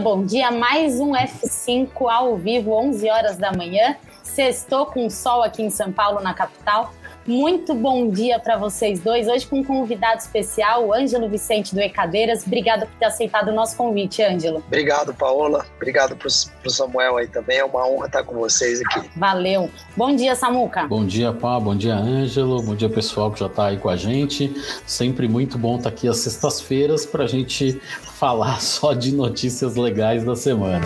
bom 0.00 0.24
dia. 0.24 0.50
Mais 0.50 0.98
um 0.98 1.12
F5 1.12 2.10
ao 2.10 2.34
vivo, 2.36 2.72
11 2.72 3.10
horas 3.10 3.36
da 3.36 3.52
manhã. 3.52 3.96
Sextou 4.22 4.86
com 4.86 5.10
sol 5.10 5.42
aqui 5.42 5.62
em 5.62 5.68
São 5.68 5.92
Paulo, 5.92 6.20
na 6.22 6.32
capital. 6.32 6.92
Muito 7.30 7.74
bom 7.74 8.10
dia 8.10 8.40
para 8.40 8.56
vocês 8.56 8.98
dois. 8.98 9.28
Hoje 9.28 9.46
com 9.46 9.60
um 9.60 9.62
convidado 9.62 10.18
especial, 10.18 10.88
o 10.88 10.92
Ângelo 10.92 11.28
Vicente 11.28 11.72
do 11.72 11.80
Ecadeiras. 11.80 12.44
Obrigada 12.44 12.86
por 12.86 12.98
ter 12.98 13.04
aceitado 13.04 13.50
o 13.50 13.54
nosso 13.54 13.76
convite, 13.76 14.20
Ângelo. 14.20 14.64
Obrigado, 14.66 15.14
Paola. 15.14 15.64
Obrigado 15.76 16.16
para 16.16 16.26
o 16.26 16.70
Samuel 16.70 17.18
aí 17.18 17.28
também. 17.28 17.58
É 17.58 17.64
uma 17.64 17.86
honra 17.86 18.06
estar 18.06 18.24
com 18.24 18.34
vocês 18.34 18.80
aqui. 18.80 19.08
Valeu. 19.14 19.70
Bom 19.96 20.12
dia, 20.16 20.34
Samuca. 20.34 20.88
Bom 20.88 21.06
dia, 21.06 21.32
Pá. 21.32 21.60
Bom 21.60 21.76
dia, 21.76 21.94
Ângelo. 21.94 22.60
Bom 22.62 22.74
dia, 22.74 22.88
pessoal 22.88 23.30
que 23.30 23.38
já 23.38 23.46
está 23.46 23.66
aí 23.66 23.76
com 23.76 23.88
a 23.88 23.96
gente. 23.96 24.52
Sempre 24.84 25.28
muito 25.28 25.56
bom 25.56 25.76
estar 25.76 25.90
aqui 25.90 26.08
às 26.08 26.18
sextas-feiras 26.18 27.06
para 27.06 27.22
a 27.22 27.28
gente 27.28 27.80
falar 28.18 28.58
só 28.60 28.92
de 28.92 29.12
notícias 29.12 29.76
legais 29.76 30.24
da 30.24 30.34
semana. 30.34 30.84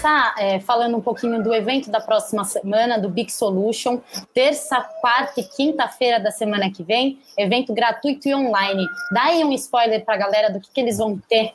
Começar 0.00 0.34
é, 0.38 0.58
falando 0.60 0.96
um 0.96 1.00
pouquinho 1.00 1.42
do 1.42 1.52
evento 1.52 1.90
da 1.90 2.00
próxima 2.00 2.42
semana, 2.44 2.98
do 2.98 3.10
Big 3.10 3.30
Solution, 3.30 4.00
terça, 4.32 4.80
quarta 5.00 5.40
e 5.40 5.44
quinta-feira 5.44 6.18
da 6.18 6.30
semana 6.30 6.70
que 6.70 6.82
vem, 6.82 7.18
evento 7.36 7.74
gratuito 7.74 8.26
e 8.26 8.34
online. 8.34 8.86
Dá 9.12 9.24
aí 9.24 9.44
um 9.44 9.52
spoiler 9.52 10.02
para 10.02 10.14
a 10.14 10.16
galera 10.16 10.50
do 10.50 10.58
que, 10.58 10.70
que 10.72 10.80
eles 10.80 10.96
vão 10.96 11.20
ter. 11.28 11.52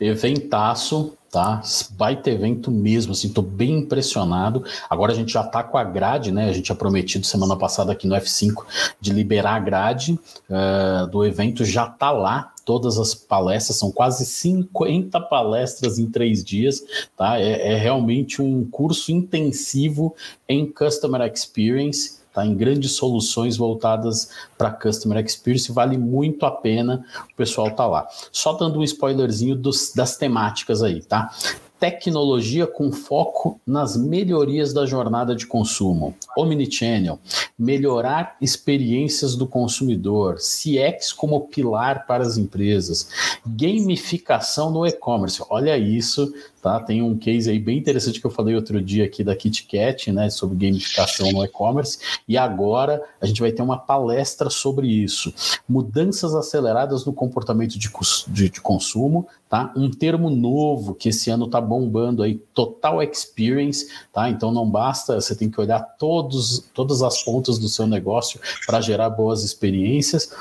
Eventaço, 0.00 1.16
tá? 1.30 1.60
Vai 1.96 2.14
ter 2.14 2.30
evento 2.30 2.70
mesmo, 2.70 3.10
assim, 3.10 3.28
tô 3.28 3.42
bem 3.42 3.80
impressionado. 3.80 4.64
Agora 4.88 5.10
a 5.10 5.14
gente 5.14 5.32
já 5.32 5.42
tá 5.42 5.64
com 5.64 5.76
a 5.76 5.84
grade, 5.84 6.30
né? 6.30 6.48
A 6.48 6.52
gente 6.52 6.66
tinha 6.66 6.76
prometido 6.76 7.26
semana 7.26 7.56
passada 7.56 7.90
aqui 7.90 8.06
no 8.06 8.14
F5 8.14 8.64
de 9.00 9.12
liberar 9.12 9.56
a 9.56 9.60
grade 9.60 10.18
uh, 10.48 11.06
do 11.08 11.24
evento, 11.24 11.64
já 11.64 11.86
tá 11.86 12.12
lá. 12.12 12.52
Todas 12.66 12.98
as 12.98 13.14
palestras, 13.14 13.78
são 13.78 13.90
quase 13.90 14.26
50 14.26 15.18
palestras 15.22 15.98
em 15.98 16.10
três 16.10 16.44
dias, 16.44 16.82
tá? 17.16 17.40
É, 17.40 17.72
é 17.72 17.76
realmente 17.76 18.42
um 18.42 18.68
curso 18.68 19.10
intensivo 19.10 20.14
em 20.46 20.66
Customer 20.66 21.22
Experience 21.32 22.18
tá? 22.36 22.44
em 22.44 22.54
grandes 22.54 22.92
soluções 22.92 23.56
voltadas 23.56 24.30
para 24.58 24.70
Customer 24.70 25.24
Experience, 25.24 25.72
vale 25.72 25.96
muito 25.96 26.44
a 26.44 26.50
pena 26.50 27.06
o 27.32 27.34
pessoal 27.36 27.70
tá 27.70 27.86
lá. 27.86 28.06
Só 28.30 28.52
dando 28.52 28.78
um 28.78 28.84
spoilerzinho 28.84 29.56
dos, 29.56 29.92
das 29.94 30.16
temáticas 30.16 30.82
aí, 30.82 31.02
tá? 31.02 31.30
Tecnologia 31.78 32.66
com 32.66 32.90
foco 32.90 33.60
nas 33.66 33.96
melhorias 33.96 34.72
da 34.72 34.86
jornada 34.86 35.34
de 35.34 35.46
consumo, 35.46 36.14
Omnichannel, 36.36 37.18
melhorar 37.58 38.36
experiências 38.40 39.36
do 39.36 39.46
consumidor, 39.46 40.36
CX 40.36 41.12
como 41.12 41.48
pilar 41.48 42.06
para 42.06 42.22
as 42.22 42.36
empresas, 42.36 43.08
gamificação 43.46 44.70
no 44.70 44.86
e-commerce. 44.86 45.42
Olha 45.48 45.76
isso, 45.76 46.32
tá? 46.66 46.80
Tem 46.80 47.00
um 47.00 47.16
case 47.16 47.48
aí 47.48 47.60
bem 47.60 47.78
interessante 47.78 48.20
que 48.20 48.26
eu 48.26 48.30
falei 48.30 48.56
outro 48.56 48.82
dia 48.82 49.04
aqui 49.04 49.22
da 49.22 49.36
KitKat, 49.36 50.10
né, 50.10 50.28
sobre 50.30 50.66
gamificação 50.66 51.30
no 51.30 51.44
e-commerce, 51.44 51.96
e 52.26 52.36
agora 52.36 53.00
a 53.20 53.26
gente 53.26 53.40
vai 53.40 53.52
ter 53.52 53.62
uma 53.62 53.78
palestra 53.78 54.50
sobre 54.50 54.88
isso. 54.88 55.32
Mudanças 55.68 56.34
aceleradas 56.34 57.04
no 57.04 57.12
comportamento 57.12 57.78
de, 57.78 57.88
de, 58.26 58.50
de 58.50 58.60
consumo, 58.60 59.28
tá? 59.48 59.72
Um 59.76 59.88
termo 59.88 60.28
novo 60.28 60.92
que 60.92 61.10
esse 61.10 61.30
ano 61.30 61.46
tá 61.46 61.60
bombando 61.60 62.24
aí, 62.24 62.34
total 62.52 63.00
experience, 63.00 63.86
tá? 64.12 64.28
Então 64.28 64.50
não 64.50 64.68
basta, 64.68 65.20
você 65.20 65.36
tem 65.36 65.48
que 65.48 65.60
olhar 65.60 65.78
todos, 65.78 66.68
todas 66.74 67.00
as 67.00 67.22
pontas 67.22 67.60
do 67.60 67.68
seu 67.68 67.86
negócio 67.86 68.40
para 68.66 68.80
gerar 68.80 69.10
boas 69.10 69.44
experiências. 69.44 70.32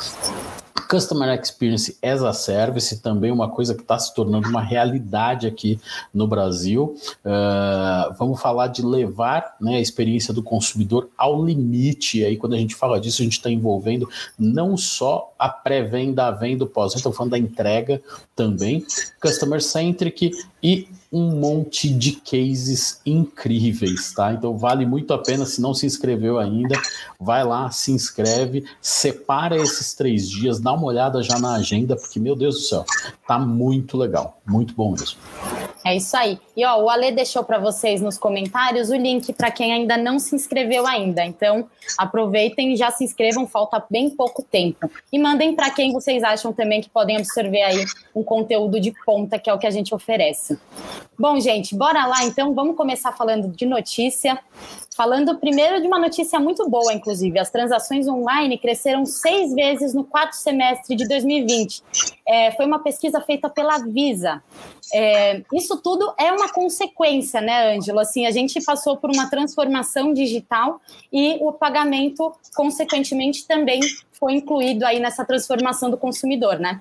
Customer 0.89 1.39
Experience 1.39 1.97
as 2.01 2.23
a 2.23 2.33
Service, 2.33 3.01
também 3.01 3.31
uma 3.31 3.49
coisa 3.49 3.73
que 3.73 3.81
está 3.81 3.97
se 3.97 4.13
tornando 4.13 4.47
uma 4.47 4.61
realidade 4.61 5.47
aqui 5.47 5.79
no 6.13 6.27
Brasil. 6.27 6.95
Uh, 7.23 8.13
vamos 8.17 8.41
falar 8.41 8.67
de 8.67 8.81
levar 8.81 9.55
né, 9.59 9.75
a 9.75 9.81
experiência 9.81 10.33
do 10.33 10.43
consumidor 10.43 11.09
ao 11.17 11.43
limite. 11.43 12.23
Aí, 12.23 12.37
quando 12.37 12.53
a 12.53 12.57
gente 12.57 12.75
fala 12.75 12.99
disso, 12.99 13.21
a 13.21 13.25
gente 13.25 13.37
está 13.37 13.49
envolvendo 13.49 14.09
não 14.37 14.77
só 14.77 15.33
a 15.37 15.49
pré-venda, 15.49 16.27
a 16.27 16.31
venda, 16.31 16.63
o 16.63 16.67
pós-venda, 16.67 16.97
estamos 16.97 17.17
falando 17.17 17.31
da 17.31 17.39
entrega 17.39 18.01
também, 18.35 18.85
Customer 19.21 19.61
Centric 19.61 20.31
e 20.65 20.87
um 21.13 21.39
monte 21.39 21.87
de 21.87 22.13
cases 22.13 22.99
incríveis, 23.05 24.11
tá? 24.13 24.33
Então 24.33 24.57
vale 24.57 24.83
muito 24.83 25.13
a 25.13 25.17
pena, 25.19 25.45
se 25.45 25.61
não 25.61 25.75
se 25.75 25.85
inscreveu 25.85 26.39
ainda, 26.39 26.75
vai 27.19 27.43
lá, 27.43 27.69
se 27.69 27.91
inscreve, 27.91 28.65
separa 28.81 29.55
esses 29.55 29.93
três 29.93 30.27
dias, 30.27 30.59
dá 30.59 30.73
uma 30.73 30.87
olhada 30.87 31.21
já 31.21 31.37
na 31.37 31.53
agenda, 31.53 31.95
porque, 31.95 32.19
meu 32.19 32.35
Deus 32.35 32.55
do 32.55 32.61
céu, 32.61 32.85
tá 33.27 33.37
muito 33.37 33.95
legal, 33.95 34.39
muito 34.43 34.73
bom 34.73 34.91
mesmo. 34.91 35.19
É 35.85 35.95
isso 35.95 36.17
aí. 36.17 36.39
E 36.57 36.65
ó, 36.65 36.81
o 36.81 36.89
Ale 36.89 37.11
deixou 37.11 37.43
para 37.43 37.59
vocês 37.59 38.01
nos 38.01 38.17
comentários 38.17 38.89
o 38.89 38.95
link 38.95 39.31
para 39.33 39.51
quem 39.51 39.71
ainda 39.71 39.95
não 39.95 40.17
se 40.17 40.35
inscreveu 40.35 40.87
ainda. 40.87 41.23
Então, 41.23 41.69
aproveitem 41.95 42.73
e 42.73 42.75
já 42.75 42.89
se 42.89 43.03
inscrevam, 43.03 43.45
falta 43.45 43.85
bem 43.87 44.09
pouco 44.09 44.41
tempo. 44.41 44.89
E 45.13 45.19
mandem 45.19 45.55
para 45.55 45.69
quem 45.69 45.93
vocês 45.93 46.23
acham 46.23 46.51
também 46.51 46.81
que 46.81 46.89
podem 46.89 47.17
absorver 47.17 47.61
aí 47.61 47.85
um 48.15 48.23
conteúdo 48.23 48.79
de 48.81 48.91
ponta, 49.05 49.37
que 49.37 49.47
é 49.47 49.53
o 49.53 49.59
que 49.59 49.67
a 49.67 49.71
gente 49.71 49.93
oferece. 49.93 50.54
Bom, 51.17 51.39
gente, 51.39 51.75
bora 51.75 52.05
lá 52.05 52.25
então, 52.25 52.53
vamos 52.53 52.75
começar 52.75 53.11
falando 53.13 53.47
de 53.47 53.65
notícia. 53.65 54.37
Falando 54.95 55.37
primeiro 55.37 55.81
de 55.81 55.87
uma 55.87 55.99
notícia 55.99 56.39
muito 56.39 56.69
boa, 56.69 56.93
inclusive. 56.93 57.37
As 57.37 57.49
transações 57.49 58.07
online 58.07 58.57
cresceram 58.57 59.05
seis 59.05 59.53
vezes 59.53 59.93
no 59.93 60.05
quarto 60.05 60.33
semestre 60.37 60.95
de 60.95 61.05
2020. 61.05 61.83
É, 62.25 62.51
foi 62.51 62.65
uma 62.65 62.79
pesquisa 62.79 63.19
feita 63.19 63.49
pela 63.49 63.77
Visa. 63.79 64.41
É, 64.93 65.41
isso 65.53 65.81
tudo 65.81 66.13
é 66.17 66.31
uma 66.31 66.49
consequência, 66.49 67.41
né, 67.41 67.75
Ângelo? 67.75 67.99
Assim, 67.99 68.25
a 68.25 68.31
gente 68.31 68.63
passou 68.63 68.95
por 68.95 69.09
uma 69.09 69.29
transformação 69.29 70.13
digital 70.13 70.79
e 71.11 71.39
o 71.41 71.51
pagamento, 71.51 72.33
consequentemente, 72.55 73.45
também 73.45 73.81
foi 74.13 74.35
incluído 74.35 74.85
aí 74.85 74.99
nessa 74.99 75.25
transformação 75.25 75.89
do 75.89 75.97
consumidor, 75.97 76.57
né? 76.57 76.79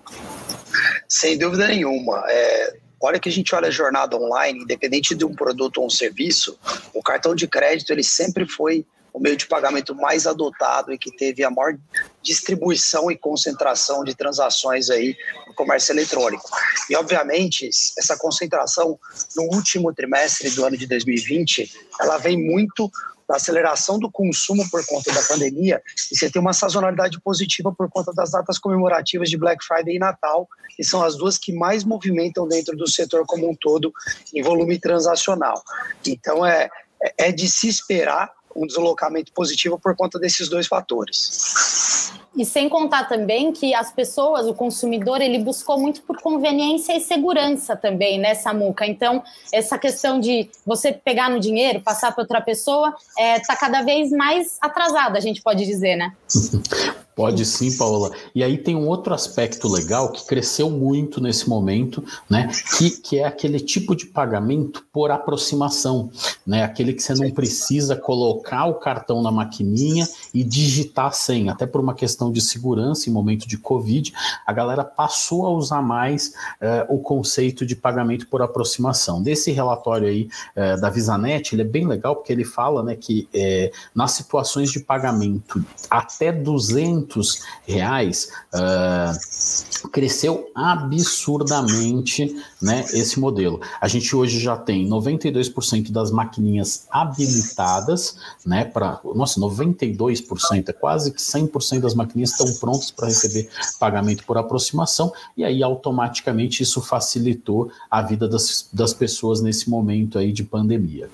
Sem 1.09 1.37
dúvida 1.37 1.67
nenhuma. 1.67 2.23
É, 2.29 2.77
hora 3.05 3.21
que 3.21 3.29
a 3.29 3.33
gente 3.33 3.55
olha 3.55 3.69
a 3.69 3.71
jornada 3.71 4.17
online, 4.17 4.61
independente 4.61 5.15
de 5.15 5.25
um 5.25 5.35
produto 5.35 5.79
ou 5.79 5.87
um 5.87 5.91
serviço, 5.91 6.59
o 6.93 7.03
cartão 7.03 7.35
de 7.35 7.47
crédito 7.47 7.93
ele 7.93 8.05
sempre 8.05 8.47
foi 8.47 8.87
o 9.15 9.21
meio 9.21 9.37
de 9.37 9.47
pagamento 9.47 9.95
mais 9.95 10.27
adotado 10.27 10.93
e 10.93 10.99
que 10.99 11.17
teve 11.17 11.45
a 11.45 11.51
maior 11.51 11.79
distribuição 12.21 13.13
e 13.13 13.17
concentração 13.17 14.03
de 14.03 14.13
transações 14.13 14.91
aí 14.91 15.17
no 15.47 15.55
comércio 15.55 15.93
eletrônico. 15.93 16.51
E, 16.91 16.97
obviamente, 16.97 17.71
essa 17.97 18.17
concentração 18.19 18.99
no 19.37 19.45
último 19.55 19.95
trimestre 19.95 20.51
do 20.51 20.65
ano 20.65 20.77
de 20.77 20.89
2020, 20.89 21.73
ela 22.01 22.19
vem 22.19 22.37
muito 22.37 22.91
da 23.29 23.37
aceleração 23.37 23.99
do 23.99 24.11
consumo 24.11 24.69
por 24.71 24.85
conta 24.87 25.13
da 25.13 25.23
pandemia 25.23 25.83
e 26.11 26.17
você 26.17 26.31
tem 26.31 26.41
uma 26.41 26.53
sazonalidade 26.53 27.21
positiva 27.21 27.73
por 27.73 27.89
conta 27.89 28.13
das 28.13 28.31
datas 28.31 28.59
comemorativas 28.59 29.31
de 29.31 29.37
Black 29.37 29.65
Friday 29.65 29.97
e 29.97 29.99
Natal, 29.99 30.49
que 30.77 30.85
são 30.85 31.03
as 31.03 31.17
duas 31.17 31.39
que 31.39 31.53
mais 31.53 31.85
movimentam 31.85 32.47
dentro 32.47 32.77
do 32.77 32.89
setor 32.89 33.25
como 33.27 33.51
um 33.51 33.55
todo 33.55 33.93
em 34.35 34.43
volume 34.43 34.79
transacional. 34.79 35.63
Então 36.07 36.45
é, 36.45 36.69
é 37.19 37.33
de 37.33 37.49
se 37.49 37.69
esperar 37.69 38.33
um 38.55 38.67
deslocamento 38.67 39.33
positivo 39.33 39.79
por 39.79 39.97
conta 39.97 40.19
desses 40.19 40.49
dois 40.49 40.67
fatores. 40.67 42.13
E 42.37 42.45
sem 42.45 42.69
contar 42.69 43.05
também 43.05 43.53
que 43.53 43.75
as 43.75 43.93
pessoas, 43.93 44.47
o 44.47 44.55
consumidor, 44.55 45.21
ele 45.21 45.39
buscou 45.39 45.79
muito 45.79 46.03
por 46.03 46.21
conveniência 46.21 46.97
e 46.97 47.01
segurança 47.01 47.77
também, 47.77 48.19
né, 48.19 48.35
Samuca? 48.35 48.85
Então, 48.85 49.23
essa 49.53 49.79
questão 49.79 50.19
de 50.19 50.51
você 50.67 50.93
pegar 50.93 51.31
no 51.31 51.39
dinheiro, 51.39 51.81
passar 51.81 52.13
para 52.13 52.23
outra 52.23 52.41
pessoa, 52.41 52.95
está 53.11 53.23
é, 53.23 53.41
tá 53.41 53.57
cada 53.57 53.83
vez 53.83 54.11
mais 54.11 54.59
atrasada, 54.61 55.17
a 55.17 55.21
gente 55.21 55.43
pode 55.43 55.65
dizer, 55.65 55.97
né? 55.97 56.13
Pode 57.15 57.45
sim, 57.45 57.77
Paola. 57.77 58.11
E 58.35 58.43
aí 58.43 58.59
tem 58.59 58.75
um 58.75 58.89
outro 58.89 59.15
aspecto 59.15 59.69
legal 59.69 60.11
que 60.11 60.27
cresceu 60.27 60.69
muito 60.69 61.21
nesse 61.21 61.49
momento, 61.49 62.03
né? 62.29 62.51
Que, 62.77 62.91
que 62.91 63.19
é 63.21 63.25
aquele 63.25 63.61
tipo 63.61 63.95
de 63.95 64.07
pagamento 64.07 64.85
por 64.93 65.13
aproximação, 65.13 66.11
né? 66.45 66.65
Aquele 66.65 66.93
que 66.93 67.03
você 67.03 67.15
não 67.15 67.31
precisa 67.31 67.95
colocar 67.95 68.67
o 68.67 68.75
cartão 68.75 69.23
na 69.23 69.31
maquininha 69.31 70.09
e 70.33 70.43
digitar 70.43 71.07
a 71.07 71.11
senha, 71.13 71.53
até 71.53 71.67
por 71.67 71.81
uma 71.81 71.95
questão 71.95 72.33
de 72.33 72.41
segurança 72.41 73.09
em 73.09 73.13
momento 73.13 73.47
de 73.47 73.59
Covid, 73.59 74.13
a 74.45 74.53
galera 74.53 74.83
passou 74.83 75.47
a 75.47 75.51
usar 75.51 75.83
mais 75.83 76.35
uh, 76.61 76.93
o 76.93 76.99
conceito 76.99 77.65
de 77.65 77.77
pagamento 77.77 78.27
por 78.27 78.43
aproximação. 78.43 79.23
Desse 79.23 79.53
relatório 79.53 80.09
aí 80.09 80.29
uh, 80.57 80.81
da 80.81 80.91
Visanet, 80.91 81.55
ele 81.55 81.63
é 81.63 81.65
bem 81.65 81.87
legal 81.87 82.17
porque 82.17 82.33
ele 82.33 82.45
fala, 82.45 82.83
né, 82.83 82.97
que 82.97 83.29
uh, 83.33 83.77
nas 83.95 84.11
situações 84.13 84.73
de 84.73 84.81
pagamento 84.81 85.65
até 85.89 86.33
200 86.33 87.04
tantos 87.05 87.43
reais, 87.67 88.31
uh, 88.55 89.89
cresceu 89.91 90.51
absurdamente 90.55 92.35
né, 92.61 92.85
esse 92.93 93.21
modelo. 93.21 93.61
A 93.81 93.87
gente 93.87 94.17
hoje 94.17 94.41
já 94.41 94.57
tem 94.57 94.89
92% 94.89 95.93
das 95.93 96.11
maquininhas 96.11 96.87
habilitadas, 96.91 98.17
né, 98.45 98.65
para, 98.65 99.01
nossa, 99.15 99.39
92%, 99.39 100.69
é 100.69 100.73
quase 100.73 101.13
que 101.13 101.21
100% 101.21 101.81
das 101.81 101.95
maquininhas 101.95 102.31
estão 102.31 102.53
prontas 102.55 102.91
para 102.91 103.09
receber 103.09 103.49
pagamento 103.79 104.25
por 104.25 104.39
aproximação, 104.39 105.13
e 105.37 105.45
aí 105.45 105.63
automaticamente 105.63 106.63
isso 106.63 106.81
facilitou 106.81 107.71
a 107.91 108.01
vida 108.03 108.27
das, 108.27 108.69
das 108.73 108.95
pessoas 108.95 109.41
nesse 109.41 109.69
momento 109.69 110.19
aí 110.19 110.33
de 110.33 110.43
pandemia. 110.43 111.09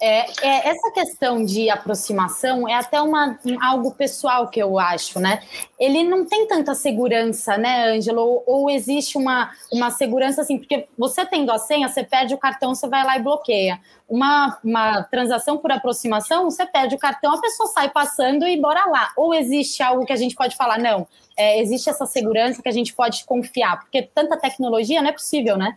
É, 0.00 0.26
é, 0.46 0.68
essa 0.68 0.90
questão 0.92 1.42
de 1.44 1.70
aproximação 1.70 2.68
é 2.68 2.74
até 2.74 3.00
uma, 3.00 3.38
algo 3.62 3.92
pessoal 3.94 4.48
que 4.48 4.60
eu 4.60 4.78
acho, 4.78 5.18
né? 5.18 5.42
Ele 5.78 6.04
não 6.04 6.24
tem 6.26 6.46
tanta 6.46 6.74
segurança, 6.74 7.56
né, 7.56 7.92
Ângelo? 7.92 8.20
Ou, 8.20 8.44
ou, 8.46 8.70
existe 8.70 9.16
uma, 9.16 9.50
uma 9.72 9.90
segurança 9.90 10.42
assim, 10.42 10.58
porque 10.58 10.86
você 10.98 11.24
tendo 11.24 11.50
a 11.50 11.58
senha, 11.58 11.88
você 11.88 12.04
perde 12.04 12.34
o 12.34 12.38
cartão, 12.38 12.74
você 12.74 12.86
vai 12.86 13.04
lá 13.04 13.16
e 13.16 13.22
bloqueia. 13.22 13.80
Uma, 14.08 14.58
uma 14.62 15.02
transação 15.04 15.56
por 15.56 15.72
aproximação, 15.72 16.44
você 16.44 16.66
perde 16.66 16.94
o 16.94 16.98
cartão, 16.98 17.34
a 17.34 17.40
pessoa 17.40 17.68
sai 17.70 17.88
passando 17.88 18.46
e 18.46 18.60
bora 18.60 18.84
lá. 18.86 19.12
Ou 19.16 19.34
existe 19.34 19.82
algo 19.82 20.04
que 20.04 20.12
a 20.12 20.16
gente 20.16 20.34
pode 20.34 20.56
falar, 20.56 20.78
não, 20.78 21.08
é, 21.36 21.60
existe 21.60 21.88
essa 21.88 22.06
segurança 22.06 22.62
que 22.62 22.68
a 22.68 22.72
gente 22.72 22.92
pode 22.92 23.24
confiar, 23.24 23.80
porque 23.80 24.02
tanta 24.02 24.36
tecnologia 24.36 25.00
não 25.00 25.08
é 25.08 25.12
possível, 25.12 25.56
né? 25.56 25.76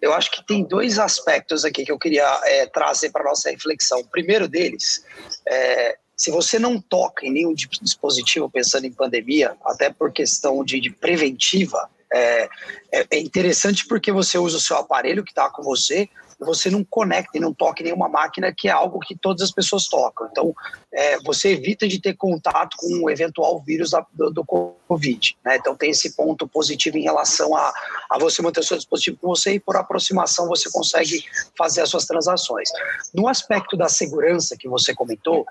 Eu 0.00 0.12
acho 0.14 0.30
que 0.30 0.44
tem 0.44 0.64
dois 0.64 0.98
aspectos 0.98 1.64
aqui 1.64 1.84
que 1.84 1.92
eu 1.92 1.98
queria 1.98 2.40
é, 2.44 2.66
trazer 2.66 2.97
para 3.10 3.24
nossa 3.24 3.50
reflexão. 3.50 4.00
O 4.00 4.08
primeiro 4.08 4.48
deles, 4.48 5.04
é, 5.46 5.98
se 6.16 6.30
você 6.30 6.58
não 6.58 6.80
toca 6.80 7.26
em 7.26 7.30
nenhum 7.30 7.54
dispositivo 7.54 8.50
pensando 8.50 8.86
em 8.86 8.92
pandemia, 8.92 9.56
até 9.64 9.90
por 9.90 10.10
questão 10.12 10.64
de, 10.64 10.80
de 10.80 10.90
preventiva, 10.90 11.88
é, 12.12 12.48
é, 12.92 13.06
é 13.10 13.18
interessante 13.18 13.86
porque 13.86 14.10
você 14.10 14.38
usa 14.38 14.56
o 14.56 14.60
seu 14.60 14.76
aparelho 14.76 15.22
que 15.22 15.30
está 15.30 15.48
com 15.50 15.62
você, 15.62 16.08
você 16.38 16.70
não 16.70 16.84
conecta 16.84 17.36
e 17.36 17.40
não 17.40 17.52
toca 17.52 17.82
em 17.82 17.86
nenhuma 17.86 18.08
máquina, 18.08 18.54
que 18.56 18.68
é 18.68 18.70
algo 18.70 19.00
que 19.00 19.16
todas 19.16 19.42
as 19.42 19.50
pessoas 19.50 19.88
tocam. 19.88 20.28
Então, 20.30 20.54
é, 20.92 21.18
você 21.20 21.50
evita 21.50 21.88
de 21.88 22.00
ter 22.00 22.14
contato 22.14 22.76
com 22.78 23.04
o 23.04 23.10
eventual 23.10 23.60
vírus 23.60 23.90
da, 23.90 24.06
do, 24.12 24.30
do, 24.30 24.44
Covid. 24.44 25.36
Né? 25.44 25.56
Então, 25.56 25.76
tem 25.76 25.90
esse 25.90 26.14
ponto 26.14 26.46
positivo 26.46 26.96
em 26.96 27.02
relação 27.02 27.54
a, 27.56 27.72
a 28.10 28.18
você 28.18 28.40
manter 28.40 28.60
o 28.60 28.64
seu 28.64 28.76
dispositivo 28.76 29.18
com 29.20 29.28
você 29.28 29.54
e, 29.54 29.60
por 29.60 29.76
aproximação, 29.76 30.46
você 30.48 30.70
consegue 30.70 31.24
fazer 31.56 31.82
as 31.82 31.90
suas 31.90 32.06
transações. 32.06 32.70
No 33.12 33.28
aspecto 33.28 33.76
da 33.76 33.88
segurança 33.88 34.56
que 34.56 34.68
você 34.68 34.94
comentou, 34.94 35.44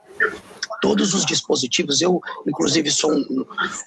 todos 0.82 1.14
os 1.14 1.26
dispositivos, 1.26 2.02
eu, 2.02 2.22
inclusive, 2.48 2.90
sou 2.92 3.12
um, 3.12 3.46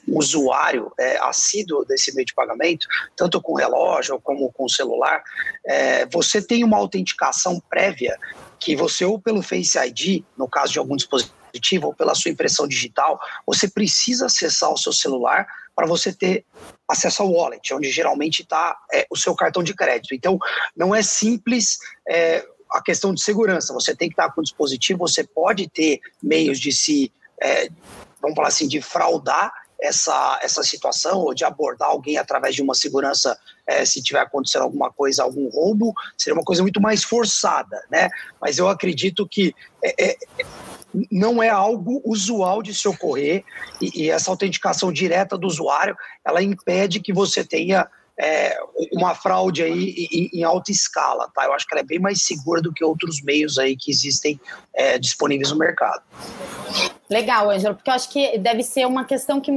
um 0.09 0.19
usuário 0.19 0.93
é, 0.99 1.19
assíduo 1.19 1.85
desse 1.85 2.15
meio 2.15 2.27
de 2.27 2.35
pagamento, 2.35 2.87
tanto 3.17 3.41
com 3.41 3.55
relógio 3.55 4.21
como 4.21 4.53
com 4.53 4.69
celular, 4.69 5.23
é, 5.65 6.07
você 6.07 6.41
tem 6.41 6.65
uma 6.65 6.79
autenticação 6.91 7.61
prévia 7.69 8.19
que 8.59 8.75
você 8.75 9.05
ou 9.05 9.19
pelo 9.19 9.43
Face 9.43 9.79
ID, 9.79 10.25
no 10.37 10.49
caso 10.49 10.73
de 10.73 10.79
algum 10.79 10.97
dispositivo, 10.97 11.87
ou 11.87 11.95
pela 11.95 12.15
sua 12.15 12.31
impressão 12.31 12.67
digital, 12.67 13.19
você 13.47 13.69
precisa 13.69 14.27
acessar 14.27 14.73
o 14.73 14.77
seu 14.77 14.93
celular 14.93 15.47
para 15.75 15.87
você 15.87 16.13
ter 16.13 16.45
acesso 16.87 17.23
ao 17.23 17.31
wallet, 17.31 17.73
onde 17.73 17.91
geralmente 17.91 18.43
está 18.43 18.77
é, 18.93 19.07
o 19.09 19.17
seu 19.17 19.35
cartão 19.35 19.63
de 19.63 19.75
crédito. 19.75 20.15
Então, 20.15 20.39
não 20.77 20.95
é 20.95 21.03
simples 21.03 21.79
é, 22.09 22.45
a 22.71 22.83
questão 22.83 23.15
de 23.15 23.23
segurança. 23.23 23.73
Você 23.73 23.95
tem 23.97 24.09
que 24.09 24.13
estar 24.13 24.31
com 24.33 24.41
o 24.41 24.45
dispositivo, 24.45 24.99
você 24.99 25.25
pode 25.25 25.69
ter 25.69 26.01
meios 26.23 26.61
de 26.61 26.73
se, 26.73 27.13
é, 27.41 27.69
vamos 28.21 28.37
falar 28.37 28.49
assim, 28.49 28.69
de 28.69 28.83
fraudar 28.83 29.53
essa, 29.83 30.39
essa 30.43 30.63
situação 30.63 31.21
ou 31.21 31.35
de 31.35 31.45
abordar 31.45 31.89
alguém 31.89 32.19
através 32.19 32.55
de 32.55 32.63
uma 32.63 32.75
segurança, 32.75 33.39
é, 33.67 33.85
se 33.85 34.03
tiver 34.03 34.21
acontecendo 34.21 34.63
alguma 34.63 34.91
coisa, 34.93 35.23
algum 35.23 35.49
roubo, 35.49 35.95
seria 36.17 36.39
uma 36.39 36.45
coisa 36.45 36.63
muito 36.63 36.81
mais 36.81 37.03
forçada, 37.03 37.83
né? 37.91 38.09
Mas 38.41 38.59
eu 38.59 38.69
acredito 38.69 39.27
que 39.27 39.55
é, 39.83 40.11
é, 40.11 40.17
não 41.11 41.43
é 41.43 41.49
algo 41.49 42.03
usual 42.05 42.63
de 42.63 42.75
se 42.75 42.89
ocorrer 42.89 43.45
e, 43.81 44.05
e, 44.05 44.11
essa 44.11 44.31
autenticação 44.31 44.93
direta 44.93 45.39
do 45.39 45.47
usuário, 45.47 45.97
ela 46.25 46.43
impede 46.43 47.01
que 47.01 47.13
você 47.13 47.45
tenha 47.45 47.89
é, 48.23 48.55
uma 48.93 49.15
fraude 49.15 49.63
aí 49.63 50.07
em, 50.13 50.41
em, 50.41 50.45
alta 50.45 50.71
escala, 50.71 51.31
tá? 51.35 51.47
Eu 51.47 51.55
acho 51.55 51.67
que 51.67 51.73
ela 51.73 51.81
é 51.81 51.85
bem 51.85 51.99
mais 51.99 52.23
segura 52.23 52.61
do 52.61 52.73
que 52.73 52.85
outros 52.85 53.23
meios 53.23 53.59
aí 53.59 53.75
que 53.75 53.91
existem 53.91 54.39
é, 54.75 54.99
disponíveis 54.99 55.51
no 55.51 55.57
mercado. 55.57 56.03
Legal, 57.09 57.51
Ângelo, 57.51 57.75
porque 57.75 57.89
eu 57.89 57.95
acho 57.95 58.11
que 58.11 58.39
deve 58.39 58.63
ser 58.63 58.87
uma 58.87 59.05
questão 59.05 59.41
que 59.41 59.51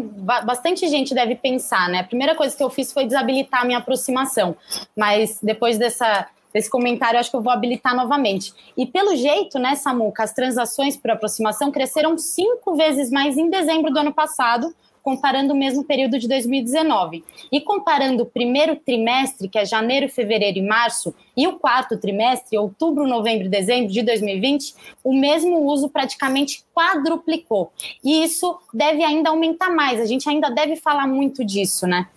bastante 0.45 0.87
gente 0.87 1.13
deve 1.13 1.35
pensar, 1.35 1.89
né? 1.89 1.99
A 1.99 2.03
primeira 2.05 2.35
coisa 2.35 2.55
que 2.55 2.63
eu 2.63 2.69
fiz 2.69 2.93
foi 2.93 3.05
desabilitar 3.05 3.61
a 3.61 3.65
minha 3.65 3.79
aproximação, 3.79 4.55
mas 4.95 5.39
depois 5.43 5.77
dessa, 5.77 6.27
desse 6.53 6.69
comentário, 6.69 7.19
acho 7.19 7.29
que 7.29 7.35
eu 7.35 7.41
vou 7.41 7.51
habilitar 7.51 7.93
novamente. 7.93 8.53
E 8.77 8.85
pelo 8.85 9.13
jeito, 9.15 9.59
né, 9.59 9.75
Samuca, 9.75 10.23
as 10.23 10.33
transações 10.33 10.95
por 10.95 11.11
aproximação 11.11 11.69
cresceram 11.69 12.17
cinco 12.17 12.75
vezes 12.75 13.11
mais 13.11 13.37
em 13.37 13.49
dezembro 13.49 13.91
do 13.91 13.99
ano 13.99 14.13
passado 14.13 14.73
comparando 15.03 15.53
o 15.53 15.57
mesmo 15.57 15.83
período 15.83 16.17
de 16.17 16.27
2019. 16.27 17.23
E 17.51 17.61
comparando 17.61 18.23
o 18.23 18.25
primeiro 18.25 18.75
trimestre, 18.77 19.49
que 19.49 19.59
é 19.59 19.65
janeiro, 19.65 20.09
fevereiro 20.09 20.57
e 20.57 20.61
março, 20.61 21.13
e 21.35 21.45
o 21.45 21.59
quarto 21.59 21.97
trimestre, 21.97 22.57
outubro, 22.57 23.05
novembro 23.05 23.45
e 23.45 23.49
dezembro 23.49 23.91
de 23.91 24.01
2020, 24.01 24.73
o 25.03 25.13
mesmo 25.13 25.59
uso 25.65 25.89
praticamente 25.89 26.63
quadruplicou. 26.73 27.71
E 28.03 28.23
isso 28.23 28.57
deve 28.73 29.03
ainda 29.03 29.29
aumentar 29.29 29.69
mais. 29.69 29.99
A 29.99 30.05
gente 30.05 30.27
ainda 30.29 30.49
deve 30.49 30.77
falar 30.77 31.05
muito 31.05 31.43
disso, 31.43 31.85
né? 31.85 32.07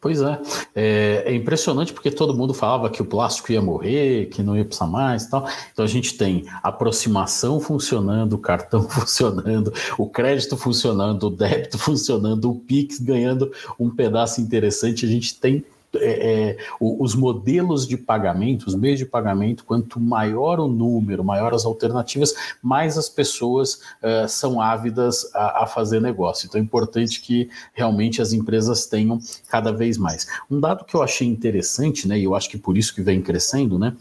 Pois 0.00 0.20
é. 0.20 0.40
é. 0.76 1.22
é, 1.26 1.34
impressionante 1.34 1.92
porque 1.92 2.10
todo 2.10 2.36
mundo 2.36 2.54
falava 2.54 2.88
que 2.88 3.02
o 3.02 3.04
plástico 3.04 3.50
ia 3.50 3.60
morrer, 3.60 4.26
que 4.26 4.42
não 4.42 4.56
ia 4.56 4.64
precisar 4.64 4.86
mais 4.86 5.24
e 5.24 5.30
tal. 5.30 5.48
Então 5.72 5.84
a 5.84 5.88
gente 5.88 6.16
tem 6.16 6.44
aproximação 6.62 7.60
funcionando, 7.60 8.34
o 8.34 8.38
cartão 8.38 8.82
funcionando, 8.88 9.72
o 9.98 10.08
crédito 10.08 10.56
funcionando, 10.56 11.24
o 11.24 11.30
débito 11.30 11.78
funcionando, 11.78 12.50
o 12.50 12.54
Pix 12.54 13.00
ganhando 13.00 13.52
um 13.78 13.90
pedaço 13.90 14.40
interessante. 14.40 15.04
A 15.04 15.08
gente 15.08 15.34
tem 15.34 15.64
é, 15.94 16.50
é, 16.50 16.56
os 16.80 17.14
modelos 17.14 17.86
de 17.86 17.96
pagamento, 17.96 18.66
os 18.66 18.74
meios 18.74 18.98
de 18.98 19.06
pagamento, 19.06 19.64
quanto 19.64 19.98
maior 19.98 20.60
o 20.60 20.68
número, 20.68 21.24
maior 21.24 21.54
as 21.54 21.64
alternativas, 21.64 22.34
mais 22.62 22.98
as 22.98 23.08
pessoas 23.08 23.80
é, 24.02 24.28
são 24.28 24.60
ávidas 24.60 25.34
a, 25.34 25.64
a, 25.64 25.66
fazer 25.66 26.00
negócio. 26.00 26.46
Então 26.46 26.60
é 26.60 26.64
importante 26.64 27.20
que 27.20 27.48
realmente 27.72 28.20
as 28.20 28.32
empresas 28.32 28.86
tenham 28.86 29.18
cada 29.48 29.72
vez 29.72 29.96
mais. 29.96 30.26
Um 30.50 30.60
dado 30.60 30.84
que 30.84 30.94
eu 30.94 31.02
achei 31.02 31.26
interessante, 31.26 32.06
né, 32.06 32.18
e 32.18 32.24
eu 32.24 32.34
acho 32.34 32.50
que 32.50 32.58
por 32.58 32.76
isso 32.76 32.94
que 32.94 33.02
vem 33.02 33.22
crescendo, 33.22 33.78
né, 33.78 33.96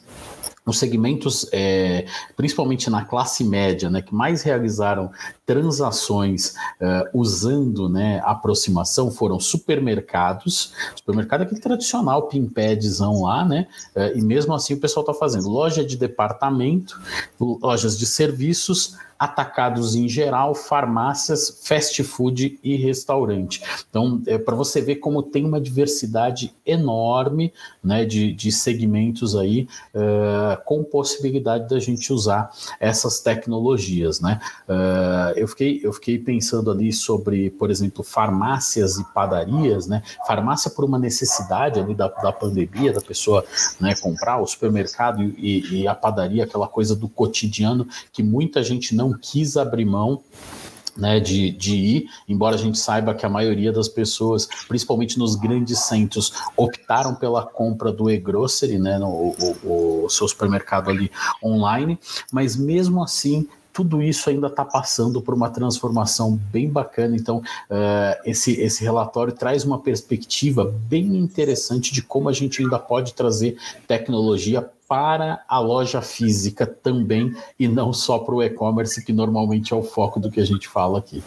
nos 0.66 0.80
segmentos, 0.80 1.48
é, 1.54 2.06
principalmente 2.36 2.90
na 2.90 3.06
classe 3.06 3.42
média, 3.46 3.90
né, 3.90 4.02
que 4.02 4.14
mais 4.14 4.44
realizaram 4.44 5.10
transações 5.48 6.56
uh, 6.82 7.18
usando 7.18 7.88
né, 7.88 8.22
aproximação 8.26 9.10
foram 9.10 9.40
supermercados, 9.40 10.74
supermercado 10.94 11.42
é 11.42 11.44
aquele 11.46 11.62
tradicional 11.62 12.28
pimpadzão 12.28 13.24
lá, 13.24 13.46
né? 13.46 13.66
Uh, 13.96 14.18
e 14.18 14.22
mesmo 14.22 14.54
assim 14.54 14.74
o 14.74 14.80
pessoal 14.80 15.06
está 15.06 15.14
fazendo 15.14 15.48
loja 15.48 15.86
de 15.86 15.96
departamento, 15.96 17.00
lojas 17.40 17.98
de 17.98 18.06
serviços, 18.06 18.98
atacados 19.20 19.96
em 19.96 20.08
geral, 20.08 20.54
farmácias, 20.54 21.62
fast 21.64 22.04
food 22.04 22.60
e 22.64 22.76
restaurante. 22.76 23.62
Então, 23.90 24.22
é 24.28 24.38
para 24.38 24.56
você 24.56 24.80
ver 24.82 24.98
como 24.98 25.24
tem 25.24 25.46
uma 25.46 25.60
diversidade 25.60 26.54
enorme 26.66 27.54
né, 27.84 28.06
de, 28.06 28.32
de 28.34 28.52
segmentos 28.52 29.36
aí 29.36 29.68
uh, 29.94 30.64
com 30.66 30.84
possibilidade 30.84 31.68
da 31.68 31.80
gente 31.80 32.14
usar 32.14 32.52
essas 32.80 33.20
tecnologias. 33.20 34.22
Né? 34.22 34.40
Uh, 34.68 35.37
eu, 35.38 35.48
fiquei, 35.48 35.80
eu 35.84 35.94
fiquei 35.94 36.18
pensando 36.20 36.72
ali 36.72 36.92
sobre, 36.92 37.50
por 37.52 37.70
exemplo, 37.70 38.04
farmácias 38.04 38.98
e 38.98 39.04
padarias, 39.14 39.88
né? 39.88 40.02
farmácia 40.26 40.70
por 40.72 40.86
uma 40.86 41.00
necessidade 41.00 41.80
ali 41.80 41.94
da, 41.94 42.08
da 42.08 42.32
pandemia, 42.32 42.94
da 42.94 43.02
pessoa 43.02 43.46
né, 43.80 43.96
comprar, 43.96 44.42
o 44.42 44.48
supermercado 44.48 45.22
e, 45.22 45.82
e 45.82 45.88
a 45.88 45.96
padaria, 45.96 46.44
aquela 46.44 46.68
coisa 46.68 46.96
do 46.96 47.08
cotidiano 47.08 47.88
que 48.12 48.24
muita 48.24 48.64
gente 48.64 48.96
não 48.96 49.14
quis 49.14 49.58
abrir 49.58 49.86
mão 49.86 50.22
né, 50.98 51.20
de, 51.20 51.52
de 51.52 51.76
ir, 51.76 52.10
embora 52.28 52.56
a 52.56 52.58
gente 52.58 52.78
saiba 52.78 53.14
que 53.14 53.26
a 53.26 53.30
maioria 53.30 53.72
das 53.72 53.88
pessoas, 53.88 54.48
principalmente 54.68 55.20
nos 55.20 55.36
grandes 55.36 55.80
centros, 55.80 56.34
optaram 56.56 57.14
pela 57.14 57.46
compra 57.46 57.92
do 57.92 58.10
e-grocery, 58.10 58.80
né, 58.80 58.98
no, 58.98 59.08
o, 59.08 60.04
o, 60.06 60.10
seu 60.10 60.28
supermercado 60.28 60.90
ali 60.90 61.12
online, 61.44 62.00
mas 62.32 62.56
mesmo 62.56 63.04
assim 63.04 63.48
tudo 63.78 64.02
isso 64.02 64.28
ainda 64.28 64.48
está 64.48 64.66
passando 64.66 65.22
por 65.22 65.36
uma 65.36 65.52
transformação 65.52 66.36
bem 66.52 66.68
bacana. 66.68 67.16
Então, 67.16 67.38
uh, 67.38 68.20
esse, 68.26 68.60
esse 68.60 68.84
relatório 68.84 69.32
traz 69.32 69.64
uma 69.64 69.78
perspectiva 69.78 70.66
bem 70.90 71.16
interessante 71.16 71.94
de 71.94 72.02
como 72.02 72.28
a 72.28 72.34
gente 72.34 72.60
ainda 72.60 72.80
pode 72.80 73.14
trazer 73.14 73.56
tecnologia 73.88 74.68
para 74.88 75.44
a 75.48 75.60
loja 75.60 76.02
física 76.02 76.66
também 76.66 77.36
e 77.60 77.68
não 77.68 77.94
só 77.94 78.18
para 78.18 78.34
o 78.34 78.42
e-commerce, 78.42 79.06
que 79.06 79.14
normalmente 79.14 79.72
é 79.72 79.76
o 79.76 79.84
foco 79.84 80.20
do 80.20 80.32
que 80.32 80.40
a 80.40 80.46
gente 80.46 80.68
fala 80.68 80.98
aqui. 80.98 81.24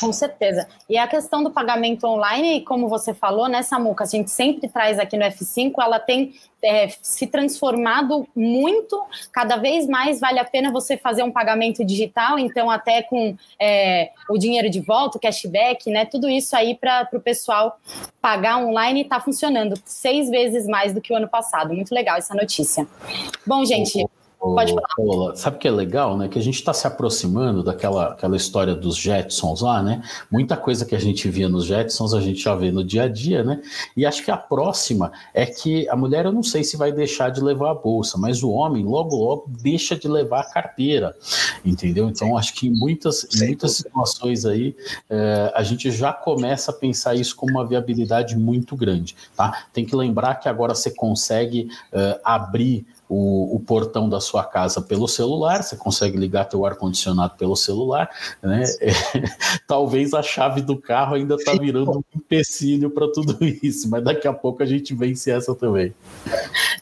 Com 0.00 0.12
certeza. 0.12 0.66
E 0.88 0.98
a 0.98 1.06
questão 1.06 1.42
do 1.42 1.50
pagamento 1.50 2.04
online, 2.06 2.62
como 2.62 2.88
você 2.88 3.14
falou, 3.14 3.48
né, 3.48 3.62
Samuca, 3.62 4.04
a 4.04 4.06
gente 4.06 4.30
sempre 4.30 4.68
traz 4.68 4.98
aqui 4.98 5.16
no 5.16 5.24
F5, 5.24 5.72
ela 5.78 5.98
tem 5.98 6.34
é, 6.62 6.88
se 7.02 7.26
transformado 7.26 8.26
muito, 8.34 9.00
cada 9.32 9.56
vez 9.56 9.86
mais 9.86 10.18
vale 10.18 10.38
a 10.38 10.44
pena 10.44 10.72
você 10.72 10.96
fazer 10.96 11.22
um 11.22 11.30
pagamento 11.30 11.84
digital, 11.84 12.38
então 12.38 12.70
até 12.70 13.02
com 13.02 13.36
é, 13.60 14.10
o 14.28 14.38
dinheiro 14.38 14.70
de 14.70 14.80
volta, 14.80 15.18
o 15.18 15.20
cashback, 15.20 15.90
né? 15.90 16.06
Tudo 16.06 16.28
isso 16.28 16.56
aí 16.56 16.74
para 16.74 17.08
o 17.12 17.20
pessoal 17.20 17.78
pagar 18.20 18.58
online 18.58 19.02
está 19.02 19.20
funcionando 19.20 19.74
seis 19.84 20.30
vezes 20.30 20.66
mais 20.66 20.92
do 20.94 21.00
que 21.00 21.12
o 21.12 21.16
ano 21.16 21.28
passado. 21.28 21.74
Muito 21.74 21.94
legal 21.94 22.16
essa 22.16 22.34
notícia. 22.34 22.86
Bom, 23.46 23.64
gente. 23.64 24.04
Pode 24.52 24.74
falar. 24.74 24.86
Paula, 24.96 25.36
sabe 25.36 25.56
o 25.56 25.58
que 25.58 25.66
é 25.66 25.70
legal, 25.70 26.18
né? 26.18 26.28
Que 26.28 26.38
a 26.38 26.42
gente 26.42 26.56
está 26.56 26.74
se 26.74 26.86
aproximando 26.86 27.62
daquela 27.62 28.12
aquela 28.12 28.36
história 28.36 28.74
dos 28.74 28.96
Jetsons 28.96 29.62
lá, 29.62 29.82
né? 29.82 30.02
Muita 30.30 30.56
coisa 30.56 30.84
que 30.84 30.94
a 30.94 30.98
gente 30.98 31.28
via 31.30 31.48
nos 31.48 31.64
Jetsons 31.64 32.12
a 32.12 32.20
gente 32.20 32.42
já 32.42 32.54
vê 32.54 32.70
no 32.70 32.84
dia 32.84 33.04
a 33.04 33.08
dia, 33.08 33.42
né? 33.42 33.62
E 33.96 34.04
acho 34.04 34.22
que 34.22 34.30
a 34.30 34.36
próxima 34.36 35.10
é 35.32 35.46
que 35.46 35.88
a 35.88 35.96
mulher, 35.96 36.26
eu 36.26 36.32
não 36.32 36.42
sei 36.42 36.62
se 36.62 36.76
vai 36.76 36.92
deixar 36.92 37.30
de 37.30 37.40
levar 37.40 37.70
a 37.70 37.74
bolsa, 37.74 38.18
mas 38.18 38.42
o 38.42 38.50
homem 38.50 38.84
logo 38.84 39.16
logo 39.16 39.46
deixa 39.48 39.96
de 39.96 40.08
levar 40.08 40.40
a 40.40 40.44
carteira, 40.44 41.16
entendeu? 41.64 42.08
Então 42.08 42.36
acho 42.36 42.54
que 42.54 42.66
em 42.66 42.70
muitas, 42.70 43.26
em 43.34 43.46
muitas 43.46 43.72
situações 43.72 44.44
aí 44.44 44.76
é, 45.08 45.52
a 45.54 45.62
gente 45.62 45.90
já 45.90 46.12
começa 46.12 46.70
a 46.70 46.74
pensar 46.74 47.14
isso 47.14 47.34
como 47.34 47.52
uma 47.52 47.66
viabilidade 47.66 48.36
muito 48.36 48.76
grande, 48.76 49.16
tá? 49.34 49.66
Tem 49.72 49.84
que 49.84 49.96
lembrar 49.96 50.34
que 50.36 50.48
agora 50.48 50.74
você 50.74 50.90
consegue 50.90 51.68
é, 51.92 52.20
abrir 52.22 52.86
o, 53.08 53.56
o, 53.56 53.60
portão 53.60 54.08
da 54.08 54.20
sua 54.20 54.44
casa 54.44 54.80
pelo 54.80 55.06
celular, 55.06 55.62
você 55.62 55.76
consegue 55.76 56.16
ligar 56.16 56.46
teu 56.46 56.64
ar-condicionado 56.64 57.34
pelo 57.36 57.54
celular, 57.54 58.08
né? 58.42 58.64
É, 58.80 58.92
talvez 59.66 60.14
a 60.14 60.22
chave 60.22 60.62
do 60.62 60.76
carro 60.76 61.14
ainda 61.14 61.34
está 61.34 61.52
virando 61.52 61.98
um 61.98 62.02
empecilho 62.16 62.90
para 62.90 63.10
tudo 63.12 63.38
isso, 63.62 63.88
mas 63.88 64.02
daqui 64.02 64.26
a 64.26 64.32
pouco 64.32 64.62
a 64.62 64.66
gente 64.66 64.94
vence 64.94 65.30
essa 65.30 65.54
também. 65.54 65.94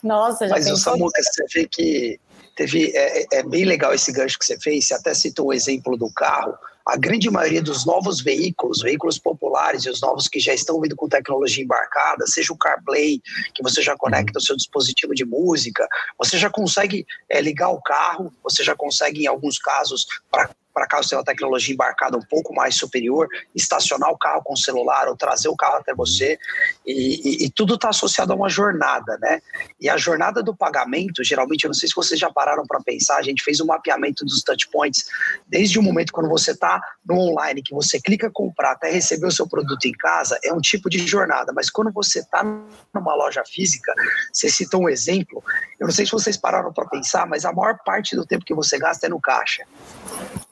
Nossa, 0.02 0.46
já 0.46 0.54
Mas 0.54 0.70
o 0.70 0.76
Samuca, 0.76 1.20
você 1.22 1.44
vê 1.52 1.66
que 1.66 2.20
teve 2.56 2.92
é, 2.94 3.38
é, 3.38 3.42
bem 3.42 3.64
legal 3.64 3.92
esse 3.92 4.12
gancho 4.12 4.38
que 4.38 4.44
você 4.44 4.58
fez, 4.58 4.86
você 4.86 4.94
até 4.94 5.14
citou 5.14 5.46
o 5.46 5.52
exemplo 5.52 5.96
do 5.96 6.12
carro 6.12 6.54
a 6.86 6.96
grande 6.96 7.30
maioria 7.30 7.62
dos 7.62 7.86
novos 7.86 8.20
veículos, 8.20 8.82
veículos 8.82 9.18
populares 9.18 9.84
e 9.84 9.90
os 9.90 10.00
novos 10.00 10.28
que 10.28 10.40
já 10.40 10.52
estão 10.52 10.80
vindo 10.80 10.96
com 10.96 11.08
tecnologia 11.08 11.62
embarcada, 11.62 12.26
seja 12.26 12.52
o 12.52 12.56
CarPlay, 12.56 13.20
que 13.54 13.62
você 13.62 13.82
já 13.82 13.96
conecta 13.96 14.38
o 14.38 14.42
seu 14.42 14.56
dispositivo 14.56 15.14
de 15.14 15.24
música, 15.24 15.86
você 16.18 16.36
já 16.38 16.50
consegue 16.50 17.06
é, 17.28 17.40
ligar 17.40 17.70
o 17.70 17.80
carro, 17.80 18.32
você 18.42 18.62
já 18.64 18.74
consegue, 18.74 19.22
em 19.22 19.26
alguns 19.26 19.58
casos, 19.58 20.06
para 20.30 20.50
para 20.72 20.86
caso 20.86 21.08
tenha 21.08 21.18
uma 21.18 21.24
tecnologia 21.24 21.74
embarcada 21.74 22.16
um 22.16 22.22
pouco 22.22 22.54
mais 22.54 22.74
superior, 22.74 23.28
estacionar 23.54 24.10
o 24.10 24.18
carro 24.18 24.42
com 24.42 24.54
o 24.54 24.56
celular 24.56 25.08
ou 25.08 25.16
trazer 25.16 25.48
o 25.48 25.56
carro 25.56 25.76
até 25.76 25.94
você. 25.94 26.38
E, 26.86 27.42
e, 27.42 27.46
e 27.46 27.50
tudo 27.50 27.74
está 27.74 27.90
associado 27.90 28.32
a 28.32 28.36
uma 28.36 28.48
jornada, 28.48 29.18
né? 29.20 29.40
E 29.80 29.88
a 29.88 29.96
jornada 29.96 30.42
do 30.42 30.54
pagamento, 30.54 31.22
geralmente, 31.22 31.64
eu 31.64 31.68
não 31.68 31.74
sei 31.74 31.88
se 31.88 31.94
vocês 31.94 32.18
já 32.18 32.30
pararam 32.30 32.64
para 32.66 32.80
pensar, 32.80 33.16
a 33.16 33.22
gente 33.22 33.42
fez 33.42 33.60
um 33.60 33.66
mapeamento 33.66 34.24
dos 34.24 34.42
touch 34.42 34.68
points, 34.68 35.04
desde 35.46 35.78
o 35.78 35.82
momento 35.82 36.12
quando 36.12 36.28
você 36.28 36.52
está 36.52 36.80
no 37.04 37.16
online, 37.16 37.62
que 37.62 37.74
você 37.74 38.00
clica 38.00 38.30
comprar 38.30 38.72
até 38.72 38.90
receber 38.90 39.26
o 39.26 39.32
seu 39.32 39.46
produto 39.46 39.84
em 39.86 39.92
casa, 39.92 40.38
é 40.42 40.52
um 40.52 40.60
tipo 40.60 40.88
de 40.88 41.06
jornada. 41.06 41.52
Mas 41.52 41.70
quando 41.70 41.92
você 41.92 42.20
está 42.20 42.42
numa 42.42 43.14
loja 43.14 43.42
física, 43.44 43.94
você 44.32 44.48
citou 44.48 44.82
um 44.82 44.88
exemplo, 44.88 45.42
eu 45.78 45.86
não 45.86 45.92
sei 45.92 46.06
se 46.06 46.12
vocês 46.12 46.36
pararam 46.36 46.72
para 46.72 46.88
pensar, 46.88 47.26
mas 47.26 47.44
a 47.44 47.52
maior 47.52 47.78
parte 47.84 48.16
do 48.16 48.24
tempo 48.24 48.44
que 48.44 48.54
você 48.54 48.78
gasta 48.78 49.06
é 49.06 49.08
no 49.08 49.20
caixa. 49.20 49.64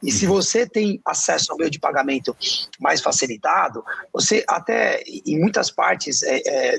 E 0.03 0.10
se 0.11 0.27
você 0.27 0.67
tem 0.67 1.01
acesso 1.05 1.53
ao 1.53 1.59
meio 1.59 1.71
de 1.71 1.79
pagamento 1.79 2.37
mais 2.79 3.01
facilitado, 3.01 3.85
você 4.13 4.45
até 4.49 5.03
em 5.27 5.39
muitas 5.39 5.71
partes, 5.71 6.23
é, 6.23 6.41
é, 6.47 6.79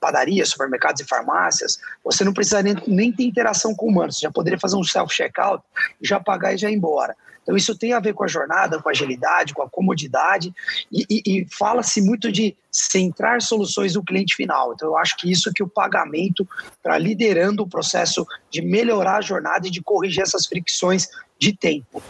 padarias, 0.00 0.50
supermercados 0.50 1.00
e 1.00 1.06
farmácias, 1.06 1.78
você 2.04 2.24
não 2.24 2.32
precisa 2.32 2.62
nem, 2.62 2.76
nem 2.86 3.12
ter 3.12 3.24
interação 3.24 3.74
com 3.74 3.86
humanos. 3.86 4.16
Você 4.16 4.22
já 4.22 4.30
poderia 4.30 4.58
fazer 4.58 4.76
um 4.76 4.84
self-checkout, 4.84 5.62
já 6.00 6.20
pagar 6.20 6.54
e 6.54 6.58
já 6.58 6.70
ir 6.70 6.74
embora. 6.74 7.16
Então, 7.48 7.56
isso 7.56 7.74
tem 7.74 7.94
a 7.94 8.00
ver 8.00 8.12
com 8.12 8.24
a 8.24 8.28
jornada, 8.28 8.78
com 8.78 8.90
a 8.90 8.92
agilidade, 8.92 9.54
com 9.54 9.62
a 9.62 9.70
comodidade, 9.70 10.54
e, 10.92 11.06
e, 11.08 11.22
e 11.24 11.46
fala-se 11.50 12.02
muito 12.02 12.30
de 12.30 12.54
centrar 12.70 13.40
soluções 13.40 13.94
no 13.94 14.04
cliente 14.04 14.36
final. 14.36 14.74
Então, 14.74 14.88
eu 14.88 14.98
acho 14.98 15.16
que 15.16 15.30
isso 15.30 15.50
que 15.54 15.62
o 15.62 15.68
pagamento 15.68 16.46
está 16.76 16.98
liderando 16.98 17.62
o 17.62 17.66
processo 17.66 18.26
de 18.50 18.60
melhorar 18.60 19.16
a 19.16 19.22
jornada 19.22 19.66
e 19.66 19.70
de 19.70 19.80
corrigir 19.80 20.22
essas 20.22 20.46
fricções 20.46 21.08
de 21.38 21.56
tempo. 21.56 22.02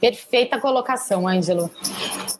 Perfeita 0.00 0.58
colocação, 0.58 1.28
Ângelo. 1.28 1.70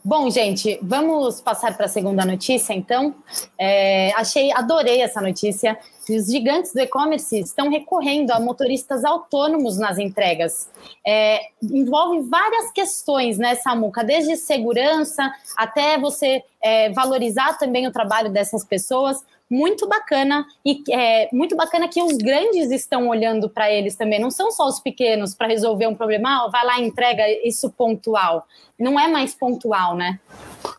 Bom, 0.03 0.31
gente, 0.31 0.79
vamos 0.83 1.43
passar 1.43 1.77
para 1.77 1.85
a 1.85 1.89
segunda 1.89 2.25
notícia, 2.25 2.73
então. 2.73 3.15
É, 3.59 4.13
achei, 4.17 4.51
adorei 4.53 5.03
essa 5.03 5.21
notícia. 5.21 5.79
Os 6.09 6.27
gigantes 6.27 6.73
do 6.73 6.81
e-commerce 6.81 7.39
estão 7.39 7.69
recorrendo 7.69 8.31
a 8.31 8.41
motoristas 8.41 9.05
autônomos 9.05 9.77
nas 9.79 9.99
entregas. 9.99 10.71
É, 11.07 11.41
envolve 11.63 12.23
várias 12.29 12.73
questões, 12.73 13.37
né, 13.37 13.55
Samuca? 13.57 14.03
Desde 14.03 14.37
segurança 14.37 15.31
até 15.55 15.99
você 15.99 16.43
é, 16.63 16.91
valorizar 16.91 17.59
também 17.59 17.87
o 17.87 17.93
trabalho 17.93 18.31
dessas 18.31 18.65
pessoas 18.65 19.23
muito 19.51 19.89
bacana 19.89 20.47
e 20.65 20.83
é 20.89 21.29
muito 21.33 21.57
bacana 21.57 21.89
que 21.89 22.01
os 22.01 22.17
grandes 22.17 22.71
estão 22.71 23.09
olhando 23.09 23.51
para 23.51 23.71
eles 23.71 23.97
também. 23.97 24.21
Não 24.21 24.31
são 24.31 24.53
só 24.53 24.67
os 24.69 24.79
pequenos 24.79 25.35
para 25.35 25.49
resolver 25.49 25.89
um 25.89 25.95
problema, 25.95 26.45
ah, 26.45 26.49
vai 26.49 26.65
lá 26.65 26.81
entrega 26.81 27.25
isso 27.45 27.69
pontual. 27.71 28.47
Não 28.79 28.99
é 28.99 29.09
mais 29.09 29.35
pontual, 29.35 29.97
né? 29.97 30.21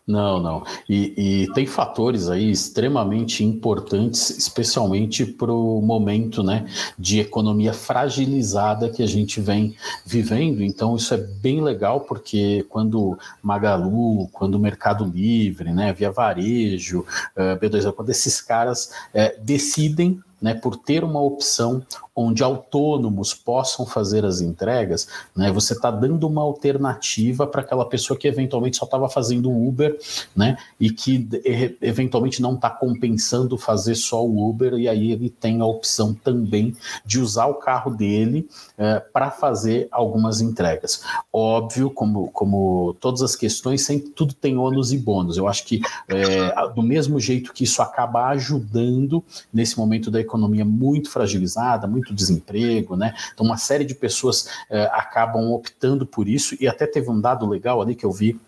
Não, 0.06 0.40
não. 0.40 0.64
E, 0.88 1.44
e, 1.44 1.52
tem 1.52 1.66
fatores 1.66 2.28
aí 2.28 2.50
extremamente 2.50 3.44
importantes, 3.44 4.30
especialmente 4.30 5.24
para 5.24 5.52
o 5.52 5.80
momento 5.80 6.42
né, 6.42 6.66
de 6.98 7.20
economia 7.20 7.72
fragilizada 7.72 8.88
que 8.88 9.02
a 9.02 9.06
gente 9.06 9.40
vem 9.40 9.76
vivendo. 10.04 10.62
Então, 10.62 10.96
isso 10.96 11.14
é 11.14 11.18
bem 11.18 11.62
legal, 11.62 12.00
porque 12.00 12.66
quando 12.68 13.18
Magalu, 13.42 14.28
quando 14.32 14.58
Mercado 14.58 15.04
Livre, 15.04 15.72
né, 15.72 15.92
Via 15.92 16.10
Varejo, 16.10 17.04
eh, 17.36 17.56
B2, 17.56 17.92
quando 17.92 18.10
esses 18.10 18.40
caras 18.40 18.92
uh, 19.14 19.42
decidem 19.42 20.20
né, 20.42 20.54
por 20.54 20.76
ter 20.76 21.04
uma 21.04 21.22
opção 21.22 21.82
onde 22.14 22.42
autônomos 22.42 23.32
possam 23.32 23.86
fazer 23.86 24.24
as 24.24 24.42
entregas, 24.42 25.08
né, 25.34 25.50
você 25.50 25.72
está 25.72 25.90
dando 25.90 26.26
uma 26.26 26.42
alternativa 26.42 27.46
para 27.46 27.62
aquela 27.62 27.86
pessoa 27.86 28.18
que 28.18 28.28
eventualmente 28.28 28.76
só 28.76 28.84
estava 28.84 29.08
fazendo 29.08 29.50
Uber, 29.50 29.98
né, 30.36 30.58
e 30.78 30.90
que 30.90 31.26
eventualmente 31.80 32.42
não 32.42 32.54
está 32.54 32.68
compensando 32.68 33.56
fazer 33.56 33.94
só 33.94 34.22
o 34.24 34.50
Uber, 34.50 34.74
e 34.74 34.88
aí 34.88 35.12
ele 35.12 35.30
tem 35.30 35.60
a 35.60 35.66
opção 35.66 36.12
também 36.12 36.76
de 37.06 37.18
usar 37.18 37.46
o 37.46 37.54
carro 37.54 37.94
dele 37.94 38.46
é, 38.76 39.00
para 39.00 39.30
fazer 39.30 39.88
algumas 39.90 40.40
entregas. 40.40 41.02
Óbvio, 41.32 41.90
como, 41.90 42.30
como 42.32 42.94
todas 43.00 43.22
as 43.22 43.34
questões, 43.36 43.86
sempre 43.86 44.10
tudo 44.10 44.34
tem 44.34 44.58
ônus 44.58 44.92
e 44.92 44.98
bônus. 44.98 45.36
Eu 45.36 45.48
acho 45.48 45.64
que 45.64 45.80
é, 46.08 46.68
do 46.74 46.82
mesmo 46.82 47.18
jeito 47.18 47.52
que 47.52 47.64
isso 47.64 47.80
acaba 47.80 48.26
ajudando 48.28 49.24
nesse 49.52 49.78
momento 49.78 50.10
da 50.10 50.20
economia 50.20 50.31
muito 50.38 51.10
fragilizada, 51.10 51.86
muito 51.86 52.14
desemprego, 52.14 52.96
né? 52.96 53.14
Então, 53.32 53.44
uma 53.46 53.56
série 53.56 53.84
de 53.84 53.94
pessoas 53.94 54.48
eh, 54.70 54.90
acabam 54.92 55.52
optando 55.52 56.06
por 56.06 56.28
isso, 56.28 56.56
e 56.60 56.68
até 56.68 56.86
teve 56.86 57.10
um 57.10 57.20
dado 57.20 57.46
legal 57.46 57.80
ali 57.80 57.94
que 57.94 58.04
eu 58.04 58.12
vi 58.12 58.38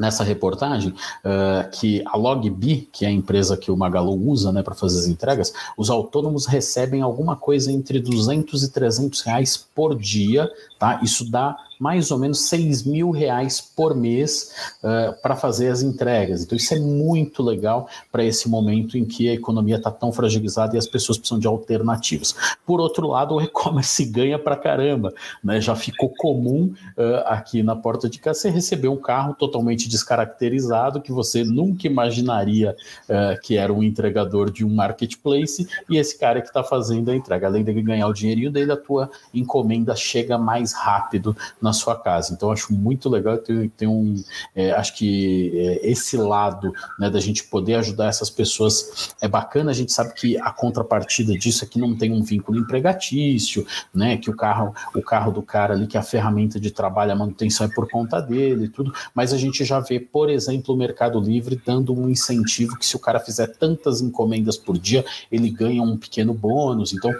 nessa 0.00 0.24
reportagem 0.24 0.90
uh, 0.92 1.70
que 1.70 2.02
a 2.06 2.16
Logbi, 2.16 2.88
que 2.90 3.04
é 3.04 3.08
a 3.08 3.12
empresa 3.12 3.54
que 3.54 3.70
o 3.70 3.76
Magalu 3.76 4.14
usa 4.30 4.50
né, 4.50 4.62
para 4.62 4.74
fazer 4.74 4.98
as 4.98 5.06
entregas, 5.06 5.52
os 5.76 5.90
autônomos 5.90 6.46
recebem 6.46 7.02
alguma 7.02 7.36
coisa 7.36 7.70
entre 7.70 8.00
200 8.00 8.62
e 8.62 8.72
300 8.72 9.20
reais 9.20 9.68
por 9.74 9.94
dia, 9.94 10.50
tá? 10.78 11.00
Isso 11.02 11.30
dá 11.30 11.54
mais 11.80 12.10
ou 12.10 12.18
menos 12.18 12.42
6 12.42 12.84
mil 12.84 13.10
reais 13.10 13.58
por 13.58 13.96
mês 13.96 14.52
uh, 14.84 15.18
para 15.22 15.34
fazer 15.34 15.68
as 15.68 15.80
entregas. 15.80 16.42
Então, 16.42 16.54
isso 16.54 16.74
é 16.74 16.78
muito 16.78 17.42
legal 17.42 17.88
para 18.12 18.22
esse 18.22 18.50
momento 18.50 18.98
em 18.98 19.04
que 19.06 19.30
a 19.30 19.32
economia 19.32 19.76
está 19.76 19.90
tão 19.90 20.12
fragilizada 20.12 20.76
e 20.76 20.78
as 20.78 20.86
pessoas 20.86 21.16
precisam 21.16 21.38
de 21.38 21.46
alternativas. 21.46 22.34
Por 22.66 22.80
outro 22.80 23.08
lado, 23.08 23.34
o 23.34 23.40
e-commerce 23.40 24.04
ganha 24.12 24.38
para 24.38 24.56
caramba. 24.56 25.14
Né? 25.42 25.58
Já 25.58 25.74
ficou 25.74 26.10
comum 26.10 26.74
uh, 26.98 27.24
aqui 27.24 27.62
na 27.62 27.74
porta 27.74 28.08
de 28.08 28.18
casa 28.18 28.40
você 28.40 28.50
receber 28.50 28.88
um 28.88 28.96
carro 28.96 29.34
totalmente 29.34 29.88
descaracterizado 29.88 31.00
que 31.00 31.12
você 31.12 31.44
nunca 31.44 31.86
imaginaria 31.86 32.76
uh, 33.08 33.40
que 33.40 33.56
era 33.56 33.72
um 33.72 33.82
entregador 33.82 34.50
de 34.50 34.64
um 34.64 34.74
marketplace 34.74 35.66
e 35.88 35.96
esse 35.96 36.18
cara 36.18 36.42
que 36.42 36.48
está 36.48 36.62
fazendo 36.62 37.10
a 37.10 37.16
entrega. 37.16 37.46
Além 37.46 37.64
dele 37.64 37.82
ganhar 37.82 38.06
o 38.06 38.12
dinheirinho 38.12 38.50
dele, 38.50 38.72
a 38.72 38.76
tua 38.76 39.10
encomenda 39.32 39.96
chega 39.96 40.36
mais 40.36 40.72
rápido 40.72 41.34
na 41.60 41.69
na 41.70 41.72
sua 41.72 41.96
casa. 41.96 42.34
Então, 42.34 42.50
acho 42.50 42.72
muito 42.72 43.08
legal 43.08 43.38
ter, 43.38 43.70
ter 43.70 43.86
um. 43.86 44.22
É, 44.54 44.72
acho 44.72 44.96
que 44.96 45.52
é, 45.54 45.90
esse 45.90 46.16
lado 46.16 46.72
né, 46.98 47.08
da 47.08 47.20
gente 47.20 47.44
poder 47.44 47.76
ajudar 47.76 48.08
essas 48.08 48.28
pessoas 48.28 49.14
é 49.20 49.28
bacana. 49.28 49.70
A 49.70 49.74
gente 49.74 49.92
sabe 49.92 50.12
que 50.14 50.36
a 50.38 50.50
contrapartida 50.50 51.32
disso 51.38 51.64
aqui 51.64 51.78
não 51.78 51.96
tem 51.96 52.12
um 52.12 52.22
vínculo 52.22 52.58
empregatício, 52.58 53.64
né? 53.94 54.16
Que 54.16 54.28
o 54.28 54.36
carro, 54.36 54.74
o 54.94 55.02
carro 55.02 55.30
do 55.30 55.42
cara 55.42 55.74
ali, 55.74 55.86
que 55.86 55.96
a 55.96 56.02
ferramenta 56.02 56.58
de 56.58 56.70
trabalho, 56.70 57.12
a 57.12 57.16
manutenção 57.16 57.66
é 57.66 57.70
por 57.70 57.88
conta 57.88 58.20
dele 58.20 58.64
e 58.64 58.68
tudo, 58.68 58.92
mas 59.14 59.32
a 59.32 59.38
gente 59.38 59.64
já 59.64 59.78
vê, 59.80 60.00
por 60.00 60.28
exemplo, 60.28 60.74
o 60.74 60.78
Mercado 60.78 61.20
Livre 61.20 61.60
dando 61.64 61.94
um 61.94 62.08
incentivo 62.08 62.76
que 62.76 62.84
se 62.84 62.96
o 62.96 62.98
cara 62.98 63.20
fizer 63.20 63.46
tantas 63.46 64.00
encomendas 64.00 64.56
por 64.56 64.76
dia, 64.76 65.04
ele 65.30 65.50
ganha 65.50 65.82
um 65.82 65.96
pequeno 65.96 66.34
bônus. 66.34 66.92
Então, 66.92 67.12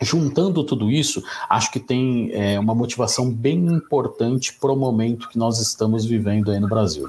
juntando 0.00 0.64
tudo 0.64 0.90
isso, 0.90 1.22
acho 1.48 1.70
que 1.70 1.80
tem 1.80 2.30
é, 2.32 2.58
uma 2.58 2.74
motivação 2.74 3.30
bem 3.30 3.58
importante 3.66 4.52
para 4.60 4.72
o 4.72 4.76
momento 4.76 5.28
que 5.28 5.38
nós 5.38 5.60
estamos 5.60 6.04
vivendo 6.04 6.50
aí 6.50 6.58
no 6.58 6.68
Brasil. 6.68 7.08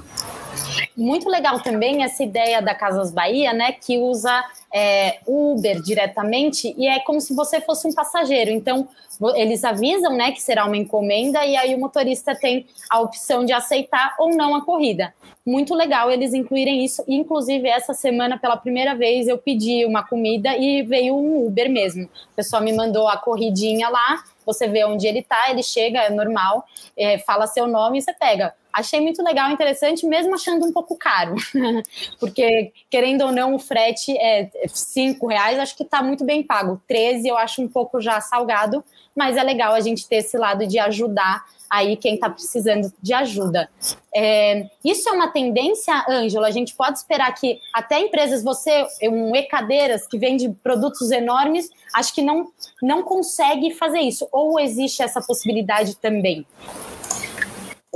Muito 0.96 1.28
legal 1.28 1.60
também 1.60 2.04
essa 2.04 2.22
ideia 2.22 2.62
da 2.62 2.74
Casas 2.74 3.12
Bahia, 3.12 3.52
né, 3.52 3.72
que 3.72 3.98
usa 3.98 4.44
é, 4.72 5.18
Uber 5.26 5.80
diretamente 5.82 6.74
e 6.78 6.86
é 6.86 7.00
como 7.00 7.20
se 7.20 7.34
você 7.34 7.60
fosse 7.60 7.86
um 7.86 7.92
passageiro. 7.92 8.50
Então, 8.50 8.88
eles 9.34 9.64
avisam, 9.64 10.12
né, 10.12 10.32
que 10.32 10.40
será 10.40 10.64
uma 10.64 10.76
encomenda 10.76 11.44
e 11.44 11.56
aí 11.56 11.74
o 11.74 11.80
motorista 11.80 12.34
tem 12.34 12.66
a 12.90 13.00
opção 13.00 13.44
de 13.44 13.52
aceitar 13.52 14.14
ou 14.18 14.36
não 14.36 14.54
a 14.54 14.64
corrida 14.64 15.12
muito 15.46 15.74
legal 15.74 16.10
eles 16.10 16.32
incluírem 16.32 16.84
isso. 16.84 17.04
Inclusive, 17.06 17.68
essa 17.68 17.92
semana, 17.92 18.38
pela 18.38 18.56
primeira 18.56 18.94
vez, 18.94 19.28
eu 19.28 19.36
pedi 19.36 19.84
uma 19.84 20.02
comida 20.02 20.56
e 20.56 20.82
veio 20.82 21.14
um 21.14 21.46
Uber 21.46 21.70
mesmo. 21.70 22.04
O 22.04 22.34
pessoal 22.34 22.62
me 22.62 22.72
mandou 22.72 23.06
a 23.08 23.16
corridinha 23.16 23.88
lá, 23.88 24.24
você 24.46 24.66
vê 24.66 24.84
onde 24.84 25.06
ele 25.06 25.22
tá, 25.22 25.50
ele 25.50 25.62
chega, 25.62 26.00
é 26.00 26.10
normal, 26.10 26.64
é, 26.96 27.18
fala 27.18 27.46
seu 27.46 27.66
nome 27.66 27.98
e 27.98 28.02
você 28.02 28.12
pega. 28.14 28.54
Achei 28.74 29.00
muito 29.00 29.22
legal, 29.22 29.52
interessante, 29.52 30.04
mesmo 30.04 30.34
achando 30.34 30.66
um 30.66 30.72
pouco 30.72 30.96
caro, 30.96 31.36
porque 32.18 32.72
querendo 32.90 33.22
ou 33.22 33.30
não, 33.30 33.54
o 33.54 33.58
frete 33.58 34.16
é 34.18 34.50
cinco 34.66 35.28
reais, 35.28 35.60
acho 35.60 35.76
que 35.76 35.84
está 35.84 36.02
muito 36.02 36.24
bem 36.24 36.42
pago. 36.42 36.82
13 36.88 37.28
eu 37.28 37.38
acho 37.38 37.62
um 37.62 37.68
pouco 37.68 38.00
já 38.00 38.20
salgado, 38.20 38.82
mas 39.14 39.36
é 39.36 39.44
legal 39.44 39.74
a 39.74 39.80
gente 39.80 40.08
ter 40.08 40.16
esse 40.16 40.36
lado 40.36 40.66
de 40.66 40.76
ajudar 40.80 41.44
aí 41.70 41.96
quem 41.96 42.14
está 42.14 42.28
precisando 42.28 42.92
de 43.00 43.12
ajuda. 43.12 43.68
É, 44.14 44.66
isso 44.84 45.08
é 45.08 45.12
uma 45.12 45.28
tendência, 45.28 46.04
Ângela? 46.08 46.48
A 46.48 46.50
gente 46.50 46.74
pode 46.74 46.98
esperar 46.98 47.32
que 47.34 47.60
até 47.72 48.00
empresas, 48.00 48.42
você, 48.42 48.86
um 49.02 49.34
e-cadeiras 49.34 50.06
que 50.06 50.18
vende 50.18 50.48
produtos 50.62 51.12
enormes, 51.12 51.68
acho 51.94 52.12
que 52.12 52.22
não, 52.22 52.48
não 52.82 53.02
consegue 53.02 53.72
fazer 53.72 54.00
isso. 54.00 54.28
Ou 54.32 54.58
existe 54.58 55.02
essa 55.02 55.20
possibilidade 55.20 55.96
também? 55.96 56.46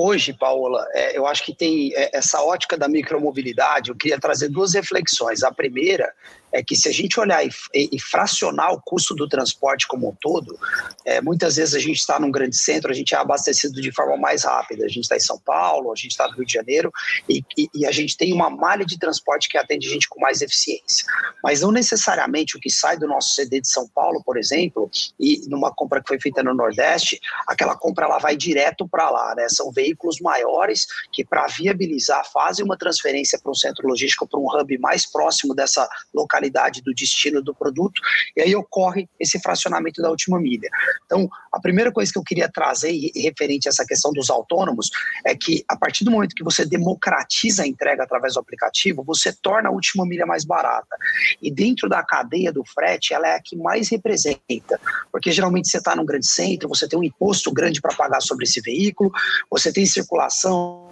Hoje, 0.01 0.33
Paola, 0.33 0.87
é, 0.93 1.19
eu 1.19 1.27
acho 1.27 1.45
que 1.45 1.53
tem 1.53 1.93
é, 1.93 2.17
essa 2.17 2.41
ótica 2.41 2.79
da 2.79 2.87
micromobilidade. 2.87 3.91
Eu 3.91 3.97
queria 3.97 4.17
trazer 4.17 4.49
duas 4.49 4.73
reflexões. 4.73 5.43
A 5.43 5.51
primeira 5.51 6.15
é 6.53 6.63
que 6.63 6.75
se 6.75 6.89
a 6.89 6.93
gente 6.93 7.19
olhar 7.21 7.45
e, 7.45 7.51
e, 7.75 8.01
fracionar 8.01 8.73
o 8.73 8.81
custo 8.81 9.15
do 9.15 9.29
transporte 9.29 9.87
como 9.87 10.09
um 10.09 10.15
todo, 10.15 10.59
é, 11.05 11.21
muitas 11.21 11.57
vezes 11.57 11.75
a 11.75 11.79
gente 11.79 11.99
está 11.99 12.19
num 12.19 12.31
grande 12.31 12.57
centro, 12.57 12.91
a 12.91 12.95
gente 12.95 13.15
é 13.15 13.19
abastecido 13.19 13.81
de 13.81 13.93
forma 13.93 14.17
mais 14.17 14.45
rápida. 14.45 14.85
A 14.85 14.89
gente 14.89 15.05
está 15.05 15.17
em 15.17 15.21
São 15.21 15.39
Paulo, 15.39 15.93
a 15.93 15.97
gente 15.97 16.13
está 16.13 16.27
no 16.27 16.35
Rio 16.35 16.47
de 16.47 16.53
Janeiro 16.53 16.93
e, 17.29 17.45
e, 17.57 17.69
e, 17.75 17.87
a 17.87 17.93
gente 17.93 18.17
tem 18.17 18.33
uma 18.33 18.49
malha 18.49 18.85
de 18.85 18.99
transporte 18.99 19.49
que 19.49 19.59
atende 19.59 19.87
a 19.89 19.91
gente 19.91 20.09
com 20.09 20.21
mais 20.21 20.41
eficiência. 20.41 21.07
Mas 21.43 21.61
não 21.61 21.71
necessariamente 21.71 22.57
o 22.57 22.61
que 22.61 22.71
sai 22.71 22.97
do 22.97 23.07
nosso 23.07 23.35
CD 23.35 23.61
de 23.61 23.69
São 23.69 23.87
Paulo, 23.89 24.23
por 24.25 24.39
exemplo, 24.39 24.91
e 25.21 25.43
numa 25.49 25.73
compra 25.73 26.01
que 26.01 26.09
foi 26.09 26.21
feita 26.21 26.43
no 26.43 26.55
Nordeste, 26.55 27.21
aquela 27.47 27.77
compra 27.77 28.07
ela 28.07 28.19
vai 28.19 28.37
direto 28.37 28.89
para 28.89 29.11
lá, 29.11 29.35
né? 29.35 29.49
São 29.49 29.71
veículos 29.71 30.21
maiores 30.21 30.87
que 31.13 31.25
para 31.25 31.47
viabilizar 31.47 32.25
fazem 32.33 32.65
uma 32.65 32.77
transferência 32.77 33.39
para 33.39 33.51
um 33.51 33.55
centro 33.55 33.87
logístico, 33.87 34.27
para 34.27 34.41
um 34.41 34.47
hub 34.49 34.79
mais 34.79 35.05
próximo 35.07 35.55
dessa 35.55 35.89
localidade 36.15 36.38
localidade 36.39 36.83
do 36.83 36.95
destino 36.95 37.43
do 37.43 37.55
produto, 37.55 38.01
e 38.37 38.43
aí 38.43 38.55
ocorre 38.55 39.09
esse 39.19 39.41
fracionamento 39.41 40.01
da 40.01 40.11
última 40.11 40.41
milha. 40.41 40.69
Então, 41.05 41.29
a 41.53 41.61
primeira 41.61 41.93
coisa 41.93 42.13
que 42.13 42.19
eu 42.19 42.23
queria 42.23 42.49
trazer 42.49 42.93
referente 43.15 43.69
a 43.69 43.71
essa 43.71 43.85
questão 43.85 44.13
dos 44.13 44.31
autônomos 44.31 44.91
é 45.25 45.35
que 45.35 45.65
a 45.69 45.77
partir 45.77 46.05
do 46.05 46.11
momento 46.11 46.35
que 46.35 46.45
você 46.45 46.65
democratiza 46.65 47.63
a 47.63 47.67
entrega 47.67 48.05
através 48.05 48.35
do 48.35 48.41
aplicativo, 48.41 49.03
você 49.03 49.33
torna 49.33 49.69
a 49.69 49.73
última 49.73 50.07
milha 50.07 50.27
mais 50.27 50.45
barata. 50.45 50.97
E 51.43 51.51
dentro 51.51 51.89
da 51.89 52.03
cadeia 52.03 52.53
do 52.53 52.65
frete, 52.65 53.13
ela 53.13 53.29
é 53.29 53.35
a 53.35 53.43
que 53.43 53.57
mais 53.57 53.89
representa, 53.89 54.81
porque 55.11 55.33
geralmente 55.33 55.69
você 55.69 55.79
está 55.79 55.95
num 55.97 56.05
grande 56.05 56.27
centro, 56.27 56.69
você 56.69 56.89
tem 56.89 56.99
um 56.99 57.05
imposto 57.05 57.53
grande 57.53 57.81
para 57.81 57.95
pagar 57.95 58.21
sobre 58.21 58.45
esse 58.45 58.61
veículo, 58.61 59.11
você 59.51 59.73
tem 59.73 59.85
circulação 59.87 60.88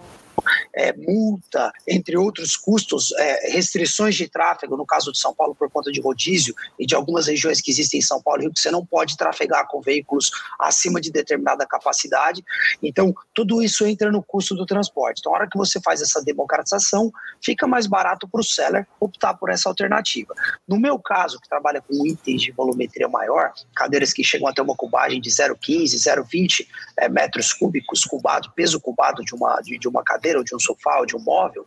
é, 0.73 0.93
multa, 0.93 1.71
entre 1.87 2.17
outros 2.17 2.55
custos, 2.55 3.11
é, 3.17 3.51
restrições 3.51 4.15
de 4.15 4.27
tráfego, 4.27 4.77
no 4.77 4.85
caso 4.85 5.11
de 5.11 5.19
São 5.19 5.33
Paulo, 5.33 5.55
por 5.55 5.69
conta 5.69 5.91
de 5.91 6.01
rodízio 6.01 6.53
e 6.79 6.85
de 6.85 6.95
algumas 6.95 7.27
regiões 7.27 7.61
que 7.61 7.71
existem 7.71 7.99
em 7.99 8.03
São 8.03 8.21
Paulo, 8.21 8.41
Rio, 8.41 8.53
que 8.53 8.59
você 8.59 8.71
não 8.71 8.85
pode 8.85 9.17
trafegar 9.17 9.67
com 9.67 9.81
veículos 9.81 10.31
acima 10.59 11.01
de 11.01 11.11
determinada 11.11 11.65
capacidade. 11.65 12.43
Então, 12.81 13.13
tudo 13.33 13.61
isso 13.61 13.85
entra 13.85 14.11
no 14.11 14.21
custo 14.21 14.55
do 14.55 14.65
transporte. 14.65 15.19
Então, 15.19 15.33
a 15.33 15.39
hora 15.39 15.49
que 15.49 15.57
você 15.57 15.79
faz 15.81 16.01
essa 16.01 16.21
democratização, 16.23 17.11
fica 17.41 17.67
mais 17.67 17.87
barato 17.87 18.27
para 18.27 18.41
o 18.41 18.43
seller 18.43 18.87
optar 18.99 19.33
por 19.33 19.49
essa 19.49 19.69
alternativa. 19.69 20.33
No 20.67 20.79
meu 20.79 20.99
caso, 20.99 21.39
que 21.39 21.49
trabalha 21.49 21.81
com 21.81 22.05
itens 22.05 22.41
de 22.41 22.51
volumetria 22.51 23.07
maior, 23.07 23.53
cadeiras 23.75 24.13
que 24.13 24.23
chegam 24.23 24.47
até 24.47 24.61
uma 24.61 24.75
cubagem 24.75 25.21
de 25.21 25.29
0,15, 25.29 25.95
0,20 25.95 26.67
é, 26.97 27.09
metros 27.09 27.53
cúbicos, 27.53 28.03
cubado, 28.03 28.51
peso 28.55 28.79
cubado 28.79 29.23
de 29.23 29.33
uma, 29.33 29.59
de, 29.61 29.77
de 29.77 29.87
uma 29.87 30.03
cadeira, 30.03 30.26
ou 30.35 30.43
de 30.43 30.55
um 30.55 30.59
sofá 30.59 30.99
ou 30.99 31.05
de 31.05 31.15
um 31.15 31.19
móvel, 31.19 31.65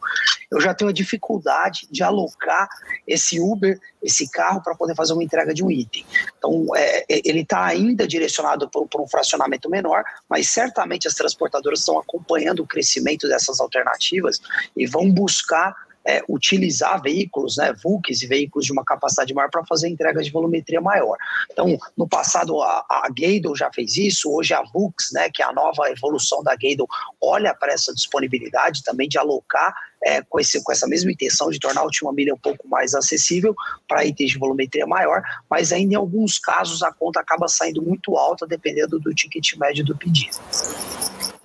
eu 0.51 0.61
já 0.61 0.75
tenho 0.75 0.91
a 0.91 0.93
dificuldade 0.93 1.87
de 1.91 2.03
alocar 2.03 2.69
esse 3.07 3.41
Uber, 3.41 3.81
esse 4.03 4.29
carro, 4.29 4.61
para 4.63 4.75
poder 4.75 4.95
fazer 4.97 5.13
uma 5.13 5.23
entrega 5.23 5.55
de 5.55 5.63
um 5.63 5.71
item. 5.71 6.05
Então, 6.37 6.67
é, 6.75 7.05
é 7.09 7.21
ele 7.25 7.41
está 7.41 7.65
ainda 7.65 8.07
direcionado 8.07 8.69
para 8.69 9.01
um 9.01 9.09
fracionamento 9.09 9.71
menor, 9.71 10.03
mas 10.29 10.49
certamente 10.49 11.07
as 11.07 11.15
transportadoras 11.15 11.81
estão 11.81 11.99
acompanhando 11.99 12.61
o 12.61 12.67
crescimento 12.67 13.29
dessas 13.29 13.61
alternativas 13.61 14.41
e 14.77 14.87
vão 14.87 15.11
buscar 15.11 15.75
é, 16.05 16.23
utilizar 16.29 17.01
veículos, 17.03 17.57
né, 17.57 17.73
VUCs 17.83 18.23
e 18.23 18.27
veículos 18.27 18.67
de 18.67 18.73
uma 18.73 18.85
capacidade 18.85 19.35
maior 19.35 19.51
para 19.51 19.65
fazer 19.67 19.89
entrega 19.89 20.23
de 20.23 20.31
volumetria 20.31 20.81
maior. 20.81 21.17
Então, 21.51 21.79
no 21.97 22.09
passado 22.09 22.61
a, 22.63 22.85
a 22.89 23.09
já 23.57 23.71
fez 23.73 23.97
isso, 23.97 24.31
hoje 24.31 24.55
a 24.55 24.63
VUCs, 24.63 25.11
né, 25.13 25.29
que 25.31 25.43
é 25.43 25.45
a 25.45 25.53
nova 25.53 25.91
evolução 25.91 26.43
da 26.43 26.53
Gadle, 26.53 26.87
olha 27.21 27.55
para 27.55 27.73
essa 27.73 27.95
disponibilidade 27.95 28.83
também 28.83 29.09
de 29.09 29.19
alocar 29.19 29.75
é, 30.03 30.23
com, 30.23 30.41
esse, 30.41 30.63
com 30.63 30.73
essa 30.73 30.87
mesma 30.87 31.13
intenção 31.13 31.51
de 31.51 31.59
tornar 31.59 31.83
a 31.83 31.85
última 31.85 32.13
milha 32.13 32.35
um 32.35 32.39
pouco 32.39 32.67
mais 32.67 32.95
acessível 32.95 33.55
para 33.87 34.05
itens 34.05 34.31
de 34.31 34.39
volumetria 34.39 34.87
maior, 34.87 35.23
mas 35.49 35.73
ainda 35.73 35.93
em 35.93 35.97
alguns 35.97 36.39
casos 36.39 36.83
a 36.83 36.93
conta 36.93 37.21
acaba 37.21 37.49
saindo 37.49 37.83
muito 37.83 38.17
alta 38.17 38.47
dependendo 38.47 38.99
do 38.99 39.15
ticket 39.15 39.55
médio 39.57 39.85
do 39.85 39.97
pedido. 39.97 40.39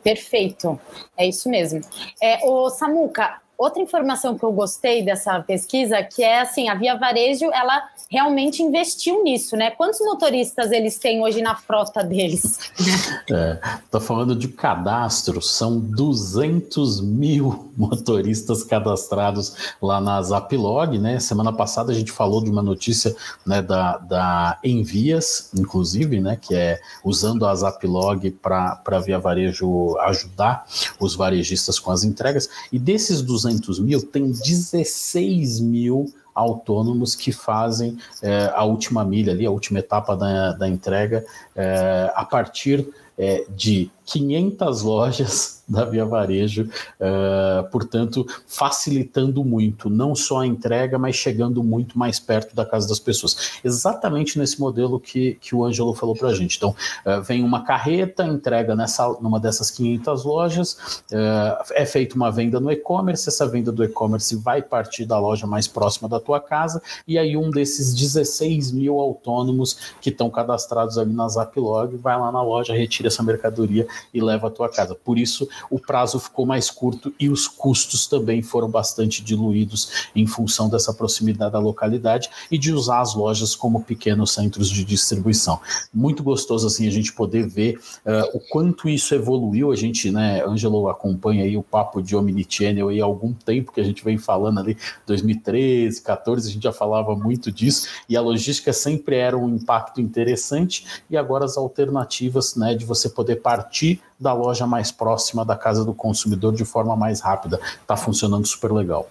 Perfeito, 0.04 0.80
é 1.18 1.28
isso 1.28 1.50
mesmo. 1.50 1.82
É, 2.22 2.46
o 2.46 2.70
Samuca, 2.70 3.42
Outra 3.58 3.82
informação 3.82 4.38
que 4.38 4.44
eu 4.44 4.52
gostei 4.52 5.04
dessa 5.04 5.40
pesquisa, 5.42 6.04
que 6.04 6.22
é 6.22 6.42
assim, 6.42 6.68
a 6.68 6.76
Via 6.76 6.98
Varejo, 6.98 7.46
ela 7.54 7.90
realmente 8.10 8.62
investiu 8.62 9.24
nisso, 9.24 9.56
né? 9.56 9.72
Quantos 9.72 10.00
motoristas 10.02 10.72
eles 10.72 11.00
têm 11.00 11.22
hoje 11.22 11.42
na 11.42 11.56
frota 11.56 12.04
deles? 12.04 12.60
É, 13.32 13.60
tá 13.90 14.00
falando 14.00 14.36
de 14.36 14.48
cadastro, 14.48 15.42
são 15.42 15.80
200 15.80 17.02
mil 17.02 17.72
motoristas 17.76 18.64
cadastrados 18.64 19.74
lá 19.82 20.00
na 20.00 20.22
Zaplog, 20.22 21.00
né? 21.00 21.20
Semana 21.20 21.52
passada 21.52 21.92
a 21.92 21.96
gente 21.96 22.12
falou 22.12 22.44
de 22.44 22.50
uma 22.52 22.62
notícia 22.62 23.16
né, 23.44 23.64
da, 23.64 23.98
da 23.98 24.60
Envias, 24.64 25.50
inclusive, 25.56 26.20
né? 26.20 26.38
Que 26.40 26.54
é 26.54 26.80
usando 27.04 27.48
a 27.48 27.56
Zaplog 27.56 28.30
para 28.32 29.00
Via 29.04 29.18
Varejo 29.18 29.98
ajudar 30.02 30.66
os 31.00 31.16
varejistas 31.16 31.80
com 31.80 31.90
as 31.90 32.04
entregas, 32.04 32.48
e 32.72 32.78
desses 32.78 33.24
200 33.24 33.45
200 33.46 33.80
mil, 33.80 34.02
tem 34.02 34.32
16 34.32 35.60
mil 35.60 36.14
autônomos 36.34 37.16
que 37.16 37.32
fazem 37.32 37.98
é, 38.22 38.52
a 38.54 38.64
última 38.66 39.06
milha 39.06 39.32
ali, 39.32 39.46
a 39.46 39.52
última 39.52 39.80
etapa 39.80 40.18
da, 40.18 40.52
da 40.52 40.68
entrega, 40.68 41.26
é, 41.56 42.12
a 42.14 42.26
partir 42.26 42.86
é, 43.18 43.46
de 43.56 43.90
500 44.06 44.82
lojas 44.82 45.64
da 45.70 45.84
Via 45.84 46.06
Varejo, 46.06 46.64
uh, 46.64 47.70
portanto, 47.72 48.26
facilitando 48.48 49.44
muito, 49.44 49.90
não 49.90 50.16
só 50.16 50.42
a 50.42 50.48
entrega, 50.48 50.98
mas 50.98 51.16
chegando 51.16 51.64
muito 51.64 51.98
mais 51.98 52.20
perto 52.20 52.56
da 52.56 52.66
casa 52.66 52.88
das 52.88 53.00
pessoas. 53.00 53.60
Exatamente 53.64 54.38
nesse 54.38 54.60
modelo 54.60 55.00
que, 55.00 55.38
que 55.42 55.56
o 55.56 55.64
Ângelo 55.66 55.94
falou 55.94 56.16
para 56.16 56.30
a 56.30 56.34
gente. 56.34 56.58
Então, 56.58 56.76
uh, 57.06 57.22
vem 57.22 57.44
uma 57.44 57.64
carreta, 57.64 58.26
entrega 58.26 58.76
nessa, 58.76 59.08
numa 59.20 59.40
dessas 59.40 59.72
500 59.72 60.24
lojas, 60.24 61.04
uh, 61.12 61.64
é 61.72 61.86
feita 61.86 62.16
uma 62.16 62.32
venda 62.32 62.60
no 62.60 62.72
e-commerce, 62.72 63.28
essa 63.28 63.48
venda 63.48 63.72
do 63.72 63.84
e-commerce 63.84 64.36
vai 64.36 64.62
partir 64.62 65.06
da 65.06 65.20
loja 65.20 65.48
mais 65.48 65.68
próxima 65.68 66.08
da 66.08 66.20
tua 66.20 66.40
casa, 66.40 66.82
e 67.08 67.18
aí 67.18 67.36
um 67.36 67.50
desses 67.50 67.94
16 67.94 68.72
mil 68.72 69.00
autônomos 69.00 69.96
que 70.00 70.10
estão 70.10 70.30
cadastrados 70.30 70.98
ali 70.98 71.14
na 71.14 71.28
Zaplog 71.28 71.96
vai 71.98 72.20
lá 72.20 72.32
na 72.32 72.42
loja, 72.42 72.74
retira 72.74 73.08
essa 73.08 73.24
mercadoria 73.24 73.88
e 74.14 74.22
leva 74.22 74.48
à 74.48 74.52
tua 74.52 74.70
casa. 74.70 74.96
Por 74.96 75.18
isso, 75.18 75.48
o 75.70 75.80
prazo 75.80 76.20
ficou 76.20 76.46
mais 76.46 76.70
curto 76.70 77.14
e 77.20 77.30
os 77.30 77.48
custos 77.48 78.08
também 78.08 78.42
foram 78.42 78.70
bastante 78.70 79.24
diluídos 79.24 80.10
em 80.16 80.26
função 80.26 80.70
dessa 80.70 80.94
proximidade 80.94 81.54
da 81.54 81.60
localidade 81.60 82.30
e 82.50 82.58
de 82.58 82.72
usar 82.72 83.02
as 83.02 83.14
lojas 83.14 83.56
como 83.56 83.84
pequenos 83.84 84.32
centros 84.32 84.70
de 84.70 84.84
distribuição. 84.84 85.60
Muito 85.94 86.24
gostoso 86.24 86.68
assim 86.68 86.88
a 86.88 86.92
gente 86.92 87.14
poder 87.14 87.48
ver 87.48 87.80
uh, 88.06 88.38
o 88.38 88.40
quanto 88.40 88.90
isso 88.90 89.14
evoluiu. 89.14 89.72
A 89.72 89.76
gente, 89.76 90.12
né, 90.12 90.44
Ângelo 90.46 90.88
acompanha 90.90 91.44
aí 91.44 91.58
o 91.58 91.64
papo 91.64 92.02
de 92.02 92.16
Omnichannel 92.16 92.90
aí 92.90 93.02
há 93.02 93.06
algum 93.06 93.34
tempo 93.34 93.72
que 93.72 93.82
a 93.82 93.84
gente 93.84 94.04
vem 94.04 94.18
falando 94.18 94.60
ali, 94.60 94.78
2013, 95.06 96.02
14, 96.02 96.50
a 96.50 96.54
gente 96.54 96.64
já 96.64 96.74
falava 96.74 97.16
muito 97.16 97.52
disso 97.52 97.88
e 98.08 98.18
a 98.18 98.22
logística 98.22 98.74
sempre 98.74 99.16
era 99.16 99.38
um 99.38 99.56
impacto 99.56 100.02
interessante 100.02 100.86
e 101.10 101.18
agora 101.18 101.46
as 101.46 101.58
alternativas, 101.58 102.56
né, 102.56 102.76
de 102.76 102.86
você 102.86 103.10
poder 103.10 103.38
partir 103.38 104.02
da 104.20 104.34
loja 104.34 104.66
mais 104.66 104.92
próxima 104.92 105.44
da 105.44 105.56
casa 105.56 105.84
do 105.84 105.94
consumidor 105.94 106.54
de 106.54 106.64
forma 106.64 106.96
mais 106.96 107.20
rápida. 107.20 107.60
Está 107.82 107.98
funcionando 107.98 108.46
super 108.48 108.72
legal. 108.72 109.08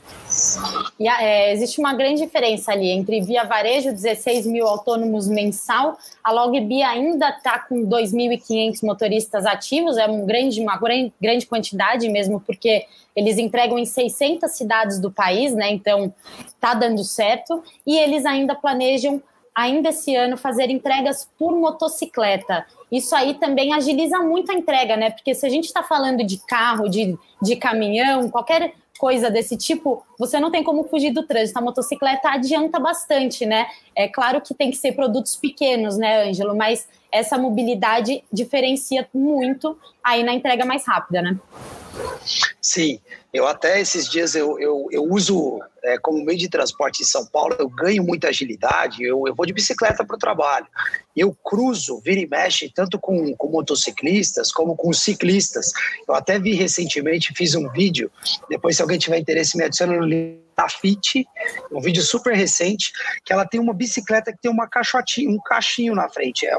E, 0.99 1.09
é, 1.09 1.53
existe 1.53 1.79
uma 1.79 1.95
grande 1.95 2.23
diferença 2.23 2.73
ali 2.73 2.90
entre 2.90 3.21
Via 3.21 3.45
Varejo, 3.45 3.93
16 3.93 4.47
mil 4.47 4.67
autônomos 4.67 5.29
mensal, 5.29 5.99
a 6.23 6.33
Logbi 6.33 6.83
ainda 6.83 7.29
está 7.29 7.59
com 7.59 7.87
2.500 7.87 8.83
motoristas 8.83 9.45
ativos, 9.45 9.97
é 9.97 10.07
um 10.07 10.25
grande, 10.25 10.61
uma 10.61 10.79
grande 11.21 11.47
quantidade 11.47 12.09
mesmo, 12.09 12.40
porque 12.40 12.87
eles 13.14 13.38
entregam 13.38 13.79
em 13.79 13.85
600 13.85 14.51
cidades 14.51 14.99
do 14.99 15.11
país, 15.11 15.55
né? 15.55 15.71
Então 15.71 16.12
está 16.47 16.75
dando 16.75 17.05
certo, 17.05 17.62
e 17.87 17.97
eles 17.99 18.25
ainda 18.25 18.55
planejam 18.55 19.23
ainda 19.55 19.90
esse 19.90 20.17
ano 20.17 20.37
fazer 20.37 20.69
entregas 20.69 21.29
por 21.38 21.53
motocicleta. 21.53 22.67
Isso 22.95 23.13
aí 23.17 23.35
também 23.35 23.75
agiliza 23.75 24.21
muito 24.21 24.53
a 24.53 24.55
entrega, 24.55 24.97
né? 24.97 25.11
Porque 25.11 25.35
se 25.35 25.45
a 25.45 25.49
gente 25.49 25.65
está 25.65 25.83
falando 25.83 26.25
de 26.25 26.39
carro, 26.47 26.89
de, 26.89 27.19
de 27.43 27.57
caminhão, 27.57 28.31
qualquer 28.31 28.73
coisa 28.97 29.29
desse 29.29 29.57
tipo, 29.57 30.07
você 30.17 30.39
não 30.39 30.49
tem 30.49 30.63
como 30.63 30.85
fugir 30.85 31.11
do 31.13 31.25
trânsito. 31.25 31.59
A 31.59 31.63
motocicleta 31.63 32.29
adianta 32.29 32.79
bastante, 32.79 33.45
né? 33.45 33.67
É 33.97 34.07
claro 34.07 34.41
que 34.41 34.55
tem 34.55 34.71
que 34.71 34.77
ser 34.77 34.93
produtos 34.93 35.35
pequenos, 35.35 35.97
né, 35.97 36.29
Ângelo? 36.29 36.55
Mas 36.55 36.87
essa 37.11 37.37
mobilidade 37.37 38.23
diferencia 38.33 39.09
muito 39.13 39.77
aí 40.03 40.23
na 40.23 40.33
entrega 40.33 40.65
mais 40.65 40.87
rápida, 40.87 41.21
né? 41.21 41.37
Sim, 42.61 43.01
eu 43.33 43.49
até 43.49 43.81
esses 43.81 44.09
dias 44.09 44.37
eu, 44.37 44.59
eu, 44.61 44.87
eu 44.93 45.03
uso 45.03 45.61
é, 45.85 45.99
como 45.99 46.25
meio 46.25 46.38
de 46.38 46.49
transporte 46.49 47.03
em 47.03 47.07
São 47.07 47.27
Paulo, 47.27 47.55
eu 47.59 47.68
ganho 47.68 48.03
muita 48.03 48.29
agilidade, 48.29 49.03
eu, 49.03 49.25
eu 49.27 49.35
vou 49.35 49.44
de 49.44 49.53
bicicleta 49.53 50.05
para 50.05 50.16
o 50.16 50.18
trabalho. 50.18 50.66
Eu 51.14 51.37
cruzo, 51.44 52.01
vira 52.01 52.20
e 52.20 52.27
mexe, 52.27 52.73
tanto 52.75 52.99
com, 52.99 53.35
com 53.37 53.49
motociclistas 53.49 54.51
como 54.51 54.75
com 54.75 54.92
ciclistas. 54.92 55.73
Eu 56.09 56.14
até 56.14 56.38
vi 56.38 56.55
recentemente, 56.55 57.35
fiz 57.35 57.55
um 57.55 57.68
vídeo, 57.70 58.11
depois 58.49 58.77
se 58.77 58.83
alguém 58.83 58.99
tiver 58.99 59.18
interesse 59.18 59.57
me 59.57 59.64
adiciona 59.64 59.97
no 59.97 60.05
link 60.05 60.44
da 60.57 60.68
Fit, 60.68 61.27
um 61.73 61.81
vídeo 61.81 62.03
super 62.03 62.35
recente, 62.35 62.92
que 63.25 63.33
ela 63.33 63.44
tem 63.44 63.61
uma 63.61 63.75
bicicleta 63.75 64.33
que 64.33 64.38
tem 64.40 64.51
uma 64.51 64.68
caixotinha, 64.68 65.29
um 65.29 65.38
caixinho 65.38 65.94
na 65.94 66.09
frente, 66.09 66.47
é 66.47 66.57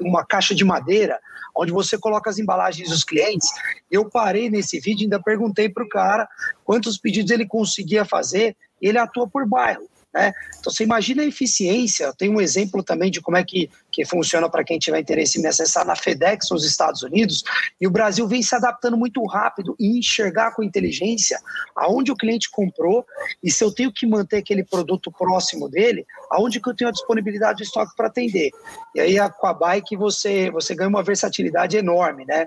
uma 0.00 0.24
caixa 0.24 0.54
de 0.54 0.64
madeira, 0.64 1.18
onde 1.54 1.72
você 1.72 1.98
coloca 1.98 2.30
as 2.30 2.38
embalagens 2.38 2.88
dos 2.88 3.04
clientes. 3.04 3.48
Eu 3.90 4.08
parei 4.08 4.48
nesse 4.48 4.78
vídeo 4.78 5.02
e 5.02 5.04
ainda 5.04 5.20
perguntei 5.20 5.68
para 5.68 5.84
o 5.84 5.88
cara 5.88 6.28
quantos 6.64 6.98
pedidos 6.98 7.30
ele 7.30 7.46
conseguia 7.46 8.04
fazer, 8.04 8.47
e 8.80 8.88
ele 8.88 8.98
atua 8.98 9.28
por 9.28 9.46
bairro. 9.46 9.88
Né? 10.12 10.32
Então 10.58 10.72
você 10.72 10.84
imagina 10.84 11.22
a 11.22 11.26
eficiência. 11.26 12.12
Tem 12.16 12.30
um 12.30 12.40
exemplo 12.40 12.82
também 12.82 13.10
de 13.10 13.20
como 13.20 13.36
é 13.36 13.44
que, 13.44 13.70
que 13.92 14.04
funciona 14.04 14.48
para 14.48 14.64
quem 14.64 14.78
tiver 14.78 14.98
interesse 15.00 15.40
em 15.40 15.46
acessar 15.46 15.86
na 15.86 15.94
FedEx 15.94 16.48
nos 16.50 16.64
Estados 16.64 17.02
Unidos. 17.02 17.44
E 17.80 17.86
o 17.86 17.90
Brasil 17.90 18.26
vem 18.26 18.42
se 18.42 18.54
adaptando 18.54 18.96
muito 18.96 19.24
rápido 19.26 19.76
e 19.78 19.98
enxergar 19.98 20.54
com 20.54 20.62
inteligência 20.62 21.38
aonde 21.76 22.10
o 22.10 22.16
cliente 22.16 22.50
comprou 22.50 23.04
e 23.42 23.50
se 23.50 23.62
eu 23.62 23.70
tenho 23.70 23.92
que 23.92 24.06
manter 24.06 24.38
aquele 24.38 24.64
produto 24.64 25.12
próximo 25.12 25.68
dele, 25.68 26.06
aonde 26.30 26.60
que 26.60 26.68
eu 26.68 26.74
tenho 26.74 26.88
a 26.88 26.92
disponibilidade 26.92 27.58
de 27.58 27.64
estoque 27.64 27.94
para 27.96 28.08
atender. 28.08 28.50
E 28.94 29.00
aí 29.00 29.16
com 29.38 29.46
a 29.46 29.54
bike 29.54 29.96
você 29.96 30.50
você 30.50 30.74
ganha 30.74 30.88
uma 30.88 31.02
versatilidade 31.02 31.76
enorme, 31.76 32.24
né? 32.24 32.46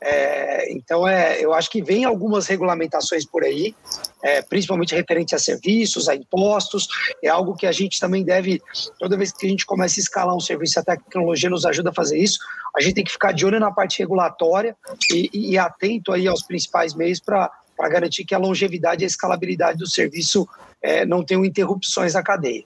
É, 0.00 0.72
então 0.72 1.06
é, 1.06 1.40
eu 1.40 1.52
acho 1.52 1.70
que 1.70 1.82
vem 1.82 2.04
algumas 2.04 2.46
regulamentações 2.46 3.24
por 3.24 3.44
aí, 3.44 3.74
é, 4.22 4.42
principalmente 4.42 4.94
referente 4.94 5.34
a 5.34 5.38
serviços, 5.38 6.08
a 6.08 6.14
impostos 6.14 6.88
é 7.22 7.28
algo 7.28 7.54
que 7.54 7.66
a 7.66 7.72
gente 7.72 8.00
também 8.00 8.24
deve, 8.24 8.60
toda 8.98 9.16
vez 9.16 9.32
que 9.32 9.46
a 9.46 9.48
gente 9.48 9.66
começa 9.66 9.98
a 9.98 10.02
escalar 10.02 10.34
um 10.34 10.40
serviço, 10.40 10.78
a 10.78 10.82
tecnologia 10.82 11.50
nos 11.50 11.64
ajuda 11.64 11.90
a 11.90 11.94
fazer 11.94 12.18
isso, 12.18 12.38
a 12.76 12.80
gente 12.80 12.94
tem 12.94 13.04
que 13.04 13.12
ficar 13.12 13.32
de 13.32 13.44
olho 13.44 13.60
na 13.60 13.70
parte 13.70 13.98
regulatória 13.98 14.76
e, 15.10 15.30
e 15.32 15.58
atento 15.58 16.12
aí 16.12 16.26
aos 16.26 16.42
principais 16.42 16.94
meios 16.94 17.20
para 17.20 17.50
garantir 17.78 18.24
que 18.24 18.34
a 18.34 18.38
longevidade 18.38 19.02
e 19.02 19.04
a 19.04 19.06
escalabilidade 19.06 19.78
do 19.78 19.86
serviço 19.86 20.48
é, 20.80 21.04
não 21.04 21.24
tenham 21.24 21.44
interrupções 21.44 22.14
na 22.14 22.22
cadeia. 22.22 22.64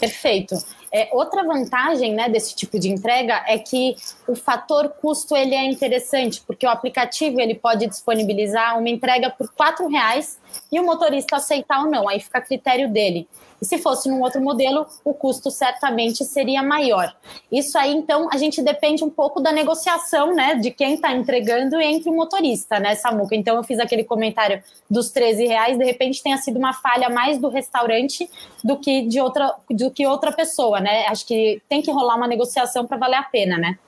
Perfeito. 0.00 0.56
É, 0.92 1.10
outra 1.12 1.44
vantagem 1.44 2.14
né, 2.14 2.28
desse 2.28 2.54
tipo 2.56 2.78
de 2.78 2.88
entrega 2.88 3.44
é 3.46 3.58
que 3.58 3.94
o 4.26 4.34
fator 4.34 4.88
custo 4.88 5.36
ele 5.36 5.54
é 5.54 5.64
interessante, 5.64 6.42
porque 6.46 6.66
o 6.66 6.70
aplicativo 6.70 7.40
ele 7.40 7.54
pode 7.54 7.86
disponibilizar 7.86 8.78
uma 8.78 8.88
entrega 8.88 9.30
por 9.30 9.46
R$ 9.46 9.88
reais 9.90 10.38
e 10.72 10.80
o 10.80 10.84
motorista 10.84 11.36
aceitar 11.36 11.84
ou 11.84 11.90
não, 11.90 12.08
aí 12.08 12.20
fica 12.20 12.38
a 12.38 12.42
critério 12.42 12.90
dele. 12.90 13.28
E 13.60 13.64
se 13.64 13.78
fosse 13.78 14.08
num 14.08 14.22
outro 14.22 14.40
modelo, 14.40 14.86
o 15.04 15.12
custo 15.12 15.50
certamente 15.50 16.24
seria 16.24 16.62
maior. 16.62 17.14
Isso 17.50 17.76
aí, 17.76 17.92
então, 17.92 18.28
a 18.32 18.36
gente 18.36 18.62
depende 18.62 19.02
um 19.04 19.10
pouco 19.10 19.40
da 19.40 19.52
negociação, 19.52 20.34
né, 20.34 20.54
de 20.54 20.70
quem 20.70 20.94
está 20.94 21.12
entregando 21.12 21.80
entre 21.80 22.08
o 22.08 22.14
motorista, 22.14 22.78
né, 22.78 22.94
Samuca? 22.94 23.34
Então, 23.34 23.56
eu 23.56 23.64
fiz 23.64 23.78
aquele 23.78 24.04
comentário 24.04 24.62
dos 24.88 25.10
13 25.10 25.46
reais, 25.46 25.78
de 25.78 25.84
repente 25.84 26.22
tenha 26.22 26.36
sido 26.38 26.58
uma 26.58 26.72
falha 26.72 27.08
mais 27.08 27.38
do 27.38 27.48
restaurante 27.48 28.28
do 28.62 28.76
que 28.76 29.02
de 29.02 29.20
outra, 29.20 29.54
do 29.70 29.90
que 29.90 30.06
outra 30.06 30.32
pessoa, 30.32 30.80
né? 30.80 31.06
Acho 31.06 31.26
que 31.26 31.60
tem 31.68 31.82
que 31.82 31.90
rolar 31.90 32.16
uma 32.16 32.26
negociação 32.26 32.86
para 32.86 32.96
valer 32.96 33.16
a 33.16 33.22
pena, 33.22 33.58
né? 33.58 33.78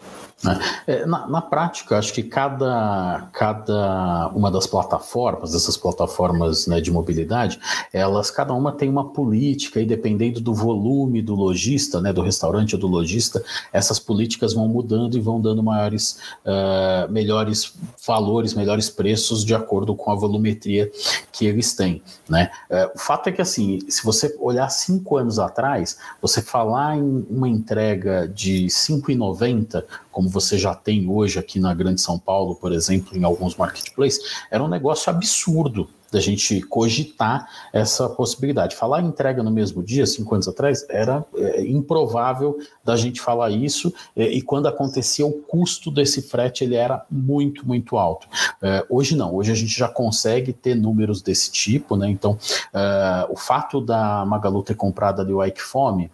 Né? 0.42 0.58
É, 0.86 1.06
na, 1.06 1.26
na, 1.26 1.42
prática, 1.42 1.98
acho 1.98 2.14
que 2.14 2.22
cada, 2.22 3.28
cada 3.32 4.28
uma 4.28 4.50
das 4.50 4.66
plataformas, 4.66 5.54
essas 5.54 5.76
plataformas 5.76 6.66
né, 6.66 6.80
de 6.80 6.90
mobilidade, 6.90 7.60
elas 7.92 8.30
cada 8.30 8.54
uma 8.54 8.72
tem 8.72 8.88
uma 8.88 9.12
política 9.12 9.59
e 9.66 9.84
dependendo 9.84 10.40
do 10.40 10.54
volume 10.54 11.20
do 11.20 11.34
lojista, 11.34 12.00
né, 12.00 12.12
do 12.12 12.22
restaurante 12.22 12.74
ou 12.74 12.80
do 12.80 12.86
lojista, 12.86 13.42
essas 13.72 13.98
políticas 13.98 14.54
vão 14.54 14.68
mudando 14.68 15.16
e 15.16 15.20
vão 15.20 15.40
dando 15.40 15.62
maiores, 15.62 16.18
uh, 16.44 17.10
melhores 17.10 17.74
valores, 18.06 18.54
melhores 18.54 18.88
preços 18.88 19.44
de 19.44 19.54
acordo 19.54 19.94
com 19.94 20.10
a 20.10 20.14
volumetria 20.14 20.90
que 21.32 21.46
eles 21.46 21.74
têm. 21.74 22.02
Né? 22.28 22.50
Uh, 22.70 22.92
o 22.94 22.98
fato 22.98 23.28
é 23.28 23.32
que 23.32 23.42
assim, 23.42 23.78
se 23.88 24.04
você 24.04 24.34
olhar 24.38 24.68
cinco 24.70 25.16
anos 25.16 25.38
atrás, 25.38 25.98
você 26.20 26.40
falar 26.40 26.96
em 26.96 27.26
uma 27.28 27.48
entrega 27.48 28.26
de 28.26 28.66
5,90 28.66 29.84
como 30.10 30.28
você 30.28 30.58
já 30.58 30.74
tem 30.74 31.08
hoje 31.08 31.38
aqui 31.38 31.58
na 31.60 31.72
Grande 31.72 32.00
São 32.00 32.18
Paulo, 32.18 32.54
por 32.56 32.72
exemplo, 32.72 33.16
em 33.16 33.24
alguns 33.24 33.56
marketplaces, 33.56 34.20
era 34.50 34.62
um 34.62 34.68
negócio 34.68 35.10
absurdo 35.10 35.88
da 36.10 36.20
gente 36.20 36.60
cogitar 36.62 37.48
essa 37.72 38.08
possibilidade. 38.08 38.76
Falar 38.76 39.02
entrega 39.02 39.42
no 39.42 39.50
mesmo 39.50 39.82
dia, 39.82 40.06
cinco 40.06 40.34
anos 40.34 40.48
atrás, 40.48 40.84
era 40.88 41.24
é, 41.36 41.64
improvável 41.64 42.58
da 42.84 42.96
gente 42.96 43.20
falar 43.20 43.50
isso, 43.50 43.92
é, 44.16 44.24
e 44.24 44.42
quando 44.42 44.66
acontecia, 44.66 45.26
o 45.26 45.32
custo 45.32 45.90
desse 45.90 46.22
frete 46.22 46.64
ele 46.64 46.74
era 46.74 47.04
muito, 47.10 47.66
muito 47.66 47.96
alto. 47.96 48.26
É, 48.62 48.84
hoje 48.88 49.16
não, 49.16 49.34
hoje 49.34 49.52
a 49.52 49.54
gente 49.54 49.76
já 49.76 49.88
consegue 49.88 50.52
ter 50.52 50.74
números 50.74 51.22
desse 51.22 51.50
tipo, 51.50 51.96
né? 51.96 52.08
Então, 52.08 52.36
é, 52.72 53.26
o 53.28 53.36
fato 53.36 53.80
da 53.80 54.24
Magalu 54.26 54.62
ter 54.62 54.74
comprado 54.74 55.20
ali 55.20 55.32
o 55.32 55.44
Ike 55.44 55.62
Fome, 55.62 56.10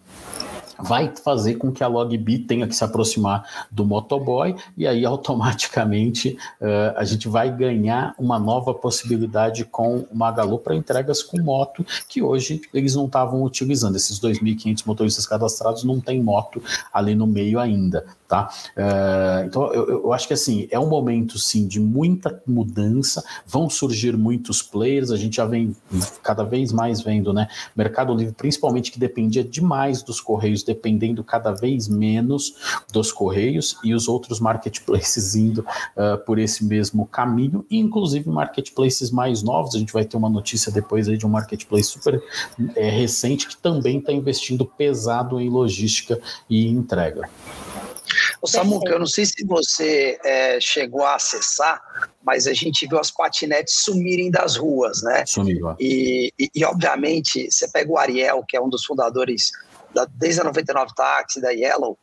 vai 0.79 1.11
fazer 1.23 1.55
com 1.55 1.71
que 1.71 1.83
a 1.83 1.87
Logbi 1.87 2.39
tenha 2.39 2.67
que 2.67 2.75
se 2.75 2.83
aproximar 2.83 3.67
do 3.71 3.85
motoboy 3.85 4.55
e 4.77 4.87
aí 4.87 5.05
automaticamente 5.07 6.37
uh, 6.61 6.97
a 6.97 7.03
gente 7.03 7.27
vai 7.27 7.55
ganhar 7.55 8.13
uma 8.17 8.39
nova 8.39 8.73
possibilidade 8.73 9.65
com 9.65 10.05
o 10.11 10.15
Magalu 10.15 10.59
para 10.59 10.75
entregas 10.75 11.21
com 11.23 11.41
moto 11.41 11.85
que 12.07 12.21
hoje 12.21 12.61
eles 12.73 12.95
não 12.95 13.05
estavam 13.05 13.43
utilizando. 13.43 13.95
Esses 13.95 14.19
2.500 14.19 14.85
motoristas 14.85 15.25
cadastrados 15.25 15.83
não 15.83 15.99
tem 15.99 16.21
moto 16.21 16.61
ali 16.93 17.15
no 17.15 17.27
meio 17.27 17.59
ainda. 17.59 18.05
Tá? 18.27 18.49
Uh, 18.75 19.45
então, 19.45 19.73
eu, 19.73 19.89
eu, 20.03 20.13
acho 20.13 20.27
que 20.27 20.33
assim, 20.33 20.67
é 20.69 20.77
um 20.77 20.89
momento 20.89 21.39
sim 21.39 21.65
de 21.65 21.79
muita 21.79 22.41
mudança, 22.45 23.23
vão 23.45 23.69
surgir 23.69 24.17
muitos 24.17 24.61
players, 24.61 25.11
a 25.11 25.15
gente 25.15 25.37
já 25.37 25.45
vem 25.45 25.73
cada 26.21 26.43
vez 26.43 26.73
mais 26.73 26.99
vendo, 26.99 27.31
né? 27.31 27.47
Mercado 27.73 28.13
Livre, 28.13 28.33
principalmente 28.33 28.91
que 28.91 28.99
dependia 28.99 29.45
demais 29.45 30.03
dos 30.03 30.19
Correios, 30.19 30.61
dependendo 30.67 31.23
cada 31.23 31.51
vez 31.51 31.87
menos 31.87 32.83
dos 32.91 33.11
Correios, 33.11 33.77
e 33.83 33.93
os 33.93 34.07
outros 34.07 34.39
marketplaces 34.39 35.33
indo 35.33 35.61
uh, 35.61 36.23
por 36.25 36.37
esse 36.37 36.65
mesmo 36.65 37.05
caminho, 37.07 37.65
e 37.69 37.79
inclusive 37.79 38.29
marketplaces 38.29 39.09
mais 39.09 39.41
novos. 39.41 39.73
A 39.73 39.79
gente 39.79 39.93
vai 39.93 40.05
ter 40.05 40.17
uma 40.17 40.29
notícia 40.29 40.71
depois 40.71 41.07
aí 41.07 41.17
de 41.17 41.25
um 41.25 41.29
marketplace 41.29 41.89
super 41.89 42.21
é, 42.75 42.89
recente 42.89 43.47
que 43.47 43.57
também 43.57 43.99
está 43.99 44.11
investindo 44.11 44.65
pesado 44.65 45.39
em 45.39 45.49
logística 45.49 46.19
e 46.49 46.67
entrega. 46.67 47.29
O 48.41 48.47
Samuca, 48.47 48.91
eu 48.91 48.99
não 48.99 49.05
sei 49.05 49.25
se 49.25 49.45
você 49.45 50.17
é, 50.23 50.59
chegou 50.59 51.03
a 51.03 51.15
acessar, 51.15 51.81
mas 52.23 52.47
a 52.47 52.53
gente 52.53 52.87
viu 52.87 52.99
as 52.99 53.11
patinetes 53.11 53.75
sumirem 53.75 54.29
das 54.29 54.55
ruas, 54.55 55.01
né? 55.01 55.25
Sumiram. 55.25 55.75
E, 55.79 56.31
e, 56.39 56.49
e, 56.53 56.65
obviamente, 56.65 57.49
você 57.49 57.67
pega 57.67 57.91
o 57.91 57.97
Ariel, 57.97 58.43
que 58.47 58.55
é 58.55 58.61
um 58.61 58.69
dos 58.69 58.85
fundadores 58.85 59.51
da, 59.93 60.05
desde 60.05 60.41
a 60.41 60.43
99 60.43 60.93
Taxi, 60.95 61.41
da 61.41 61.51
Yellow, 61.51 61.97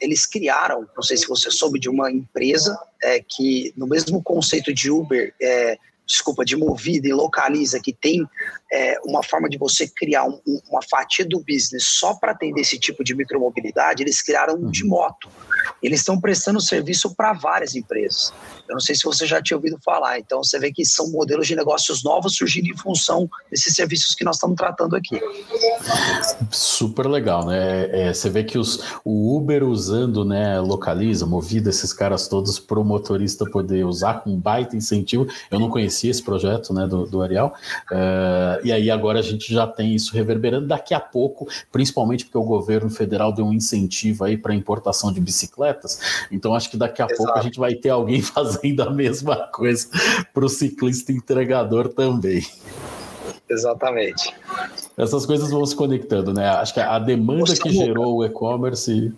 eles 0.00 0.26
criaram, 0.26 0.88
não 0.94 1.02
sei 1.02 1.16
se 1.16 1.26
você 1.26 1.50
soube, 1.50 1.78
de 1.78 1.88
uma 1.88 2.10
empresa 2.10 2.78
é, 3.02 3.20
que, 3.20 3.72
no 3.76 3.86
mesmo 3.86 4.22
conceito 4.22 4.72
de 4.72 4.90
Uber, 4.90 5.34
é, 5.40 5.78
desculpa, 6.06 6.44
de 6.44 6.56
Movida 6.56 7.08
e 7.08 7.12
Localiza, 7.12 7.80
que 7.80 7.92
tem 7.92 8.26
é, 8.72 8.98
uma 9.04 9.22
forma 9.22 9.48
de 9.48 9.56
você 9.56 9.88
criar 9.88 10.24
um, 10.24 10.40
uma 10.68 10.82
fatia 10.82 11.24
do 11.24 11.40
business 11.40 11.84
só 11.84 12.14
para 12.14 12.32
atender 12.32 12.60
esse 12.60 12.78
tipo 12.78 13.02
de 13.02 13.14
micromobilidade, 13.14 14.02
eles 14.02 14.20
criaram 14.22 14.54
um 14.54 14.70
de 14.70 14.82
uhum. 14.82 14.90
moto. 14.90 15.30
Eles 15.82 16.00
estão 16.00 16.20
prestando 16.20 16.60
serviço 16.60 17.14
para 17.14 17.32
várias 17.32 17.74
empresas. 17.74 18.32
Eu 18.68 18.74
não 18.74 18.80
sei 18.80 18.94
se 18.94 19.04
você 19.04 19.26
já 19.26 19.42
tinha 19.42 19.56
ouvido 19.56 19.78
falar. 19.84 20.18
Então, 20.18 20.42
você 20.42 20.58
vê 20.58 20.72
que 20.72 20.84
são 20.84 21.10
modelos 21.10 21.46
de 21.46 21.56
negócios 21.56 22.02
novos 22.02 22.36
surgindo 22.36 22.68
em 22.68 22.76
função 22.76 23.28
desses 23.50 23.74
serviços 23.74 24.14
que 24.14 24.24
nós 24.24 24.36
estamos 24.36 24.56
tratando 24.56 24.96
aqui. 24.96 25.20
Super 26.50 27.06
legal, 27.06 27.46
né? 27.46 27.88
É, 27.90 28.14
você 28.14 28.30
vê 28.30 28.44
que 28.44 28.56
os, 28.56 28.80
o 29.04 29.36
Uber 29.36 29.64
usando, 29.64 30.24
né, 30.24 30.60
localiza, 30.60 31.26
movida 31.26 31.70
esses 31.70 31.92
caras 31.92 32.28
todos 32.28 32.58
para 32.58 32.78
o 32.78 32.84
motorista 32.84 33.44
poder 33.44 33.84
usar 33.84 34.22
com 34.22 34.36
baita 34.36 34.76
incentivo. 34.76 35.26
Eu 35.50 35.58
não 35.58 35.68
conhecia 35.68 36.10
esse 36.10 36.22
projeto, 36.22 36.72
né, 36.72 36.86
do, 36.86 37.06
do 37.06 37.20
Ariel. 37.22 37.52
Uh, 37.90 38.64
e 38.64 38.72
aí 38.72 38.90
agora 38.90 39.18
a 39.18 39.22
gente 39.22 39.52
já 39.52 39.66
tem 39.66 39.94
isso 39.94 40.14
reverberando. 40.14 40.66
Daqui 40.66 40.94
a 40.94 41.00
pouco, 41.00 41.48
principalmente 41.70 42.24
porque 42.24 42.38
o 42.38 42.42
governo 42.42 42.88
federal 42.88 43.32
deu 43.32 43.44
um 43.44 43.52
incentivo 43.52 44.24
aí 44.24 44.36
para 44.36 44.54
importação 44.54 45.12
de 45.12 45.20
Então 46.30 46.54
acho 46.54 46.70
que 46.70 46.76
daqui 46.76 47.02
a 47.02 47.06
Exato. 47.06 47.22
pouco 47.22 47.38
a 47.38 47.42
gente 47.42 47.58
vai 47.58 47.74
ter 47.74 47.90
alguém 47.90 48.20
fazendo 48.22 48.82
a 48.82 48.90
mesma 48.90 49.36
coisa 49.48 49.88
para 50.32 50.44
o 50.44 50.48
ciclista 50.48 51.12
entregador 51.12 51.88
também. 51.88 52.46
Exatamente. 53.48 54.34
Essas 54.96 55.26
coisas 55.26 55.50
vão 55.50 55.64
se 55.66 55.76
conectando, 55.76 56.32
né? 56.32 56.48
Acho 56.48 56.72
que 56.72 56.80
a 56.80 56.98
demanda 56.98 57.54
que 57.54 57.70
gerou 57.70 58.16
o 58.16 58.24
e-commerce 58.24 59.12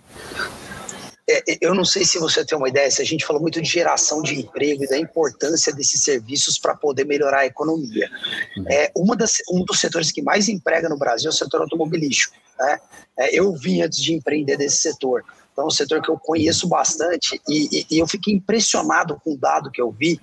é, 1.29 1.43
eu 1.61 1.75
não 1.75 1.87
sei 1.87 2.05
se 2.05 2.19
você 2.19 2.45
tem 2.45 2.57
uma 2.57 2.69
ideia, 2.69 2.91
se 2.91 3.01
a 3.01 3.05
gente 3.05 3.25
falou 3.25 3.41
muito 3.41 3.61
de 3.61 3.69
geração 3.69 4.21
de 4.21 4.39
emprego 4.39 4.85
e 4.85 4.89
da 4.89 4.99
importância 4.99 5.73
desses 5.73 6.03
serviços 6.03 6.59
para 6.59 6.75
poder 6.75 7.07
melhorar 7.07 7.41
a 7.41 7.47
economia. 7.47 8.11
Uhum. 8.59 8.65
É, 8.69 8.93
uma 8.95 9.17
das, 9.17 9.37
um 9.51 9.65
dos 9.65 9.81
setores 9.81 10.13
que 10.13 10.21
mais 10.21 10.49
emprega 10.51 10.87
no 10.89 10.99
Brasil 10.99 11.31
é 11.31 11.33
o 11.33 11.37
setor 11.37 11.63
automobilístico. 11.63 12.37
Né? 12.59 12.79
É, 13.19 13.39
eu 13.39 13.53
vim 13.55 13.81
antes 13.81 14.01
de 14.03 14.13
empreender 14.13 14.59
desse 14.59 14.77
setor. 14.77 15.25
Então, 15.55 15.65
é 15.65 15.67
um 15.69 15.71
setor 15.71 16.03
que 16.03 16.11
eu 16.11 16.19
conheço 16.19 16.69
bastante 16.69 17.41
e, 17.49 17.79
e, 17.79 17.87
e, 17.93 17.99
eu 18.01 18.09
fiquei 18.09 18.35
impressionado 18.35 19.21
com 19.23 19.35
o 19.35 19.39
dado 19.39 19.71
que 19.71 19.81
eu 19.81 19.93
vi. 19.93 20.21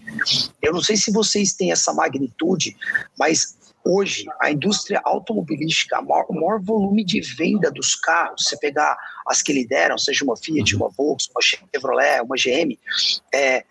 Eu 0.62 0.74
não 0.74 0.82
sei 0.82 0.98
se 0.98 1.10
vocês 1.10 1.54
têm 1.54 1.72
essa 1.72 1.94
magnitude, 1.94 2.76
mas 3.18 3.56
Hoje, 3.84 4.26
a 4.40 4.52
indústria 4.52 5.02
automobilística, 5.04 6.00
o 6.00 6.06
maior, 6.06 6.28
maior, 6.30 6.62
volume 6.62 7.04
de 7.04 7.20
venda 7.20 7.72
dos 7.72 7.96
carros, 7.96 8.44
você 8.44 8.56
pegar 8.56 8.96
as 9.28 9.42
que 9.42 9.52
lideram, 9.52 9.98
seja 9.98 10.24
uma 10.24 10.38
Fiat, 10.38 10.76
uhum. 10.76 10.82
uma 10.82 10.90
Volkswagen, 10.90 11.62
uma 11.62 11.70
Chevrolet, 11.74 12.22
uma 12.22 12.36
GM, 12.36 12.78
é, 13.34 13.66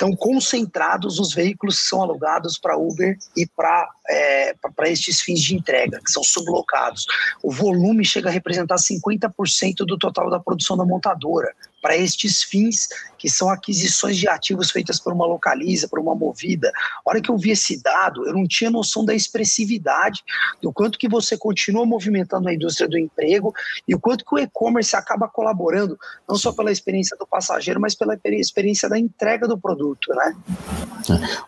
estão 0.00 0.16
concentrados 0.16 1.18
os 1.18 1.34
veículos 1.34 1.78
que 1.78 1.86
são 1.86 2.00
alugados 2.00 2.58
para 2.58 2.78
Uber 2.78 3.18
e 3.36 3.46
para 3.46 3.86
é, 4.08 4.54
estes 4.84 5.20
fins 5.20 5.42
de 5.42 5.54
entrega, 5.54 6.00
que 6.02 6.10
são 6.10 6.24
sublocados. 6.24 7.04
O 7.42 7.50
volume 7.52 8.02
chega 8.02 8.30
a 8.30 8.32
representar 8.32 8.76
50% 8.76 9.84
do 9.86 9.98
total 9.98 10.30
da 10.30 10.40
produção 10.40 10.74
da 10.74 10.86
montadora 10.86 11.54
para 11.80 11.96
estes 11.96 12.42
fins, 12.42 12.88
que 13.18 13.28
são 13.28 13.50
aquisições 13.50 14.16
de 14.16 14.28
ativos 14.28 14.70
feitas 14.70 14.98
por 14.98 15.12
uma 15.12 15.26
localiza, 15.26 15.88
por 15.88 15.98
uma 15.98 16.14
movida. 16.14 16.72
A 17.04 17.10
hora 17.10 17.20
que 17.20 17.30
eu 17.30 17.36
vi 17.36 17.50
esse 17.50 17.82
dado, 17.82 18.26
eu 18.26 18.32
não 18.32 18.46
tinha 18.46 18.70
noção 18.70 19.04
da 19.04 19.14
expressividade, 19.14 20.22
do 20.62 20.72
quanto 20.72 20.98
que 20.98 21.08
você 21.08 21.36
continua 21.36 21.84
movimentando 21.84 22.48
a 22.48 22.54
indústria 22.54 22.88
do 22.88 22.98
emprego 22.98 23.54
e 23.86 23.94
o 23.94 24.00
quanto 24.00 24.24
que 24.24 24.34
o 24.34 24.38
e-commerce 24.38 24.96
acaba 24.96 25.28
colaborando, 25.28 25.98
não 26.28 26.36
só 26.36 26.52
pela 26.52 26.72
experiência 26.72 27.16
do 27.16 27.26
passageiro, 27.26 27.80
mas 27.80 27.94
pela 27.94 28.18
experiência 28.24 28.88
da 28.88 28.98
entrega 28.98 29.46
do 29.46 29.58
produto, 29.58 30.12
né? 30.14 30.36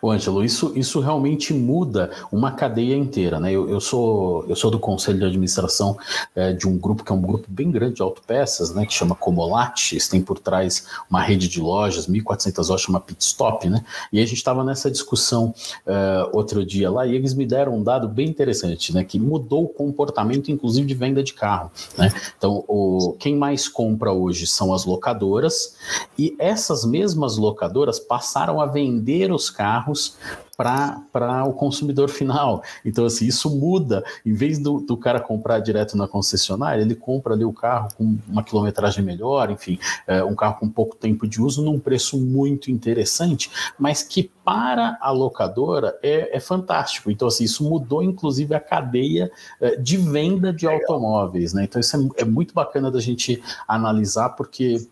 O 0.01 0.11
Ângelo, 0.11 0.43
isso, 0.43 0.73
isso 0.75 0.99
realmente 0.99 1.53
muda 1.53 2.11
uma 2.31 2.51
cadeia 2.51 2.95
inteira, 2.95 3.39
né? 3.39 3.51
Eu, 3.51 3.69
eu, 3.69 3.79
sou, 3.79 4.45
eu 4.47 4.55
sou 4.55 4.69
do 4.69 4.79
conselho 4.79 5.19
de 5.19 5.25
administração 5.25 5.97
é, 6.35 6.53
de 6.53 6.67
um 6.67 6.77
grupo 6.77 7.03
que 7.03 7.11
é 7.11 7.15
um 7.15 7.21
grupo 7.21 7.45
bem 7.47 7.71
grande 7.71 7.95
de 7.95 8.01
autopeças, 8.01 8.73
né? 8.73 8.85
Que 8.85 8.93
chama 8.93 9.15
Comolate, 9.15 9.97
tem 10.09 10.22
por 10.23 10.39
trás 10.39 10.87
uma 11.09 11.21
rede 11.21 11.47
de 11.47 11.59
lojas, 11.59 12.07
1.400 12.07 12.57
lojas, 12.57 12.81
chama 12.81 12.99
Pitstop, 12.99 13.69
né? 13.69 13.83
E 14.11 14.19
a 14.19 14.25
gente 14.25 14.37
estava 14.37 14.63
nessa 14.63 14.89
discussão 14.89 15.53
uh, 15.85 16.29
outro 16.35 16.65
dia 16.65 16.89
lá 16.89 17.05
e 17.05 17.15
eles 17.15 17.33
me 17.33 17.45
deram 17.45 17.77
um 17.77 17.83
dado 17.83 18.07
bem 18.07 18.27
interessante, 18.27 18.93
né? 18.93 19.03
Que 19.03 19.19
mudou 19.19 19.65
o 19.65 19.69
comportamento, 19.69 20.51
inclusive, 20.51 20.87
de 20.87 20.93
venda 20.93 21.23
de 21.23 21.33
carro, 21.33 21.71
né? 21.97 22.11
Então, 22.37 22.63
o, 22.67 23.15
quem 23.19 23.35
mais 23.35 23.67
compra 23.67 24.11
hoje 24.11 24.47
são 24.47 24.73
as 24.73 24.85
locadoras 24.85 25.75
e 26.17 26.35
essas 26.39 26.85
mesmas 26.85 27.37
locadoras 27.37 27.99
passaram 27.99 28.61
a 28.61 28.65
vender 28.65 29.31
os 29.31 29.49
carros 29.49 30.17
para 30.55 31.43
o 31.47 31.53
consumidor 31.53 32.09
final. 32.09 32.63
Então, 32.85 33.05
assim, 33.05 33.25
isso 33.25 33.49
muda. 33.49 34.03
Em 34.25 34.33
vez 34.33 34.59
do, 34.59 34.79
do 34.79 34.95
cara 34.95 35.19
comprar 35.19 35.59
direto 35.59 35.97
na 35.97 36.07
concessionária, 36.07 36.81
ele 36.81 36.95
compra 36.95 37.33
ali 37.33 37.43
o 37.43 37.53
carro 37.53 37.89
com 37.97 38.17
uma 38.27 38.43
quilometragem 38.43 39.03
melhor, 39.03 39.49
enfim, 39.49 39.79
é, 40.05 40.23
um 40.23 40.35
carro 40.35 40.59
com 40.59 40.69
pouco 40.69 40.95
tempo 40.95 41.27
de 41.27 41.41
uso, 41.41 41.63
num 41.63 41.79
preço 41.79 42.19
muito 42.19 42.69
interessante, 42.69 43.49
mas 43.77 44.03
que 44.03 44.31
para 44.43 44.97
a 45.01 45.09
locadora 45.09 45.97
é, 46.03 46.35
é 46.35 46.39
fantástico. 46.39 47.09
Então, 47.09 47.27
assim, 47.27 47.45
isso 47.45 47.63
mudou, 47.67 48.03
inclusive, 48.03 48.53
a 48.53 48.59
cadeia 48.59 49.31
é, 49.59 49.75
de 49.75 49.97
venda 49.97 50.53
de 50.53 50.67
automóveis, 50.67 51.53
né? 51.53 51.63
Então, 51.63 51.79
isso 51.79 51.95
é, 51.95 52.21
é 52.21 52.25
muito 52.25 52.53
bacana 52.53 52.91
da 52.91 52.99
gente 52.99 53.41
analisar, 53.67 54.29
porque 54.29 54.87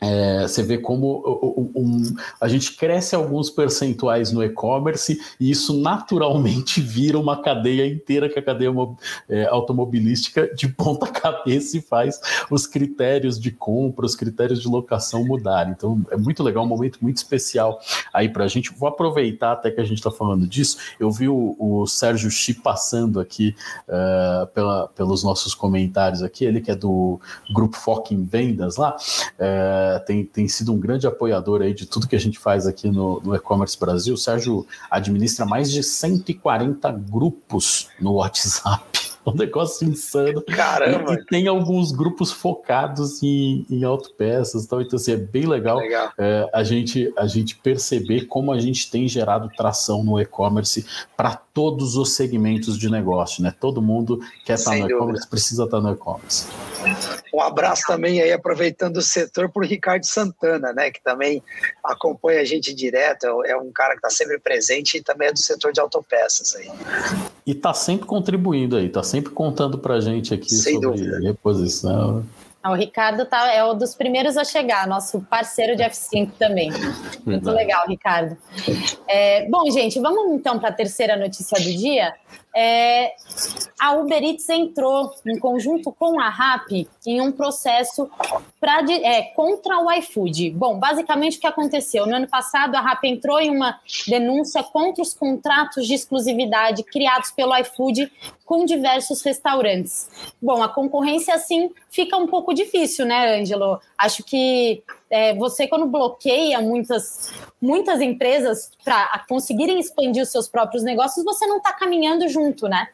é, 0.00 0.42
você 0.42 0.62
vê 0.62 0.78
como 0.78 1.70
um, 1.76 2.14
a 2.40 2.48
gente 2.48 2.74
cresce 2.76 3.14
alguns 3.14 3.50
percentuais 3.50 4.32
no 4.32 4.42
e-commerce 4.42 5.20
e 5.38 5.50
isso 5.50 5.78
naturalmente 5.78 6.80
vira 6.80 7.18
uma 7.18 7.42
cadeia 7.42 7.86
inteira, 7.86 8.28
que 8.28 8.38
a 8.38 8.42
cadeia 8.42 8.70
é, 9.28 9.46
automobilística 9.46 10.52
de 10.54 10.68
ponta 10.68 11.06
cabeça 11.12 11.76
e 11.76 11.82
faz 11.82 12.18
os 12.50 12.66
critérios 12.66 13.38
de 13.38 13.50
compra, 13.50 14.06
os 14.06 14.16
critérios 14.16 14.62
de 14.62 14.68
locação 14.68 15.24
mudarem. 15.24 15.72
Então 15.72 16.00
é 16.10 16.16
muito 16.16 16.42
legal, 16.42 16.64
um 16.64 16.68
momento 16.68 16.98
muito 17.02 17.18
especial 17.18 17.78
aí 18.12 18.28
para 18.28 18.44
a 18.44 18.48
gente. 18.48 18.72
Vou 18.72 18.88
aproveitar 18.88 19.52
até 19.52 19.70
que 19.70 19.80
a 19.80 19.84
gente 19.84 19.98
está 19.98 20.10
falando 20.10 20.46
disso. 20.46 20.78
Eu 20.98 21.10
vi 21.10 21.28
o, 21.28 21.56
o 21.58 21.86
Sérgio 21.86 22.30
Chi 22.30 22.54
passando 22.54 23.20
aqui 23.20 23.54
uh, 23.86 24.46
pela, 24.48 24.88
pelos 24.88 25.22
nossos 25.22 25.54
comentários 25.54 26.22
aqui, 26.22 26.44
ele 26.44 26.60
que 26.60 26.70
é 26.70 26.74
do 26.74 27.20
grupo 27.52 27.76
Foco 27.76 28.14
em 28.14 28.24
Vendas 28.24 28.76
lá. 28.76 28.96
Uh, 29.38 29.89
tem, 29.98 30.24
tem 30.24 30.46
sido 30.46 30.72
um 30.72 30.78
grande 30.78 31.06
apoiador 31.06 31.62
aí 31.62 31.74
de 31.74 31.86
tudo 31.86 32.06
que 32.06 32.14
a 32.14 32.20
gente 32.20 32.38
faz 32.38 32.66
aqui 32.66 32.90
no, 32.90 33.20
no 33.20 33.34
e-commerce 33.34 33.78
Brasil. 33.78 34.14
O 34.14 34.18
Sérgio 34.18 34.66
administra 34.90 35.44
mais 35.44 35.70
de 35.70 35.82
140 35.82 36.92
grupos 36.92 37.88
no 38.00 38.14
WhatsApp. 38.14 38.99
um 39.26 39.34
negócio 39.34 39.86
insano. 39.86 40.42
Caramba! 40.42 41.12
E, 41.12 41.16
e, 41.16 41.24
tem 41.26 41.48
alguns 41.48 41.92
grupos 41.92 42.32
focados 42.32 43.22
em, 43.22 43.66
em 43.70 43.84
autopeças, 43.84 44.64
então, 44.64 44.80
então 44.80 44.96
assim, 44.96 45.12
é 45.12 45.16
bem 45.16 45.46
legal, 45.46 45.78
legal. 45.78 46.12
É, 46.18 46.48
a, 46.52 46.62
gente, 46.62 47.12
a 47.16 47.26
gente 47.26 47.56
perceber 47.56 48.26
como 48.26 48.52
a 48.52 48.58
gente 48.58 48.90
tem 48.90 49.06
gerado 49.08 49.50
tração 49.56 50.02
no 50.02 50.20
e-commerce 50.20 50.86
para 51.16 51.34
todos 51.34 51.96
os 51.96 52.12
segmentos 52.12 52.78
de 52.78 52.90
negócio, 52.90 53.42
né? 53.42 53.54
Todo 53.58 53.82
mundo 53.82 54.20
quer 54.44 54.54
estar 54.54 54.76
no 54.76 54.90
e-commerce, 54.90 55.28
precisa 55.28 55.64
estar 55.64 55.80
no 55.80 55.92
e-commerce. 55.92 56.46
Um 57.34 57.40
abraço 57.40 57.82
também 57.86 58.20
aí, 58.20 58.32
aproveitando 58.32 58.96
o 58.96 59.02
setor, 59.02 59.50
para 59.50 59.62
o 59.62 59.66
Ricardo 59.66 60.04
Santana, 60.04 60.72
né? 60.72 60.90
Que 60.90 61.02
também 61.02 61.42
acompanha 61.84 62.40
a 62.40 62.44
gente 62.44 62.72
direto, 62.72 63.26
é 63.44 63.56
um 63.56 63.70
cara 63.70 63.92
que 63.92 63.98
está 63.98 64.10
sempre 64.10 64.38
presente 64.38 64.98
e 64.98 65.02
também 65.02 65.28
é 65.28 65.32
do 65.32 65.38
setor 65.38 65.72
de 65.72 65.80
autopeças 65.80 66.56
aí. 66.56 66.70
E 67.50 67.52
está 67.52 67.74
sempre 67.74 68.06
contribuindo 68.06 68.76
aí, 68.76 68.86
está 68.86 69.02
sempre 69.02 69.32
contando 69.32 69.76
para 69.76 69.94
a 69.94 70.00
gente 70.00 70.32
aqui 70.32 70.54
Sem 70.54 70.74
sobre 70.74 70.88
dúvida. 70.88 71.18
reposição. 71.18 72.24
O 72.64 72.74
Ricardo 72.74 73.26
tá, 73.26 73.52
é 73.52 73.64
um 73.64 73.76
dos 73.76 73.92
primeiros 73.96 74.36
a 74.36 74.44
chegar, 74.44 74.86
nosso 74.86 75.20
parceiro 75.22 75.74
de 75.74 75.82
F5 75.82 76.30
também. 76.38 76.70
Muito 77.26 77.50
legal, 77.50 77.88
Ricardo. 77.88 78.36
É, 79.08 79.48
bom, 79.48 79.68
gente, 79.68 79.98
vamos 79.98 80.32
então 80.32 80.60
para 80.60 80.68
a 80.68 80.72
terceira 80.72 81.16
notícia 81.16 81.58
do 81.58 81.76
dia. 81.76 82.14
É, 82.54 83.14
a 83.78 83.92
Uber 83.92 84.22
Eats 84.22 84.48
entrou 84.48 85.14
em 85.24 85.38
conjunto 85.38 85.92
com 85.92 86.20
a 86.20 86.28
RAP 86.28 86.86
em 87.06 87.20
um 87.20 87.30
processo 87.30 88.10
pra, 88.60 88.80
é, 88.90 89.22
contra 89.34 89.78
o 89.78 89.90
iFood. 89.92 90.50
Bom, 90.50 90.78
basicamente 90.78 91.38
o 91.38 91.40
que 91.40 91.46
aconteceu? 91.46 92.06
No 92.06 92.16
ano 92.16 92.28
passado, 92.28 92.74
a 92.74 92.80
RAP 92.80 93.04
entrou 93.04 93.40
em 93.40 93.50
uma 93.50 93.78
denúncia 94.06 94.62
contra 94.62 95.02
os 95.02 95.14
contratos 95.14 95.86
de 95.86 95.94
exclusividade 95.94 96.82
criados 96.82 97.30
pelo 97.30 97.56
iFood 97.58 98.10
com 98.44 98.64
diversos 98.64 99.22
restaurantes. 99.22 100.08
Bom, 100.42 100.62
a 100.62 100.68
concorrência 100.68 101.34
assim 101.34 101.70
fica 101.88 102.16
um 102.16 102.26
pouco 102.26 102.52
difícil, 102.52 103.06
né, 103.06 103.38
Ângelo? 103.38 103.80
Acho 103.96 104.24
que 104.24 104.82
é, 105.10 105.34
você 105.34 105.66
quando 105.66 105.86
bloqueia 105.86 106.60
muitas, 106.60 107.32
muitas 107.60 108.00
empresas 108.00 108.70
para 108.84 109.24
conseguirem 109.28 109.80
expandir 109.80 110.22
os 110.22 110.30
seus 110.30 110.48
próprios 110.48 110.84
negócios, 110.84 111.24
você 111.24 111.46
não 111.46 111.58
está 111.58 111.72
caminhando 111.72 112.28
junto, 112.28 112.68
né? 112.68 112.88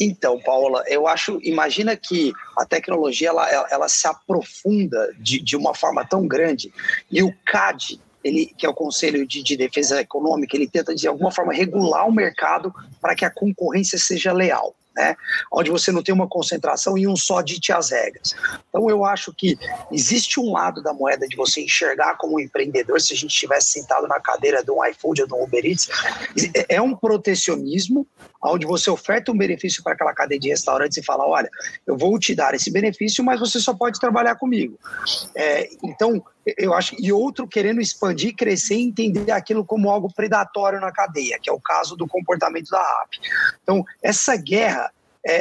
Então, 0.00 0.38
Paula, 0.38 0.84
eu 0.86 1.06
acho, 1.08 1.40
imagina 1.42 1.96
que 1.96 2.32
a 2.56 2.64
tecnologia 2.64 3.30
ela, 3.30 3.48
ela, 3.70 3.88
se 3.88 4.06
aprofunda 4.06 5.10
de, 5.18 5.40
de 5.40 5.56
uma 5.56 5.74
forma 5.74 6.06
tão 6.06 6.26
grande 6.26 6.72
e 7.10 7.22
o 7.22 7.34
CAD, 7.44 7.98
ele, 8.22 8.46
que 8.58 8.66
é 8.66 8.68
o 8.68 8.74
Conselho 8.74 9.26
de, 9.26 9.42
de, 9.42 9.56
Defesa 9.56 10.00
Econômica, 10.00 10.54
ele 10.54 10.68
tenta 10.68 10.94
de 10.94 11.08
alguma 11.08 11.32
forma 11.32 11.52
regular 11.52 12.06
o 12.06 12.12
mercado 12.12 12.74
para 13.00 13.14
que 13.14 13.24
a 13.24 13.30
concorrência 13.30 13.98
seja 13.98 14.32
leal 14.32 14.74
né? 14.96 15.16
Onde 15.52 15.70
você 15.70 15.92
não 15.92 16.02
tem 16.02 16.14
uma 16.14 16.26
concentração 16.26 16.96
e 16.96 17.06
um 17.06 17.14
só 17.14 17.42
dite 17.42 17.72
as 17.72 17.90
regras. 17.90 18.34
Então 18.68 18.88
eu 18.88 19.04
acho 19.04 19.32
que 19.32 19.58
existe 19.92 20.40
um 20.40 20.52
lado 20.52 20.82
da 20.82 20.92
moeda 20.92 21.28
de 21.28 21.36
você 21.36 21.62
enxergar 21.62 22.16
como 22.16 22.40
empreendedor, 22.40 23.00
se 23.00 23.12
a 23.12 23.16
gente 23.16 23.32
estivesse 23.32 23.72
sentado 23.72 24.08
na 24.08 24.18
cadeira 24.18 24.64
de 24.64 24.70
um 24.70 24.84
iFood 24.86 25.22
ou 25.22 25.28
de 25.28 25.34
um 25.34 25.42
Uber 25.42 25.64
Eats, 25.64 25.88
é 26.68 26.80
um 26.80 26.96
protecionismo 26.96 28.06
onde 28.42 28.64
você 28.64 28.88
oferta 28.90 29.32
um 29.32 29.36
benefício 29.36 29.82
para 29.82 29.92
aquela 29.92 30.14
cadeia 30.14 30.40
de 30.40 30.48
restaurantes 30.48 30.96
e 30.96 31.02
fala, 31.02 31.26
olha, 31.26 31.50
eu 31.86 31.96
vou 31.96 32.18
te 32.18 32.34
dar 32.34 32.54
esse 32.54 32.70
benefício, 32.70 33.24
mas 33.24 33.40
você 33.40 33.58
só 33.58 33.74
pode 33.74 33.98
trabalhar 33.98 34.36
comigo. 34.36 34.78
É, 35.34 35.68
então, 35.82 36.22
eu 36.56 36.72
acho, 36.72 36.94
e 36.98 37.12
outro 37.12 37.48
querendo 37.48 37.80
expandir, 37.80 38.36
crescer 38.36 38.76
e 38.76 38.82
entender 38.82 39.32
aquilo 39.32 39.64
como 39.64 39.90
algo 39.90 40.12
predatório 40.14 40.80
na 40.80 40.92
cadeia, 40.92 41.38
que 41.42 41.50
é 41.50 41.52
o 41.52 41.60
caso 41.60 41.96
do 41.96 42.06
comportamento 42.06 42.70
da 42.70 42.80
RAP. 42.80 43.14
Então, 43.62 43.84
essa 44.00 44.36
guerra, 44.36 44.92
é, 45.26 45.40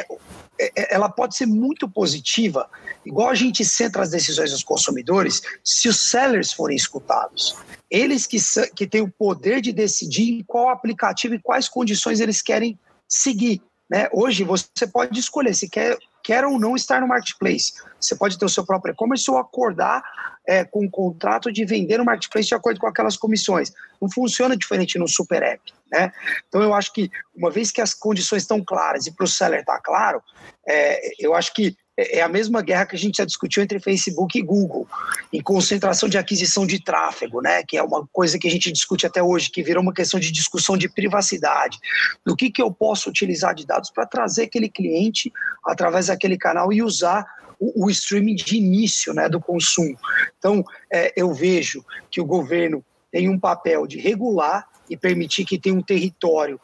é, 0.60 0.72
é, 0.76 0.96
ela 0.96 1.08
pode 1.08 1.36
ser 1.36 1.46
muito 1.46 1.88
positiva, 1.88 2.68
igual 3.06 3.30
a 3.30 3.36
gente 3.36 3.64
centra 3.64 4.02
as 4.02 4.10
decisões 4.10 4.52
dos 4.52 4.64
consumidores, 4.64 5.42
se 5.64 5.88
os 5.88 6.10
sellers 6.10 6.52
forem 6.52 6.76
escutados. 6.76 7.56
Eles 7.90 8.26
que, 8.26 8.38
que 8.76 8.88
têm 8.88 9.02
o 9.02 9.12
poder 9.12 9.62
de 9.62 9.72
decidir 9.72 10.44
qual 10.48 10.70
aplicativo 10.70 11.36
e 11.36 11.42
quais 11.42 11.70
condições 11.70 12.20
eles 12.20 12.42
querem 12.42 12.80
seguir. 13.08 13.62
Né? 13.88 14.10
Hoje 14.12 14.44
você 14.44 14.88
pode 14.92 15.20
escolher 15.20 15.54
se 15.54 15.70
quer, 15.70 15.96
quer 16.26 16.44
ou 16.44 16.60
não 16.60 16.76
estar 16.76 17.00
no 17.00 17.08
marketplace. 17.08 17.74
Você 18.00 18.16
pode 18.16 18.38
ter 18.40 18.46
o 18.46 18.50
seu 18.50 18.66
próprio 18.66 18.92
e-commerce 18.92 19.30
ou 19.30 19.38
acordar 19.38 20.04
é, 20.48 20.66
com 20.66 20.84
um 20.84 20.90
contrato 20.90 21.52
de 21.52 21.64
vender 21.66 22.00
no 22.00 22.06
marketplace 22.06 22.48
de 22.48 22.56
acordo 22.56 22.80
com 22.80 22.88
aquelas 22.88 23.16
comissões. 23.16 23.72
Não 24.02 24.10
funciona 24.10 24.58
diferente 24.58 24.98
no 24.98 25.08
super 25.08 25.44
app. 25.44 25.62
Né? 25.92 26.12
Então 26.48 26.64
eu 26.64 26.74
acho 26.74 26.92
que 26.92 27.12
uma 27.36 27.52
vez 27.52 27.70
que 27.70 27.80
as 27.80 27.94
condições 27.94 28.42
estão 28.42 28.64
claras 28.64 29.06
e 29.06 29.12
para 29.12 29.24
o 29.24 29.28
seller 29.28 29.60
está 29.60 29.80
claro, 29.80 30.20
é, 30.68 31.12
eu 31.20 31.36
acho 31.36 31.54
que 31.54 31.78
é 31.98 32.22
a 32.22 32.28
mesma 32.28 32.62
guerra 32.62 32.86
que 32.86 32.96
a 32.96 33.00
gente 33.00 33.18
já 33.18 33.26
discutiu 33.26 33.64
entre 33.64 33.80
Facebook 33.80 34.38
e 34.38 34.42
Google, 34.42 34.88
em 35.32 35.42
concentração 35.42 36.10
de 36.10 36.18
aquisição 36.18 36.66
de 36.66 36.84
tráfego, 36.84 37.42
né? 37.42 37.64
que 37.64 37.78
é 37.78 37.84
uma 37.84 38.06
coisa 38.12 38.38
que 38.38 38.48
a 38.48 38.52
gente 38.52 38.72
discute 38.72 39.06
até 39.06 39.24
hoje, 39.24 39.50
que 39.50 39.64
virou 39.64 39.82
uma 39.82 39.94
questão 39.94 40.20
de 40.20 40.32
discussão 40.32 40.78
de 40.78 40.90
privacidade. 40.90 41.78
Do 42.26 42.36
que, 42.36 42.50
que 42.50 42.62
eu 42.62 42.72
posso 42.72 43.10
utilizar 43.10 43.56
de 43.56 43.66
dados 43.66 43.90
para 43.90 44.06
trazer 44.06 44.44
aquele 44.44 44.70
cliente 44.70 45.32
através 45.66 46.08
daquele 46.08 46.38
canal 46.38 46.72
e 46.74 46.84
usar 46.84 47.26
o, 47.60 47.86
o 47.86 47.90
streaming 47.90 48.36
de 48.36 48.58
início 48.58 49.14
né, 49.14 49.30
do 49.30 49.40
consumo. 49.40 49.98
Então, 50.38 50.64
é, 50.92 51.14
eu 51.16 51.34
vejo 51.34 51.84
que 52.12 52.20
o 52.20 52.26
governo 52.26 52.84
tem 53.12 53.30
um 53.30 53.40
papel 53.40 53.88
de 53.88 53.98
regular 53.98 54.68
e 54.90 54.98
permitir 54.98 55.46
que 55.46 55.58
tenha 55.58 55.76
um 55.76 55.82
território 55.82 56.60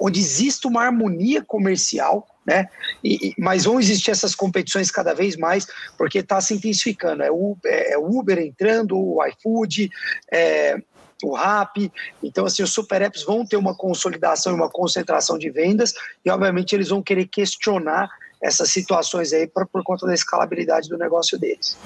onde 0.00 0.20
exista 0.20 0.68
uma 0.68 0.82
harmonia 0.82 1.42
comercial, 1.42 2.26
né? 2.46 2.68
E, 3.02 3.34
mas 3.38 3.64
vão 3.64 3.80
existir 3.80 4.10
essas 4.10 4.34
competições 4.34 4.90
cada 4.90 5.14
vez 5.14 5.36
mais, 5.36 5.66
porque 5.96 6.18
está 6.18 6.40
se 6.40 6.54
intensificando. 6.54 7.22
É 7.22 7.30
o, 7.30 7.56
é, 7.64 7.94
é 7.94 7.98
Uber 7.98 8.38
entrando, 8.38 8.98
o 8.98 9.24
iFood, 9.26 9.90
é, 10.30 10.76
o 11.22 11.34
Rap. 11.34 11.90
Então, 12.22 12.44
assim, 12.44 12.62
os 12.62 12.72
super 12.72 13.02
apps 13.02 13.22
vão 13.22 13.44
ter 13.46 13.56
uma 13.56 13.74
consolidação 13.74 14.52
e 14.52 14.56
uma 14.56 14.70
concentração 14.70 15.38
de 15.38 15.50
vendas, 15.50 15.94
e 16.24 16.30
obviamente 16.30 16.74
eles 16.74 16.88
vão 16.88 17.02
querer 17.02 17.26
questionar 17.26 18.10
essas 18.44 18.70
situações 18.70 19.32
aí 19.32 19.46
por, 19.46 19.66
por 19.66 19.82
conta 19.82 20.06
da 20.06 20.12
escalabilidade 20.12 20.86
do 20.90 20.98
negócio 20.98 21.38
deles. 21.38 21.78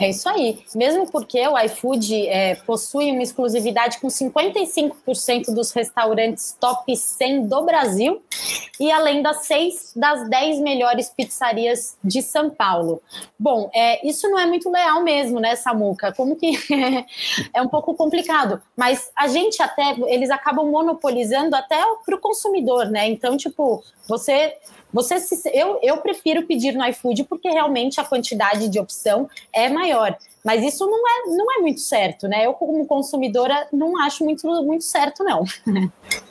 É 0.00 0.08
isso 0.08 0.26
aí. 0.26 0.64
Mesmo 0.74 1.10
porque 1.10 1.46
o 1.46 1.58
iFood 1.58 2.26
é, 2.28 2.54
possui 2.54 3.12
uma 3.12 3.22
exclusividade 3.22 3.98
com 4.00 4.08
55% 4.08 5.54
dos 5.54 5.70
restaurantes 5.72 6.56
top 6.58 6.96
100 6.96 7.46
do 7.46 7.62
Brasil 7.62 8.22
e 8.78 8.90
além 8.90 9.22
das 9.22 9.44
seis 9.46 9.92
das 9.94 10.28
10 10.30 10.60
melhores 10.60 11.10
pizzarias 11.10 11.98
de 12.02 12.22
São 12.22 12.48
Paulo. 12.48 13.02
Bom, 13.38 13.70
é, 13.74 14.06
isso 14.06 14.28
não 14.30 14.38
é 14.38 14.46
muito 14.46 14.70
leal 14.70 15.02
mesmo, 15.02 15.38
né, 15.40 15.56
Samuca? 15.56 16.12
Como 16.14 16.36
que 16.36 16.52
é 17.52 17.60
um 17.60 17.68
pouco 17.68 17.94
complicado. 17.94 18.62
Mas 18.74 19.10
a 19.14 19.28
gente 19.28 19.62
até, 19.62 19.94
eles 20.06 20.30
acabam 20.30 20.70
monopolizando 20.70 21.54
até 21.54 21.78
para 22.06 22.16
o 22.16 22.20
consumidor, 22.20 22.86
né? 22.86 23.06
Então, 23.08 23.36
tipo, 23.36 23.84
você 24.08 24.56
você 24.92 25.18
se, 25.20 25.40
eu, 25.52 25.78
eu 25.82 25.98
prefiro 25.98 26.46
pedir 26.46 26.72
no 26.72 26.84
iFood 26.86 27.24
porque 27.24 27.48
realmente 27.48 28.00
a 28.00 28.04
quantidade 28.04 28.68
de 28.68 28.78
opção 28.78 29.28
é 29.52 29.68
maior. 29.68 30.16
Mas 30.44 30.64
isso 30.64 30.86
não 30.86 31.06
é, 31.06 31.36
não 31.36 31.52
é 31.52 31.60
muito 31.60 31.80
certo, 31.80 32.26
né? 32.26 32.46
Eu, 32.46 32.54
como 32.54 32.86
consumidora, 32.86 33.68
não 33.72 34.00
acho 34.00 34.24
muito, 34.24 34.46
muito 34.64 34.84
certo, 34.84 35.22
não. 35.22 35.44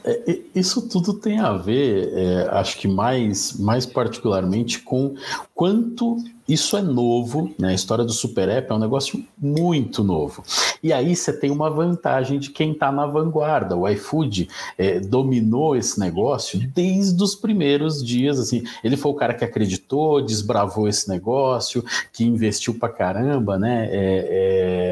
É, 0.04 0.40
isso 0.56 0.88
tudo 0.88 1.14
tem 1.14 1.40
a 1.40 1.54
ver, 1.54 2.12
é, 2.14 2.48
acho 2.52 2.78
que 2.78 2.88
mais, 2.88 3.54
mais 3.60 3.86
particularmente, 3.86 4.80
com 4.80 5.14
quanto 5.54 6.18
isso 6.50 6.76
é 6.76 6.82
novo, 6.82 7.54
né? 7.60 7.70
A 7.70 7.74
história 7.74 8.04
do 8.04 8.12
Super 8.12 8.50
App 8.50 8.72
é 8.72 8.74
um 8.74 8.80
negócio 8.80 9.24
muito 9.38 10.04
novo. 10.04 10.44
E 10.82 10.92
aí 10.92 11.16
você 11.16 11.32
tem 11.32 11.52
uma 11.52 11.70
vantagem 11.70 12.40
de 12.40 12.50
quem 12.50 12.72
está 12.72 12.92
na 12.92 13.06
vanguarda. 13.06 13.78
O 13.78 13.88
iFood 13.88 14.50
é, 14.78 15.00
dominou 15.00 15.76
esse 15.76 16.00
negócio 16.00 16.60
desde 16.74 17.22
os 17.24 17.36
primeiros 17.36 18.04
dias. 18.04 18.40
Assim, 18.40 18.64
ele 18.84 18.98
foi 18.98 19.12
o 19.12 19.16
cara 19.16 19.36
que 19.36 19.46
acreditou, 19.46 20.22
desbravou 20.22 20.88
esse 20.88 21.08
negócio, 21.08 21.86
que 22.12 22.24
investiu 22.24 22.74
pra 22.74 22.90
caramba, 22.90 23.60
né? 23.60 23.88
É, 23.92 23.92
é, 23.92 24.89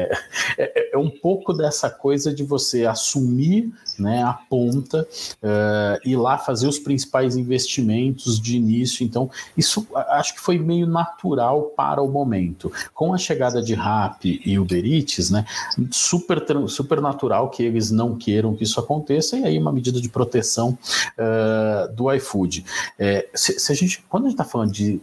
é, 0.58 0.94
é 0.94 0.98
um 0.98 1.10
pouco 1.10 1.52
dessa 1.52 1.90
coisa 1.90 2.32
de 2.32 2.42
você 2.42 2.84
assumir 2.84 3.72
né, 3.98 4.22
a 4.22 4.32
ponta 4.32 5.02
uh, 5.02 5.98
e 6.04 6.16
lá 6.16 6.38
fazer 6.38 6.66
os 6.66 6.78
principais 6.78 7.36
investimentos 7.36 8.40
de 8.40 8.56
início. 8.56 9.04
Então, 9.04 9.30
isso 9.56 9.86
acho 9.94 10.34
que 10.34 10.40
foi 10.40 10.58
meio 10.58 10.86
natural 10.86 11.72
para 11.76 12.02
o 12.02 12.08
momento. 12.08 12.72
Com 12.94 13.12
a 13.12 13.18
chegada 13.18 13.62
de 13.62 13.74
Rap 13.74 14.40
e 14.44 14.58
Uber 14.58 14.84
Eats, 14.84 15.30
né, 15.30 15.44
super, 15.90 16.44
super 16.68 17.00
natural 17.00 17.50
que 17.50 17.62
eles 17.62 17.90
não 17.90 18.16
queiram 18.16 18.54
que 18.54 18.64
isso 18.64 18.78
aconteça, 18.78 19.36
e 19.36 19.44
aí 19.44 19.58
uma 19.58 19.72
medida 19.72 20.00
de 20.00 20.08
proteção 20.08 20.78
uh, 21.18 21.92
do 21.94 22.12
iFood. 22.12 22.64
É, 22.98 23.28
se, 23.34 23.58
se, 23.58 23.72
a 23.72 23.74
gente, 23.74 24.02
quando 24.08 24.24
a 24.24 24.28
gente 24.28 24.40
está 24.40 24.44
falando 24.44 24.72
de 24.72 25.00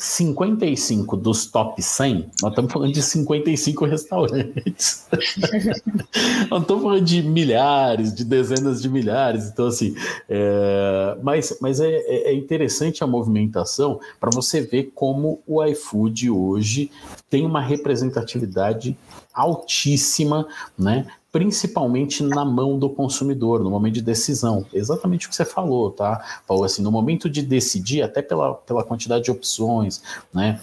55 0.00 1.14
dos 1.14 1.44
top 1.46 1.82
100, 1.82 2.30
nós 2.40 2.52
estamos 2.52 2.72
falando 2.72 2.92
de 2.92 3.02
55 3.02 3.84
restaurantes. 3.84 5.06
não 6.50 6.58
estamos 6.58 6.82
falando 6.82 7.04
de 7.04 7.22
milhares, 7.22 8.14
de 8.14 8.24
dezenas 8.24 8.80
de 8.80 8.88
milhares. 8.88 9.48
Então, 9.48 9.66
assim, 9.66 9.94
é... 10.28 11.18
mas, 11.22 11.58
mas 11.60 11.80
é, 11.80 11.90
é, 11.90 12.30
é 12.30 12.34
interessante 12.34 13.04
a 13.04 13.06
movimentação 13.06 14.00
para 14.18 14.30
você 14.30 14.62
ver 14.62 14.92
como 14.94 15.42
o 15.46 15.62
iFood 15.64 16.30
hoje 16.30 16.90
tem 17.28 17.44
uma 17.44 17.60
representatividade 17.60 18.96
altíssima, 19.34 20.46
né? 20.78 21.06
Principalmente 21.32 22.22
na 22.22 22.44
mão 22.44 22.78
do 22.78 22.90
consumidor, 22.90 23.62
no 23.62 23.70
momento 23.70 23.94
de 23.94 24.02
decisão. 24.02 24.66
Exatamente 24.72 25.26
o 25.26 25.30
que 25.30 25.36
você 25.36 25.44
falou, 25.44 25.90
tá, 25.90 26.42
Paulo? 26.46 26.64
Assim, 26.64 26.82
no 26.82 26.90
momento 26.90 27.30
de 27.30 27.42
decidir, 27.42 28.02
até 28.02 28.20
pela, 28.20 28.54
pela 28.54 28.82
quantidade 28.82 29.24
de 29.24 29.30
opções, 29.30 30.02
né? 30.32 30.60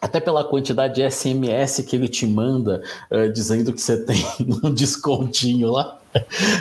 até 0.00 0.18
pela 0.18 0.42
quantidade 0.42 0.94
de 0.94 1.10
SMS 1.10 1.82
que 1.86 1.94
ele 1.94 2.08
te 2.08 2.26
manda 2.26 2.82
uh, 3.10 3.30
dizendo 3.30 3.72
que 3.72 3.80
você 3.80 3.98
tem 4.02 4.24
um 4.64 4.72
descontinho 4.72 5.70
lá, 5.70 5.98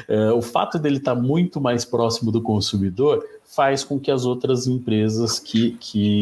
uh, 0.10 0.36
o 0.36 0.42
fato 0.42 0.78
dele 0.78 0.98
estar 0.98 1.16
tá 1.16 1.22
muito 1.22 1.62
mais 1.62 1.86
próximo 1.86 2.32
do 2.32 2.42
consumidor 2.42 3.24
faz 3.60 3.84
com 3.84 4.00
que 4.00 4.10
as 4.10 4.24
outras 4.24 4.68
empresas 4.68 5.38
que 5.38 5.78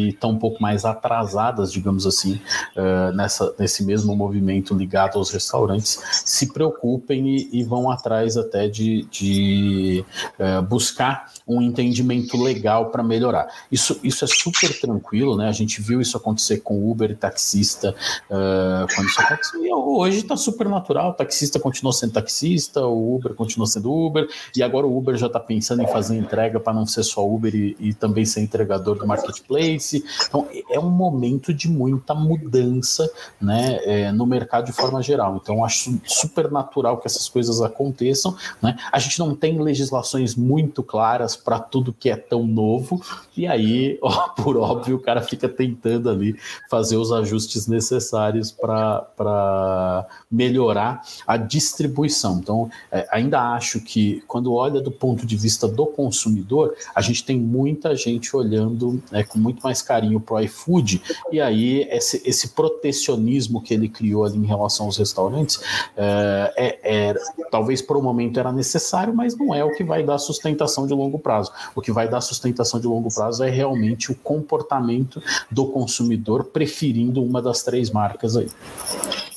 estão 0.08 0.30
um 0.30 0.38
pouco 0.38 0.60
mais 0.60 0.84
atrasadas, 0.84 1.70
digamos 1.70 2.04
assim, 2.04 2.40
uh, 2.76 3.14
nessa, 3.14 3.54
nesse 3.56 3.84
mesmo 3.84 4.16
movimento 4.16 4.74
ligado 4.74 5.18
aos 5.18 5.30
restaurantes, 5.30 6.00
se 6.24 6.52
preocupem 6.52 7.28
e, 7.28 7.48
e 7.52 7.62
vão 7.62 7.92
atrás 7.92 8.36
até 8.36 8.66
de, 8.66 9.04
de 9.04 10.04
uh, 10.36 10.60
buscar 10.62 11.30
um 11.46 11.62
entendimento 11.62 12.36
legal 12.36 12.90
para 12.90 13.04
melhorar. 13.04 13.46
Isso, 13.70 14.00
isso 14.02 14.24
é 14.24 14.28
super 14.28 14.76
tranquilo, 14.80 15.36
né? 15.36 15.48
A 15.48 15.52
gente 15.52 15.80
viu 15.80 16.00
isso 16.00 16.16
acontecer 16.16 16.58
com 16.58 16.90
Uber 16.90 17.12
e 17.12 17.14
taxista 17.14 17.94
uh, 18.28 18.92
quando 18.96 19.06
isso 19.06 19.20
aconteceu. 19.20 19.78
Hoje 19.78 20.18
está 20.18 20.36
super 20.36 20.68
natural, 20.68 21.10
o 21.10 21.14
taxista 21.14 21.60
continua 21.60 21.92
sendo 21.92 22.14
taxista, 22.14 22.84
o 22.84 23.14
Uber 23.14 23.32
continua 23.34 23.66
sendo 23.68 23.92
Uber, 23.92 24.28
e 24.56 24.60
agora 24.60 24.88
o 24.88 24.98
Uber 24.98 25.16
já 25.16 25.28
está 25.28 25.38
pensando 25.38 25.82
em 25.82 25.86
fazer 25.86 26.16
entrega 26.16 26.58
para 26.58 26.72
não 26.72 26.84
ser 26.84 27.04
só 27.04 27.27
Uber 27.34 27.54
e, 27.54 27.76
e 27.78 27.94
também 27.94 28.24
ser 28.24 28.40
entregador 28.40 28.98
do 28.98 29.06
marketplace. 29.06 30.04
Então, 30.26 30.46
é 30.70 30.78
um 30.78 30.90
momento 30.90 31.52
de 31.52 31.68
muita 31.68 32.14
mudança 32.14 33.10
né, 33.40 33.78
é, 33.84 34.12
no 34.12 34.26
mercado 34.26 34.66
de 34.66 34.72
forma 34.72 35.02
geral. 35.02 35.38
Então, 35.42 35.64
acho 35.64 36.00
super 36.04 36.50
natural 36.50 36.98
que 36.98 37.06
essas 37.06 37.28
coisas 37.28 37.60
aconteçam. 37.60 38.36
Né? 38.62 38.76
A 38.92 38.98
gente 38.98 39.18
não 39.18 39.34
tem 39.34 39.60
legislações 39.60 40.34
muito 40.34 40.82
claras 40.82 41.36
para 41.36 41.58
tudo 41.58 41.92
que 41.92 42.10
é 42.10 42.16
tão 42.16 42.46
novo, 42.46 43.00
e 43.36 43.46
aí, 43.46 43.98
ó, 44.02 44.28
por 44.28 44.56
óbvio, 44.56 44.96
o 44.96 45.00
cara 45.00 45.22
fica 45.22 45.48
tentando 45.48 46.10
ali 46.10 46.36
fazer 46.70 46.96
os 46.96 47.12
ajustes 47.12 47.66
necessários 47.66 48.50
para 48.50 50.06
melhorar 50.30 51.02
a 51.26 51.36
distribuição. 51.36 52.38
Então, 52.38 52.70
é, 52.90 53.06
ainda 53.10 53.52
acho 53.52 53.80
que 53.80 54.22
quando 54.26 54.52
olha 54.52 54.80
do 54.80 54.90
ponto 54.90 55.26
de 55.26 55.36
vista 55.36 55.68
do 55.68 55.86
consumidor, 55.86 56.74
a 56.94 57.00
gente 57.08 57.24
tem 57.24 57.38
muita 57.38 57.96
gente 57.96 58.34
olhando 58.36 59.02
né, 59.10 59.24
com 59.24 59.38
muito 59.38 59.60
mais 59.62 59.82
carinho 59.82 60.20
para 60.20 60.36
o 60.36 60.40
iFood, 60.40 61.02
e 61.32 61.40
aí 61.40 61.82
esse, 61.90 62.22
esse 62.24 62.48
protecionismo 62.48 63.60
que 63.62 63.74
ele 63.74 63.88
criou 63.88 64.24
ali 64.24 64.38
em 64.38 64.46
relação 64.46 64.86
aos 64.86 64.96
restaurantes, 64.96 65.60
é, 65.96 66.54
é, 66.56 67.08
é, 67.10 67.14
talvez 67.50 67.82
por 67.82 67.96
um 67.96 68.02
momento 68.02 68.38
era 68.38 68.52
necessário, 68.52 69.14
mas 69.14 69.36
não 69.36 69.54
é 69.54 69.64
o 69.64 69.72
que 69.72 69.84
vai 69.84 70.02
dar 70.02 70.18
sustentação 70.18 70.86
de 70.86 70.94
longo 70.94 71.18
prazo. 71.18 71.52
O 71.74 71.80
que 71.80 71.92
vai 71.92 72.08
dar 72.08 72.20
sustentação 72.20 72.80
de 72.80 72.86
longo 72.86 73.12
prazo 73.12 73.42
é 73.42 73.50
realmente 73.50 74.12
o 74.12 74.14
comportamento 74.14 75.22
do 75.50 75.66
consumidor 75.66 76.44
preferindo 76.44 77.22
uma 77.22 77.40
das 77.40 77.62
três 77.62 77.90
marcas 77.90 78.36
aí. 78.36 78.48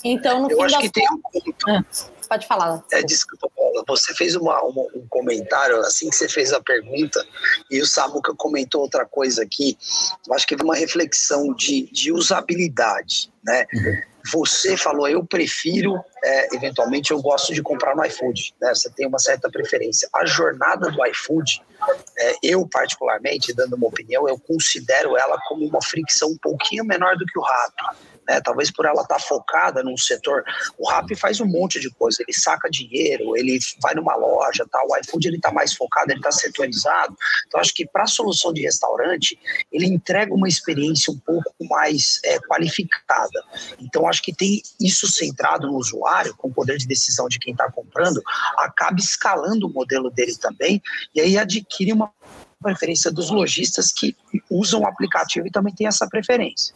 Então, 0.04 0.44
no 0.44 0.52
Eu 0.52 0.58
fim 0.58 0.64
acho 0.64 0.76
das 0.76 0.84
que 0.84 0.90
tem 0.90 1.08
um 1.12 1.22
contas... 1.22 2.12
Ah, 2.18 2.21
pode 2.32 2.48
falar. 2.48 2.82
É, 2.94 3.04
desculpa, 3.04 3.50
Paula, 3.54 3.84
você 3.86 4.14
fez 4.14 4.38
uma, 4.38 4.62
uma- 4.64 4.88
um 4.96 5.06
comentário 5.10 5.78
assim 5.82 6.10
que 6.10 6.16
você 6.16 6.30
fez 6.30 6.54
a 6.54 6.62
pergunta 6.62 7.26
e 7.70 7.82
o 7.82 7.86
Samuca 7.86 8.34
comentou 8.34 8.80
outra 8.82 9.06
coisa 9.06 9.44
aqui. 9.44 9.78
Eu 10.26 10.34
acho 10.34 10.48
que 10.48 10.54
é 10.56 10.58
uma 10.64 10.76
reflexão 10.76 11.54
de, 11.54 11.92
de 11.92 12.10
usabilidade, 12.10 13.30
né? 13.44 13.66
Você 14.32 14.78
falou, 14.78 15.10
eu 15.10 15.26
prefiro, 15.26 16.00
é, 16.24 16.56
eventualmente 16.56 17.12
eu 17.12 17.20
gosto 17.22 17.54
de 17.54 17.62
comprar 17.62 17.96
no 17.96 18.06
iFood, 18.06 18.54
né? 18.62 18.74
Você 18.74 18.90
tem 18.92 19.06
uma 19.08 19.20
certa 19.20 19.50
preferência. 19.50 20.08
A 20.16 20.26
jornada 20.26 20.90
do 20.90 21.06
iFood, 21.08 21.62
é, 22.18 22.36
eu 22.44 22.66
particularmente, 22.66 23.54
dando 23.54 23.76
uma 23.76 23.88
opinião, 23.88 24.30
eu 24.30 24.40
considero 24.40 25.18
ela 25.18 25.38
como 25.50 25.66
uma 25.66 25.82
fricção 25.84 26.30
um 26.30 26.38
pouquinho 26.38 26.86
menor 26.86 27.18
do 27.18 27.26
que 27.26 27.38
o 27.38 27.42
Rappi. 27.42 27.98
Né? 28.32 28.40
Talvez 28.40 28.72
por 28.72 28.86
ela 28.86 29.02
estar 29.02 29.20
focada 29.20 29.84
num 29.84 29.98
setor. 29.98 30.46
O 30.78 30.90
Rappi 30.90 31.16
faz 31.18 31.42
um 31.42 31.46
monte 31.46 31.82
de 31.82 31.90
coisa, 31.90 32.24
ele 32.24 32.34
saca 32.34 32.70
dinheiro, 32.70 33.36
ele 33.36 33.60
vai 33.82 33.94
numa 33.94 34.16
loja, 34.16 34.66
tal. 34.72 34.88
o 34.88 34.98
iFood 34.98 35.28
ele 35.28 35.36
está 35.36 35.52
mais 35.52 35.74
focado, 35.74 36.12
ele 36.12 36.20
está 36.20 36.32
setorizado. 36.32 37.14
Então, 37.48 37.60
acho 37.60 37.74
que 37.74 37.86
para 37.86 38.04
a 38.04 38.08
solução 38.08 38.54
de 38.54 38.62
restaurante, 38.62 39.38
ele 39.70 39.86
entrega 39.86 40.34
uma 40.34 40.48
experiência 40.48 41.12
um 41.12 41.20
pouco 41.20 41.54
mais 41.70 42.22
é, 42.24 42.40
qualificada. 42.40 43.44
Então, 43.80 44.08
acho 44.08 44.22
que 44.22 44.34
tem 44.34 44.62
isso 44.80 45.08
centrado 45.08 45.68
no 45.68 45.76
usuário, 45.76 46.34
com 46.38 46.48
o 46.48 46.54
poder 46.54 46.78
de 46.78 46.88
decisão 46.88 47.28
de 47.28 47.38
quem 47.38 47.52
está 47.52 47.70
comprando, 47.70 48.22
acaba 48.60 48.98
escalando 48.98 49.68
o 49.68 49.74
modelo 49.74 50.10
dele 50.10 50.38
também, 50.38 50.82
e 51.14 51.20
aí 51.20 51.38
adquire 51.38 51.92
uma 51.92 52.14
preferência 52.62 53.12
dos 53.12 53.30
lojistas 53.30 53.92
que 53.92 54.16
usam 54.50 54.82
o 54.82 54.88
aplicativo 54.88 55.48
e 55.48 55.52
também 55.52 55.74
tem 55.74 55.88
essa 55.88 56.08
preferência. 56.08 56.74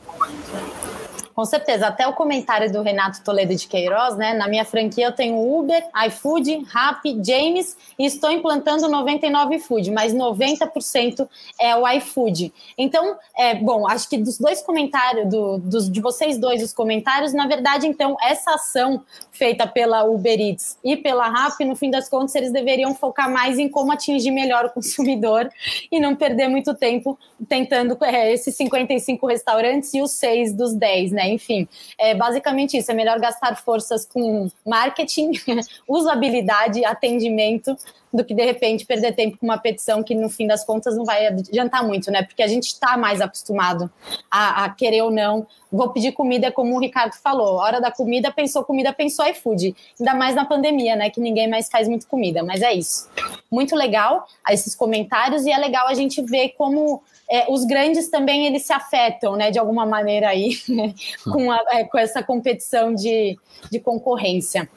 Com 1.35 1.43
certeza, 1.43 1.87
até 1.87 2.07
o 2.07 2.13
comentário 2.13 2.71
do 2.71 2.81
Renato 2.81 3.21
Toledo 3.21 3.53
de 3.53 3.67
Queiroz, 3.67 4.15
né? 4.15 4.33
Na 4.33 4.47
minha 4.47 4.63
franquia 4.63 5.07
eu 5.07 5.11
tenho 5.11 5.37
Uber, 5.37 5.83
iFood, 6.07 6.63
Rappi, 6.69 7.19
James 7.21 7.75
e 7.99 8.05
estou 8.05 8.31
implantando 8.31 8.87
99 8.87 9.59
Food, 9.59 9.91
mas 9.91 10.13
90% 10.13 11.27
é 11.59 11.75
o 11.75 11.85
iFood. 11.89 12.53
Então, 12.77 13.17
é 13.37 13.53
bom, 13.53 13.85
acho 13.85 14.07
que 14.07 14.17
dos 14.17 14.37
dois 14.37 14.61
comentários, 14.61 15.29
do, 15.29 15.57
dos, 15.57 15.91
de 15.91 15.99
vocês 15.99 16.37
dois, 16.37 16.63
os 16.63 16.71
comentários, 16.71 17.33
na 17.33 17.45
verdade, 17.47 17.85
então, 17.85 18.15
essa 18.23 18.51
ação 18.51 19.03
feita 19.29 19.67
pela 19.67 20.05
Uber 20.05 20.39
Eats 20.39 20.77
e 20.81 20.95
pela 20.95 21.27
Rappi, 21.27 21.65
no 21.65 21.75
fim 21.75 21.91
das 21.91 22.07
contas, 22.07 22.33
eles 22.35 22.53
deveriam 22.53 22.95
focar 22.95 23.29
mais 23.29 23.59
em 23.59 23.67
como 23.67 23.91
atingir 23.91 24.31
melhor 24.31 24.63
o 24.63 24.69
consumidor 24.69 25.49
e 25.91 25.99
não 25.99 26.15
perder 26.15 26.47
muito 26.47 26.73
tempo 26.73 27.19
tentando 27.49 27.97
é, 28.05 28.31
esses 28.31 28.55
55 28.55 29.27
restaurantes 29.27 29.93
e 29.93 30.01
os 30.01 30.11
seis 30.11 30.53
dos 30.53 30.73
10, 30.73 31.11
né? 31.11 31.24
Enfim, 31.27 31.67
é 31.97 32.13
basicamente 32.15 32.77
isso. 32.77 32.91
É 32.91 32.93
melhor 32.93 33.19
gastar 33.19 33.55
forças 33.55 34.05
com 34.05 34.49
marketing, 34.65 35.31
usabilidade, 35.87 36.83
atendimento, 36.85 37.77
do 38.13 38.23
que 38.23 38.33
de 38.33 38.43
repente 38.43 38.85
perder 38.85 39.13
tempo 39.13 39.37
com 39.37 39.45
uma 39.45 39.57
petição 39.57 40.01
que 40.01 40.15
no 40.15 40.29
fim 40.29 40.47
das 40.47 40.63
contas 40.63 40.95
não 40.95 41.03
vai 41.03 41.27
adiantar 41.27 41.85
muito, 41.85 42.09
né? 42.09 42.23
Porque 42.23 42.41
a 42.41 42.47
gente 42.47 42.67
está 42.67 42.97
mais 42.97 43.21
acostumado 43.21 43.91
a, 44.31 44.65
a, 44.65 44.69
querer 44.69 45.01
ou 45.01 45.11
não. 45.11 45.45
Vou 45.71 45.89
pedir 45.89 46.13
comida, 46.13 46.51
como 46.51 46.75
o 46.75 46.79
Ricardo 46.79 47.13
falou. 47.13 47.55
Hora 47.55 47.81
da 47.81 47.91
comida, 47.91 48.31
pensou 48.31 48.63
comida, 48.63 48.93
pensou 48.93 49.25
iFood. 49.27 49.75
Ainda 49.99 50.13
mais 50.15 50.35
na 50.35 50.45
pandemia, 50.45 50.95
né? 50.95 51.09
Que 51.09 51.19
ninguém 51.19 51.49
mais 51.49 51.69
faz 51.69 51.87
muito 51.87 52.07
comida, 52.07 52.43
mas 52.43 52.61
é 52.61 52.73
isso. 52.73 53.09
Muito 53.51 53.75
legal 53.75 54.25
esses 54.49 54.75
comentários 54.75 55.45
e 55.45 55.51
é 55.51 55.57
legal 55.57 55.87
a 55.87 55.93
gente 55.93 56.21
ver 56.21 56.49
como 56.57 57.01
é, 57.29 57.51
os 57.51 57.65
grandes 57.65 58.09
também 58.09 58.45
eles 58.45 58.65
se 58.65 58.73
afetam, 58.73 59.35
né, 59.35 59.51
de 59.51 59.57
alguma 59.59 59.85
maneira 59.85 60.29
aí, 60.29 60.51
com, 61.31 61.51
a, 61.51 61.63
é, 61.71 61.83
com 61.83 61.97
essa 61.97 62.21
competição 62.21 62.93
de, 62.93 63.37
de 63.71 63.79
concorrência. 63.79 64.69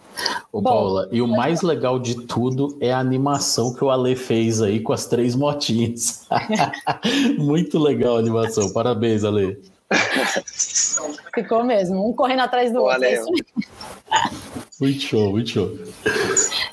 Ô, 0.53 0.61
Bom, 0.61 0.71
Paula, 0.71 1.09
e 1.13 1.23
o 1.23 1.29
mais 1.29 1.63
legal 1.63 1.99
de 1.99 2.27
tudo 2.27 2.77
é 2.81 2.93
a 2.93 2.99
animação 2.99 3.75
que 3.75 3.85
o 3.85 3.91
Ale 3.91 4.17
fez 4.17 4.61
aí 4.61 4.81
com 4.81 4.93
as 4.93 5.07
três 5.07 5.35
motinhas. 5.35 6.27
Muito 7.39 7.79
legal 7.79 8.17
a 8.17 8.19
animação. 8.19 8.73
Parabéns, 8.73 9.25
Ale. 9.25 9.61
Ficou 11.35 11.65
mesmo, 11.65 12.09
um 12.09 12.13
correndo 12.13 12.41
atrás 12.41 12.73
do 12.73 12.83
outro. 12.83 13.05
É 13.05 13.23
muito 14.81 15.01
show, 15.01 15.31
muito 15.31 15.51
show. 15.51 15.77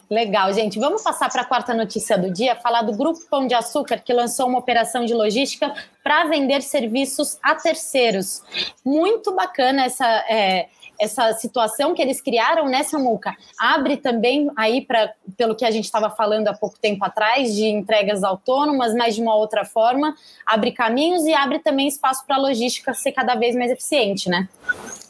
Legal, 0.10 0.54
gente. 0.54 0.78
Vamos 0.78 1.02
passar 1.02 1.30
para 1.32 1.42
a 1.42 1.46
quarta 1.46 1.74
notícia 1.74 2.18
do 2.18 2.32
dia, 2.32 2.56
falar 2.56 2.84
do 2.84 2.94
Grupo 2.94 3.20
Pão 3.30 3.48
de 3.48 3.56
Açúcar, 3.56 3.98
que 3.98 4.14
lançou 4.14 4.48
uma 4.48 4.60
operação 4.60 5.06
de 5.06 5.14
logística 5.14 5.74
para 6.04 6.26
vender 6.26 6.62
serviços 6.62 7.40
a 7.42 7.56
terceiros. 7.56 8.44
Muito 8.86 9.34
bacana 9.34 9.86
essa. 9.86 10.06
É, 10.30 10.68
essa 11.00 11.34
situação 11.34 11.94
que 11.94 12.02
eles 12.02 12.22
criaram 12.22 12.68
nessa 12.68 12.98
muca 12.98 13.36
abre 13.60 13.98
também 13.98 14.50
aí 14.56 14.82
para 14.82 15.14
pelo 15.38 15.56
que 15.56 15.66
a 15.66 15.72
gente 15.72 15.86
estava 15.86 16.10
falando 16.10 16.48
há 16.48 16.54
pouco 16.54 16.78
tempo 16.80 17.04
atrás 17.04 17.54
de 17.54 17.66
entregas 17.66 18.24
autônomas, 18.24 18.94
mas 18.94 19.16
de 19.16 19.22
uma 19.22 19.36
outra 19.36 19.66
forma, 19.66 20.16
abre 20.46 20.72
caminhos 20.72 21.26
e 21.26 21.34
abre 21.34 21.60
também 21.60 21.88
espaço 21.88 22.26
para 22.26 22.36
a 22.36 22.40
logística 22.40 22.94
ser 22.94 23.12
cada 23.12 23.36
vez 23.36 23.56
mais 23.56 23.72
eficiente, 23.72 24.30
né? 24.30 24.48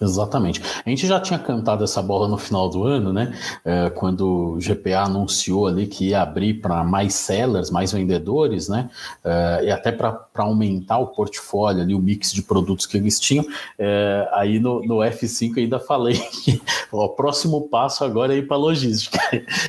Exatamente. 0.02 0.62
A 0.86 0.90
gente 0.90 1.08
já 1.08 1.20
tinha 1.20 1.40
cantado 1.40 1.84
essa 1.84 2.02
bola 2.02 2.28
no 2.28 2.38
final 2.38 2.70
do 2.70 2.84
ano, 2.84 3.14
né? 3.14 3.34
É, 3.64 3.90
quando 3.90 4.56
o 4.56 4.58
GPA 4.58 5.04
anunciou 5.06 5.68
ali 5.68 5.88
que 5.88 6.10
ia 6.10 6.22
abrir 6.22 6.56
para 6.56 6.84
mais 6.84 7.14
sellers, 7.14 7.70
mais 7.70 7.92
vendedores, 7.92 8.68
né? 8.68 8.90
É, 9.24 9.66
e 9.66 9.72
até 9.72 9.92
para 9.92 10.28
aumentar 10.36 10.98
o 10.98 11.08
portfólio 11.08 11.82
ali, 11.82 11.96
o 11.96 12.00
mix 12.00 12.32
de 12.32 12.42
produtos 12.42 12.86
que 12.86 12.98
eles 12.98 13.20
tinham. 13.20 13.46
É, 13.78 14.28
aí 14.34 14.60
no, 14.60 14.82
no, 14.86 14.96
F5 14.98 15.58
ainda 15.58 15.75
falei 15.80 16.16
que 16.44 16.62
o 16.92 17.10
próximo 17.10 17.68
passo 17.70 18.04
agora 18.04 18.34
é 18.34 18.38
ir 18.38 18.48
para 18.48 18.58
logística. 18.58 19.20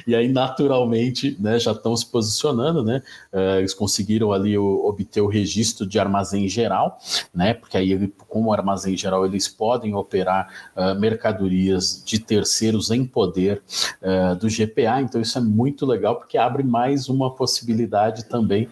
E 0.06 0.14
aí, 0.14 0.28
naturalmente, 0.28 1.36
né, 1.40 1.58
já 1.58 1.72
estão 1.72 1.96
se 1.96 2.06
posicionando, 2.06 2.84
né? 2.84 3.02
É, 3.32 3.58
eles 3.58 3.74
conseguiram 3.74 4.32
ali 4.32 4.56
obter 4.56 5.20
o 5.20 5.26
registro 5.26 5.86
de 5.86 5.98
armazém 5.98 6.48
geral, 6.48 6.98
né? 7.34 7.54
Porque 7.54 7.76
aí, 7.76 8.08
como 8.28 8.52
armazém 8.52 8.96
geral, 8.96 9.24
eles 9.24 9.48
podem 9.48 9.94
operar 9.94 10.48
uh, 10.76 10.98
mercadorias 10.98 12.02
de 12.04 12.18
terceiros 12.18 12.90
em 12.90 13.04
poder 13.04 13.62
uh, 14.02 14.36
do 14.36 14.48
GPA. 14.48 15.00
Então, 15.00 15.20
isso 15.20 15.38
é 15.38 15.40
muito 15.40 15.84
legal, 15.84 16.16
porque 16.16 16.38
abre 16.38 16.62
mais 16.62 17.08
uma 17.08 17.34
possibilidade 17.34 18.24
também. 18.26 18.68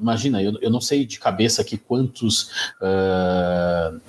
Imagina, 0.00 0.42
eu, 0.42 0.58
eu, 0.60 0.70
não 0.70 0.80
sei 0.80 1.04
de 1.04 1.18
cabeça 1.18 1.62
aqui 1.62 1.76
quantos. 1.76 2.50
Uh, 2.80 4.00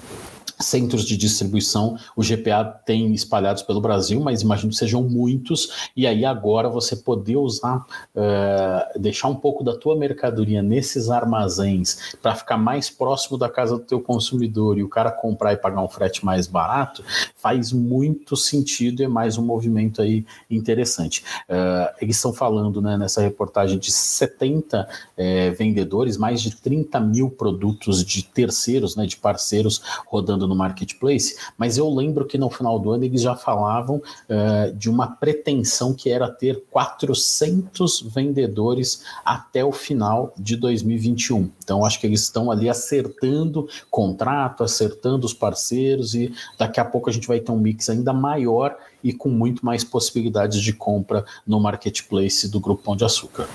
centros 0.60 1.06
de 1.06 1.18
distribuição 1.18 1.98
o 2.16 2.22
GPA 2.22 2.64
tem 2.86 3.14
espalhados 3.14 3.64
pelo 3.64 3.82
Brasil, 3.82 4.20
mas 4.20 4.42
imagino 4.42 4.72
que 4.72 4.78
sejam 4.78 5.04
muitos, 5.04 5.90
e 5.96 6.08
aí 6.08 6.26
agora 6.26 6.70
você 6.70 6.96
poder 6.96 7.38
usar, 7.38 7.86
uh, 8.16 9.00
deixar 9.00 9.28
um 9.28 9.36
pouco 9.36 9.64
da 9.64 9.76
tua 9.76 9.96
mercadoria 9.96 10.62
nesses 10.62 11.10
armazéns 11.10 12.16
para 12.22 12.36
ficar 12.36 12.58
mais 12.58 12.90
próximo 12.90 13.38
da 13.38 13.50
casa 13.50 13.78
do 13.78 13.84
teu 13.84 14.00
consumidor 14.00 14.78
e 14.78 14.84
o 14.84 14.90
cara 14.90 15.12
comprar 15.12 15.54
e 15.54 15.58
pagar 15.58 15.82
um 15.82 15.90
frete 15.90 16.26
mais 16.26 16.48
barato, 16.48 17.04
faz 17.36 17.72
muito 17.72 18.36
sentido 18.36 19.02
e 19.02 19.06
é 19.06 19.08
mais 19.08 19.38
um 19.38 19.46
movimento 19.46 20.02
aí 20.02 20.26
interessante. 20.50 21.24
Uh, 21.50 21.94
eles 22.02 22.16
estão 22.16 22.34
falando 22.34 22.82
né, 22.82 22.98
nessa 22.98 23.22
reportagem 23.22 23.78
de 23.78 23.92
70 23.92 24.88
eh, 25.18 25.52
vendedores, 25.52 26.18
mais 26.18 26.42
de 26.42 26.56
30 26.56 27.00
mil 27.00 27.30
produtos 27.30 28.04
de 28.04 28.24
terceiros, 28.24 28.96
né, 28.96 29.06
de 29.06 29.18
parceiros 29.18 29.82
rodando 30.08 30.45
no 30.48 30.56
marketplace, 30.56 31.36
mas 31.58 31.78
eu 31.78 31.90
lembro 31.90 32.26
que 32.26 32.38
no 32.38 32.50
final 32.50 32.80
do 32.80 32.92
ano 32.92 33.04
eles 33.04 33.22
já 33.22 33.36
falavam 33.36 33.98
uh, 33.98 34.74
de 34.76 34.90
uma 34.90 35.08
pretensão 35.08 35.94
que 35.94 36.10
era 36.10 36.30
ter 36.30 36.64
400 36.72 38.02
vendedores 38.02 39.04
até 39.24 39.64
o 39.64 39.72
final 39.72 40.34
de 40.38 40.56
2021. 40.56 41.50
Então, 41.64 41.86
acho 41.86 42.00
que 42.00 42.08
eles 42.08 42.22
estão 42.22 42.52
ali 42.52 42.70
acertando 42.70 43.68
contrato, 43.90 44.64
acertando 44.64 45.26
os 45.26 45.34
parceiros 45.34 46.16
e 46.16 46.34
daqui 46.58 46.80
a 46.80 46.86
pouco 46.86 47.10
a 47.10 47.14
gente 47.14 47.28
vai 47.28 47.40
ter 47.40 47.52
um 47.52 47.60
mix 47.60 47.90
ainda 47.90 48.14
maior 48.14 48.76
e 49.04 49.14
com 49.14 49.30
muito 49.30 49.66
mais 49.66 49.84
possibilidades 49.84 50.60
de 50.62 50.74
compra 50.74 51.26
no 51.46 51.60
marketplace 51.60 52.48
do 52.48 52.60
Grupo 52.60 52.84
Pão 52.84 52.96
de 52.96 53.06
Açúcar. 53.06 53.48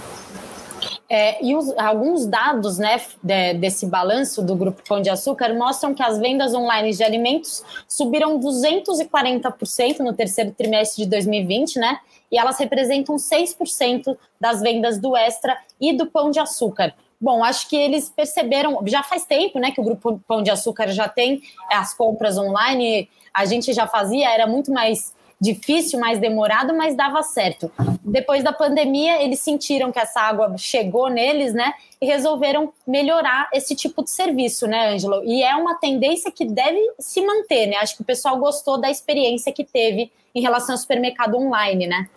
É, 1.12 1.44
e 1.44 1.56
os, 1.56 1.76
alguns 1.76 2.24
dados 2.24 2.78
né, 2.78 3.02
de, 3.20 3.54
desse 3.54 3.84
balanço 3.84 4.40
do 4.42 4.54
Grupo 4.54 4.80
Pão 4.86 5.02
de 5.02 5.10
Açúcar 5.10 5.52
mostram 5.54 5.92
que 5.92 6.04
as 6.04 6.20
vendas 6.20 6.54
online 6.54 6.92
de 6.92 7.02
alimentos 7.02 7.64
subiram 7.88 8.38
240% 8.38 9.98
no 9.98 10.12
terceiro 10.12 10.52
trimestre 10.52 11.02
de 11.02 11.10
2020, 11.10 11.80
né? 11.80 11.98
E 12.30 12.38
elas 12.38 12.60
representam 12.60 13.16
6% 13.16 14.16
das 14.40 14.60
vendas 14.60 15.00
do 15.00 15.16
Extra 15.16 15.58
e 15.80 15.92
do 15.92 16.06
Pão 16.06 16.30
de 16.30 16.38
Açúcar. 16.38 16.94
Bom, 17.20 17.42
acho 17.42 17.68
que 17.68 17.74
eles 17.74 18.08
perceberam, 18.08 18.80
já 18.86 19.02
faz 19.02 19.24
tempo, 19.24 19.58
né, 19.58 19.72
que 19.72 19.80
o 19.80 19.84
Grupo 19.84 20.22
Pão 20.28 20.44
de 20.44 20.50
Açúcar 20.50 20.88
já 20.88 21.08
tem 21.08 21.42
as 21.70 21.92
compras 21.92 22.38
online, 22.38 23.10
a 23.34 23.44
gente 23.44 23.72
já 23.72 23.86
fazia, 23.86 24.32
era 24.32 24.46
muito 24.46 24.72
mais 24.72 25.12
difícil, 25.40 25.98
mais 25.98 26.18
demorado, 26.18 26.74
mas 26.74 26.94
dava 26.94 27.22
certo. 27.22 27.72
Depois 28.04 28.44
da 28.44 28.52
pandemia, 28.52 29.22
eles 29.22 29.40
sentiram 29.40 29.90
que 29.90 29.98
essa 29.98 30.20
água 30.20 30.54
chegou 30.58 31.08
neles, 31.08 31.54
né? 31.54 31.72
E 32.00 32.06
resolveram 32.06 32.72
melhorar 32.86 33.48
esse 33.52 33.74
tipo 33.74 34.04
de 34.04 34.10
serviço, 34.10 34.66
né, 34.66 34.92
Ângelo? 34.92 35.22
E 35.24 35.42
é 35.42 35.54
uma 35.56 35.76
tendência 35.76 36.30
que 36.30 36.44
deve 36.44 36.78
se 36.98 37.24
manter, 37.24 37.66
né? 37.66 37.76
Acho 37.76 37.96
que 37.96 38.02
o 38.02 38.06
pessoal 38.06 38.36
gostou 38.38 38.78
da 38.78 38.90
experiência 38.90 39.52
que 39.52 39.64
teve 39.64 40.12
em 40.34 40.42
relação 40.42 40.74
ao 40.74 40.78
supermercado 40.78 41.36
online, 41.36 41.86
né? 41.86 42.08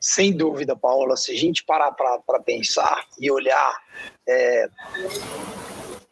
Sem 0.00 0.32
dúvida, 0.34 0.74
Paula. 0.74 1.14
Se 1.16 1.32
a 1.32 1.36
gente 1.36 1.62
parar 1.62 1.92
para 1.92 2.40
pensar 2.40 3.04
e 3.18 3.30
olhar 3.30 3.82
é, 4.26 4.68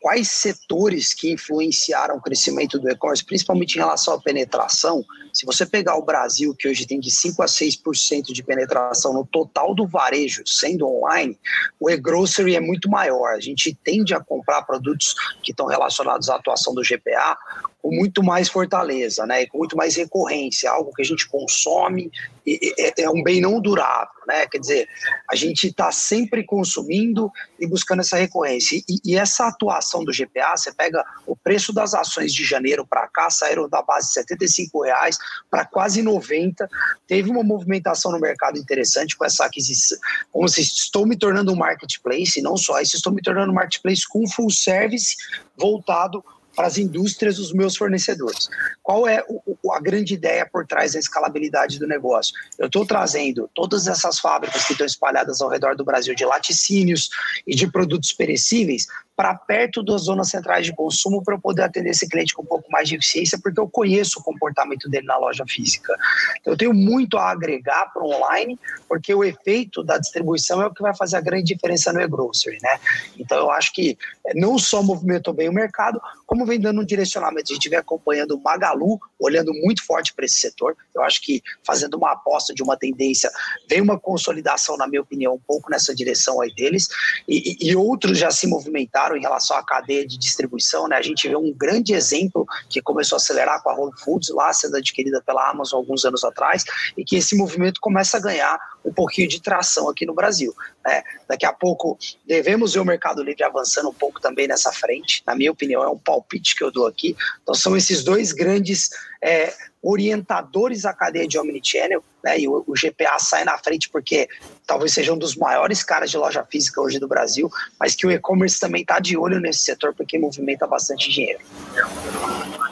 quais 0.01 0.28
setores 0.28 1.12
que 1.12 1.32
influenciaram 1.32 2.16
o 2.16 2.20
crescimento 2.20 2.78
do 2.78 2.88
e-commerce, 2.88 3.24
principalmente 3.24 3.74
em 3.74 3.78
relação 3.78 4.14
à 4.14 4.20
penetração, 4.20 5.05
se 5.32 5.44
você 5.44 5.66
pegar 5.66 5.96
o 5.96 6.05
Brasil, 6.05 6.55
que 6.55 6.68
hoje 6.68 6.86
tem 6.86 7.01
de 7.01 7.11
5 7.11 7.42
a 7.42 7.46
6% 7.46 8.32
de 8.32 8.42
penetração 8.42 9.12
no 9.12 9.26
total 9.26 9.74
do 9.74 9.86
varejo, 9.86 10.42
sendo 10.46 10.86
online, 10.86 11.38
o 11.80 11.90
e-grocery 11.90 12.57
é 12.57 12.61
muito 12.61 12.88
maior. 12.88 13.34
A 13.34 13.40
gente 13.40 13.74
tende 13.74 14.14
a 14.14 14.20
comprar 14.20 14.62
produtos 14.62 15.14
que 15.42 15.51
estão 15.51 15.66
relacionados 15.66 16.28
à 16.28 16.36
atuação 16.36 16.74
do 16.74 16.82
GPA 16.82 17.36
com 17.80 17.94
muito 17.94 18.22
mais 18.22 18.49
fortaleza, 18.49 19.26
né? 19.26 19.46
Com 19.46 19.59
muito 19.59 19.76
mais 19.76 19.96
recorrência, 19.96 20.70
algo 20.70 20.92
que 20.92 21.03
a 21.03 21.05
gente 21.05 21.28
consome 21.28 22.11
é, 22.46 23.03
é 23.03 23.11
um 23.11 23.22
bem 23.22 23.40
não 23.40 23.61
durável, 23.61 24.17
né? 24.28 24.46
Quer 24.46 24.58
dizer, 24.58 24.88
a 25.28 25.34
gente 25.34 25.68
está 25.68 25.90
sempre 25.90 26.44
consumindo 26.44 27.32
e 27.58 27.66
buscando 27.66 28.00
essa 28.00 28.18
recorrência. 28.18 28.76
E, 28.76 29.00
e, 29.02 29.16
essa 29.16 29.48
atuação 29.48 30.04
do 30.04 30.12
GPA, 30.12 30.54
você 30.54 30.70
pega 30.70 31.02
o 31.26 31.34
preço 31.34 31.72
das 31.72 31.94
ações 31.94 32.34
de 32.34 32.44
janeiro 32.44 32.86
para 32.86 33.08
cá, 33.08 33.30
saíram 33.30 33.66
da 33.66 33.80
base 33.80 34.08
de 34.08 34.12
75 34.12 34.82
reais 34.82 35.16
para 35.50 35.64
quase 35.64 36.02
90. 36.02 36.68
Teve 37.06 37.30
uma 37.30 37.42
movimentação 37.42 38.12
no 38.12 38.20
mercado 38.20 38.58
interessante 38.58 39.16
com 39.16 39.24
essa 39.24 39.46
aquisição. 39.46 39.98
Como 40.30 40.46
se 40.46 40.60
estou 40.60 41.06
me 41.06 41.16
tornando 41.16 41.50
um 41.50 41.56
marketplace, 41.56 42.42
não 42.42 42.56
só 42.58 42.78
isso, 42.80 42.96
estou 42.96 43.12
me 43.12 43.22
tornando 43.22 43.50
um 43.50 43.54
marketplace 43.54 44.06
com 44.06 44.28
full 44.28 44.50
service 44.50 45.16
voltado 45.56 46.22
para 46.59 46.66
as 46.66 46.76
indústrias 46.76 47.36
dos 47.36 47.52
meus 47.52 47.76
fornecedores. 47.76 48.48
Qual 48.82 49.06
é 49.06 49.24
o, 49.28 49.72
a 49.72 49.78
grande 49.78 50.14
ideia 50.14 50.44
por 50.44 50.66
trás 50.66 50.94
da 50.94 50.98
escalabilidade 50.98 51.78
do 51.78 51.86
negócio? 51.86 52.34
Eu 52.59 52.66
estou 52.66 52.84
trazendo 52.84 53.48
todas 53.54 53.86
essas 53.86 54.18
fábricas 54.18 54.64
que 54.64 54.72
estão 54.72 54.84
espalhadas 54.84 55.40
ao 55.40 55.48
redor 55.48 55.76
do 55.76 55.84
Brasil 55.84 56.16
de 56.16 56.24
laticínios 56.24 57.11
e 57.46 57.54
de 57.54 57.70
produtos 57.70 58.12
perecíveis 58.12 58.88
para 59.18 59.34
perto 59.34 59.82
das 59.82 60.02
zonas 60.02 60.30
centrais 60.30 60.64
de 60.64 60.72
consumo 60.72 61.24
para 61.24 61.34
eu 61.34 61.40
poder 61.40 61.62
atender 61.62 61.90
esse 61.90 62.08
cliente 62.08 62.32
com 62.32 62.42
um 62.42 62.46
pouco 62.46 62.70
mais 62.70 62.88
de 62.88 62.94
eficiência, 62.94 63.36
porque 63.42 63.58
eu 63.58 63.68
conheço 63.68 64.20
o 64.20 64.22
comportamento 64.22 64.88
dele 64.88 65.08
na 65.08 65.18
loja 65.18 65.44
física. 65.44 65.92
Então, 66.40 66.52
eu 66.52 66.56
tenho 66.56 66.72
muito 66.72 67.18
a 67.18 67.28
agregar 67.28 67.92
para 67.92 68.00
o 68.00 68.12
online, 68.12 68.56
porque 68.86 69.12
o 69.12 69.24
efeito 69.24 69.82
da 69.82 69.98
distribuição 69.98 70.62
é 70.62 70.66
o 70.66 70.72
que 70.72 70.80
vai 70.80 70.94
fazer 70.94 71.16
a 71.16 71.20
grande 71.20 71.52
diferença 71.52 71.92
no 71.92 72.00
e-grocery, 72.00 72.58
né? 72.62 72.78
Então, 73.18 73.38
eu 73.38 73.50
acho 73.50 73.72
que 73.72 73.98
não 74.36 74.56
só 74.56 74.84
movimentou 74.84 75.34
bem 75.34 75.48
o 75.48 75.52
mercado, 75.52 76.00
como 76.24 76.46
vem 76.46 76.60
dando 76.60 76.80
um 76.80 76.84
direcionamento. 76.84 77.50
A 77.50 77.54
gente 77.54 77.68
vem 77.68 77.78
acompanhando 77.78 78.36
o 78.36 78.40
Magalu, 78.40 79.00
olhando 79.18 79.52
muito 79.52 79.84
forte 79.84 80.14
para 80.14 80.26
esse 80.26 80.38
setor. 80.38 80.76
Eu 80.94 81.02
acho 81.02 81.20
que 81.22 81.42
fazendo 81.64 81.94
uma 81.94 82.12
aposta 82.12 82.54
de 82.54 82.62
uma 82.62 82.76
tendência, 82.76 83.30
vem 83.68 83.80
uma 83.80 83.98
consolidação, 83.98 84.76
na 84.76 84.86
minha 84.86 85.02
opinião, 85.02 85.34
um 85.34 85.40
pouco 85.40 85.68
nessa 85.68 85.92
direção 85.92 86.40
aí 86.40 86.54
deles, 86.54 86.88
e, 87.26 87.56
e 87.60 87.74
outros 87.74 88.16
já 88.16 88.30
se 88.30 88.46
movimentaram 88.46 89.07
claro 89.09 89.16
em 89.16 89.20
relação 89.20 89.56
à 89.56 89.62
cadeia 89.64 90.06
de 90.06 90.18
distribuição, 90.18 90.86
né? 90.86 90.96
A 90.96 91.02
gente 91.02 91.28
vê 91.28 91.36
um 91.36 91.52
grande 91.52 91.94
exemplo 91.94 92.46
que 92.68 92.82
começou 92.82 93.16
a 93.16 93.18
acelerar 93.18 93.62
com 93.62 93.70
a 93.70 93.74
Whole 93.74 93.92
Foods, 93.96 94.28
lá 94.30 94.52
sendo 94.52 94.76
adquirida 94.76 95.22
pela 95.24 95.48
Amazon 95.48 95.78
alguns 95.78 96.04
anos 96.04 96.24
atrás, 96.24 96.64
e 96.96 97.04
que 97.04 97.16
esse 97.16 97.36
movimento 97.36 97.80
começa 97.80 98.18
a 98.18 98.20
ganhar 98.20 98.59
um 98.84 98.92
pouquinho 98.92 99.28
de 99.28 99.40
tração 99.40 99.88
aqui 99.88 100.04
no 100.04 100.14
Brasil. 100.14 100.54
Né? 100.84 101.02
Daqui 101.26 101.46
a 101.46 101.52
pouco 101.52 101.98
devemos 102.26 102.74
ver 102.74 102.80
o 102.80 102.84
Mercado 102.84 103.22
Livre 103.22 103.42
avançando 103.42 103.88
um 103.88 103.94
pouco 103.94 104.20
também 104.20 104.46
nessa 104.46 104.72
frente. 104.72 105.22
Na 105.26 105.34
minha 105.34 105.50
opinião, 105.50 105.82
é 105.82 105.88
um 105.88 105.98
palpite 105.98 106.54
que 106.54 106.62
eu 106.62 106.70
dou 106.70 106.86
aqui. 106.86 107.16
Então 107.42 107.54
são 107.54 107.76
esses 107.76 108.04
dois 108.04 108.32
grandes 108.32 108.90
é, 109.22 109.52
orientadores 109.82 110.84
à 110.84 110.92
cadeia 110.92 111.26
de 111.26 111.38
omnichannel, 111.38 112.02
né? 112.22 112.38
E 112.38 112.48
o, 112.48 112.64
o, 112.66 112.72
GPA 112.72 113.18
sai 113.18 113.44
na 113.44 113.56
frente 113.58 113.88
porque 113.88 114.28
talvez 114.66 114.92
seja 114.92 115.12
um 115.12 115.18
dos 115.18 115.36
maiores 115.36 115.82
caras 115.82 116.10
de 116.10 116.18
loja 116.18 116.44
física 116.44 116.80
hoje 116.80 116.98
do 116.98 117.06
Brasil, 117.06 117.50
mas 117.78 117.94
que 117.94 118.06
o 118.06 118.10
e-commerce 118.10 118.58
também 118.58 118.82
está 118.82 118.98
de 118.98 119.16
olho 119.16 119.40
nesse 119.40 119.60
setor 119.60 119.94
porque 119.94 120.18
movimenta 120.18 120.66
bastante 120.66 121.10
dinheiro. 121.10 121.40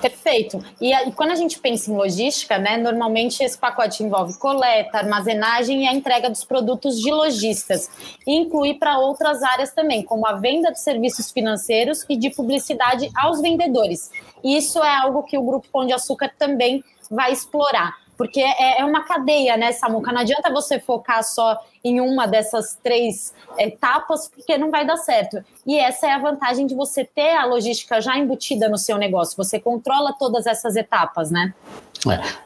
Perfeito. 0.01 0.63
E, 0.81 0.93
e, 0.93 1.13
quando 1.13 1.31
a 1.31 1.35
gente 1.35 1.59
pensa 1.59 1.91
em 1.91 1.97
logística, 1.97 2.59
né, 2.59 2.77
normalmente 2.77 3.43
esse 3.43 3.57
pacote 3.57 4.03
envolve 4.03 4.39
coleta, 4.39 4.99
armazenagem 4.99 5.85
e 5.85 5.89
a 5.89 5.93
entrega 5.93 6.29
dos 6.29 6.45
produtos 6.45 7.01
de 7.01 7.11
lojistas, 7.11 7.91
e 8.27 8.37
inclui 8.37 8.75
para 8.75 8.99
outras 8.99 9.43
áreas 9.43 9.73
também, 9.73 10.03
como 10.03 10.27
a 10.27 10.35
venda 10.35 10.71
de 10.71 10.81
serviços 10.81 11.31
financeiros 11.31 12.05
e 12.09 12.17
de 12.17 12.31
publicidade 12.31 13.11
aos 13.17 13.41
vendedores. 13.41 14.11
Isso 14.45 14.83
é 14.83 14.95
algo 14.97 15.23
que 15.23 15.39
o 15.39 15.43
Grupo 15.43 15.67
Pão 15.73 15.87
de 15.87 15.93
Açúcar 15.93 16.31
também 16.39 16.85
vai 17.11 17.33
explorar. 17.33 17.95
Porque 18.17 18.41
é, 18.41 18.81
é 18.81 18.85
uma 18.85 19.05
cadeia, 19.05 19.57
né, 19.57 19.73
Samuca? 19.73 20.11
Não 20.11 20.21
adianta 20.21 20.51
você 20.51 20.81
focar 20.81 21.23
só 21.23 21.59
em 21.87 22.01
uma 22.01 22.27
dessas 22.27 22.77
três 22.83 23.33
etapas, 23.57 24.29
porque 24.29 24.59
não 24.59 24.73
vai 24.73 24.85
dar 24.85 24.97
certo. 24.97 25.39
E 25.65 25.79
essa 25.79 26.09
é 26.09 26.13
a 26.13 26.19
vantagem 26.19 26.67
de 26.67 26.75
você 26.75 27.05
ter 27.05 27.37
a 27.37 27.45
logística 27.45 28.01
já 28.01 28.19
embutida 28.19 28.69
no 28.69 28.77
seu 28.77 28.99
negócio. 28.99 29.37
Você 29.37 29.61
controla 29.61 30.13
todas 30.19 30.47
essas 30.47 30.75
etapas, 30.75 31.31
né? 31.31 31.55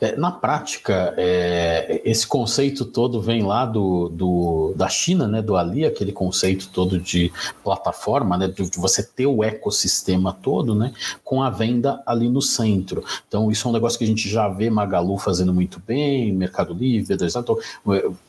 É, 0.01 0.07
é, 0.07 0.16
na 0.16 0.30
prática, 0.30 1.12
é, 1.16 2.01
esse 2.05 2.26
conceito 2.26 2.84
todo 2.84 3.20
vem 3.20 3.43
lá 3.43 3.66
do, 3.66 4.09
do, 4.09 4.72
da 4.76 4.88
China, 4.88 5.26
né, 5.26 5.43
do 5.43 5.57
Ali, 5.57 5.84
aquele 5.84 6.12
conceito 6.12 6.68
todo 6.68 6.99
de 6.99 7.32
plataforma, 7.62 8.38
né, 8.38 8.49
de, 8.49 8.70
de, 8.70 8.78
você 8.78 9.03
ter 9.03 9.26
o 9.26 9.43
ecossistema 9.45 10.32
todo, 10.32 10.74
né, 10.74 10.93
com 11.24 11.43
a 11.43 11.51
venda 11.51 12.03
ali 12.07 12.28
no 12.28 12.41
centro. 12.41 13.05
Então, 13.26 13.51
isso 13.51 13.66
é 13.66 13.70
um 13.70 13.74
negócio 13.74 13.99
que 13.99 14.05
a 14.05 14.09
gente 14.09 14.28
já 14.28 14.49
vê 14.49 14.70
Magalu 14.70 15.18
fazendo 15.18 15.53
muito 15.53 15.80
bem, 15.86 16.32
Mercado 16.32 16.72
Livre, 16.72 17.16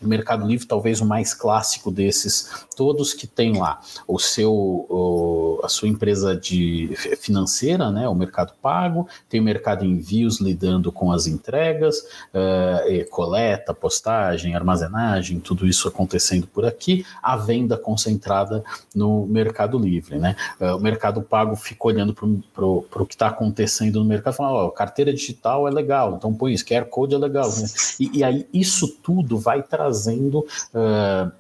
Mercado 0.02 0.46
Livre 0.46 0.68
talvez 0.68 1.01
o 1.02 1.06
mais 1.06 1.34
clássico 1.34 1.92
desses 1.92 2.50
todos 2.76 3.14
que 3.14 3.28
tem 3.28 3.58
lá 3.58 3.80
o 4.08 4.18
seu, 4.18 4.52
o, 4.52 5.60
a 5.64 5.70
sua 5.70 5.88
empresa 5.88 6.36
de 6.36 6.90
financeira, 7.20 7.92
né, 7.92 8.08
o 8.08 8.16
Mercado 8.16 8.54
Pago, 8.62 9.08
tem 9.30 9.40
o 9.40 9.44
Mercado 9.44 9.86
Envios 9.86 10.40
lidando 10.40 10.92
com 10.92 11.12
as 11.12 11.28
entregas, 11.28 12.00
uh, 12.34 13.10
coleta, 13.10 13.74
postagem, 13.74 14.56
armazenagem, 14.56 15.40
tudo 15.40 15.68
isso 15.68 15.88
acontecendo 15.88 16.48
por 16.48 16.66
aqui, 16.66 17.06
a 17.22 17.38
venda 17.38 17.78
concentrada 17.78 18.64
no 18.96 19.26
Mercado 19.28 19.78
Livre. 19.78 20.18
Né? 20.18 20.36
Uh, 20.60 20.76
o 20.78 20.80
Mercado 20.80 21.22
Pago 21.22 21.56
fica 21.56 21.88
olhando 21.88 22.14
para 22.14 22.66
o 22.66 23.06
que 23.06 23.14
está 23.14 23.28
acontecendo 23.28 24.00
no 24.00 24.06
mercado, 24.06 24.34
falando, 24.34 24.66
oh, 24.66 24.72
carteira 24.72 25.14
digital 25.14 25.68
é 25.68 25.72
legal, 25.72 26.16
então 26.16 26.34
põe 26.34 26.54
isso, 26.54 26.66
QR 26.66 26.86
Code 26.86 27.16
é 27.16 27.18
legal. 27.18 27.50
Né? 27.50 27.68
E, 28.00 28.20
e, 28.20 28.24
aí 28.24 28.48
isso 28.54 28.88
tudo 28.88 29.38
vai 29.38 29.62
trazendo. 29.62 30.40
Uh, 30.74 30.91
uh, 30.92 31.32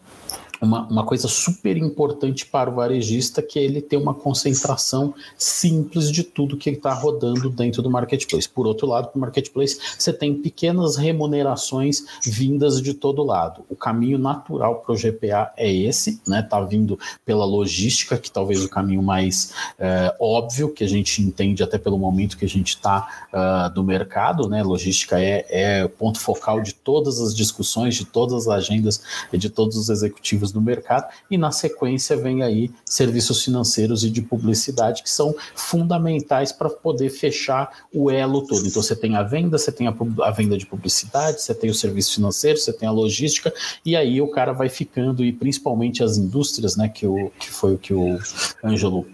uma, 0.61 0.87
uma 0.87 1.03
coisa 1.03 1.27
super 1.27 1.75
importante 1.75 2.45
para 2.45 2.69
o 2.69 2.75
varejista, 2.75 3.41
que 3.41 3.57
é 3.57 3.63
ele 3.63 3.81
ter 3.81 3.97
uma 3.97 4.13
concentração 4.13 5.13
simples 5.37 6.11
de 6.11 6.23
tudo 6.23 6.55
que 6.55 6.69
está 6.69 6.93
rodando 6.93 7.49
dentro 7.49 7.81
do 7.81 7.89
marketplace. 7.89 8.47
Por 8.47 8.67
outro 8.67 8.87
lado, 8.87 9.07
para 9.07 9.17
o 9.17 9.21
marketplace, 9.21 9.79
você 9.97 10.13
tem 10.13 10.35
pequenas 10.35 10.95
remunerações 10.95 12.05
vindas 12.23 12.81
de 12.81 12.93
todo 12.93 13.23
lado. 13.23 13.63
O 13.69 13.75
caminho 13.75 14.17
natural 14.17 14.75
para 14.75 14.93
o 14.93 14.97
GPA 14.97 15.51
é 15.57 15.71
esse, 15.71 16.21
né? 16.27 16.41
Tá 16.41 16.61
vindo 16.61 16.99
pela 17.25 17.43
logística, 17.45 18.17
que 18.17 18.31
talvez 18.31 18.63
o 18.63 18.69
caminho 18.69 19.01
mais 19.01 19.53
é, 19.79 20.15
óbvio, 20.19 20.69
que 20.69 20.83
a 20.83 20.87
gente 20.87 21.21
entende 21.21 21.63
até 21.63 21.77
pelo 21.77 21.97
momento 21.97 22.37
que 22.37 22.45
a 22.45 22.49
gente 22.49 22.69
está 22.69 23.27
uh, 23.33 23.37
ah, 23.41 23.67
do 23.69 23.83
mercado, 23.83 24.47
né? 24.47 24.61
Logística 24.61 25.19
é, 25.19 25.45
é 25.49 25.87
ponto 25.87 26.19
focal 26.19 26.61
de 26.61 26.73
todas 26.73 27.19
as 27.19 27.35
discussões, 27.35 27.95
de 27.95 28.05
todas 28.05 28.47
as 28.47 28.47
agendas 28.47 29.01
e 29.33 29.37
de 29.37 29.49
todos 29.49 29.75
os 29.77 29.89
executivos 29.89 30.50
do 30.51 30.61
mercado, 30.61 31.11
e 31.29 31.37
na 31.37 31.51
sequência 31.51 32.15
vem 32.15 32.43
aí 32.43 32.71
serviços 32.85 33.43
financeiros 33.43 34.03
e 34.03 34.09
de 34.09 34.21
publicidade 34.21 35.03
que 35.03 35.09
são 35.09 35.33
fundamentais 35.55 36.51
para 36.51 36.69
poder 36.69 37.09
fechar 37.09 37.69
o 37.93 38.09
elo 38.09 38.45
todo. 38.45 38.67
Então 38.67 38.81
você 38.81 38.95
tem 38.95 39.15
a 39.15 39.23
venda, 39.23 39.57
você 39.57 39.71
tem 39.71 39.87
a, 39.87 39.95
a 40.23 40.31
venda 40.31 40.57
de 40.57 40.65
publicidade, 40.65 41.41
você 41.41 41.53
tem 41.53 41.69
o 41.69 41.75
serviço 41.75 42.15
financeiro, 42.15 42.57
você 42.57 42.73
tem 42.73 42.87
a 42.87 42.91
logística, 42.91 43.53
e 43.85 43.95
aí 43.95 44.21
o 44.21 44.29
cara 44.29 44.53
vai 44.53 44.69
ficando, 44.69 45.23
e 45.23 45.31
principalmente 45.31 46.03
as 46.03 46.17
indústrias, 46.17 46.75
né, 46.75 46.89
que, 46.89 47.05
o, 47.05 47.31
que 47.39 47.49
foi 47.49 47.73
o 47.73 47.77
que 47.77 47.93
o 47.93 48.17
Ângelo 48.63 49.05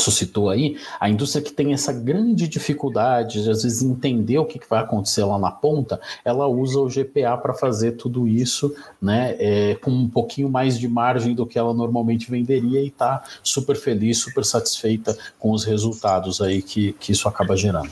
suscitou 0.00 0.50
aí, 0.50 0.76
a 1.00 1.08
indústria 1.08 1.42
que 1.42 1.52
tem 1.52 1.72
essa 1.72 1.92
grande 1.92 2.48
dificuldade 2.48 3.42
de 3.42 3.50
às 3.50 3.62
vezes 3.62 3.82
entender 3.82 4.38
o 4.38 4.44
que, 4.44 4.60
vai 4.68 4.80
acontecer 4.80 5.24
lá 5.24 5.38
na 5.38 5.50
ponta, 5.50 6.00
ela 6.24 6.46
usa 6.46 6.80
o 6.80 6.88
GPA 6.88 7.36
para 7.36 7.52
fazer 7.52 7.92
tudo 7.92 8.26
isso, 8.26 8.74
né, 9.00 9.36
é, 9.38 9.74
com 9.76 9.90
um 9.90 10.08
pouquinho 10.08 10.48
mais 10.48 10.78
de 10.78 10.88
margem 10.88 11.34
do 11.34 11.46
que 11.46 11.58
ela 11.58 11.74
normalmente 11.74 12.30
venderia 12.30 12.80
e 12.80 12.88
está 12.88 13.22
super 13.42 13.76
feliz, 13.76 14.18
super 14.18 14.44
satisfeita 14.44 15.16
com 15.38 15.52
os 15.52 15.64
resultados 15.64 16.40
aí 16.40 16.62
que, 16.62 16.92
que 16.94 17.12
isso 17.12 17.28
acaba 17.28 17.56
gerando. 17.56 17.90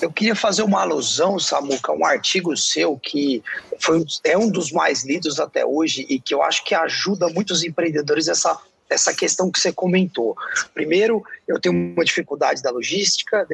Eu 0.00 0.10
queria 0.10 0.34
fazer 0.34 0.62
uma 0.62 0.80
alusão, 0.80 1.38
Samuca, 1.38 1.92
um 1.92 2.04
artigo 2.04 2.56
seu 2.56 2.96
que 2.96 3.42
foi, 3.78 4.04
é 4.24 4.38
um 4.38 4.50
dos 4.50 4.72
mais 4.72 5.04
lidos 5.04 5.38
até 5.38 5.64
hoje 5.64 6.06
e 6.08 6.18
que 6.20 6.34
eu 6.34 6.42
acho 6.42 6.64
que 6.64 6.74
ajuda 6.74 7.28
muitos 7.28 7.62
empreendedores 7.62 8.28
essa 8.28 8.58
essa 8.92 9.14
questão 9.14 9.50
que 9.50 9.58
você 9.58 9.72
comentou. 9.72 10.36
Primeiro, 10.74 11.22
eu 11.46 11.60
tenho 11.60 11.74
uma 11.74 12.04
dificuldade 12.04 12.62
da 12.62 12.70
logística, 12.70 13.46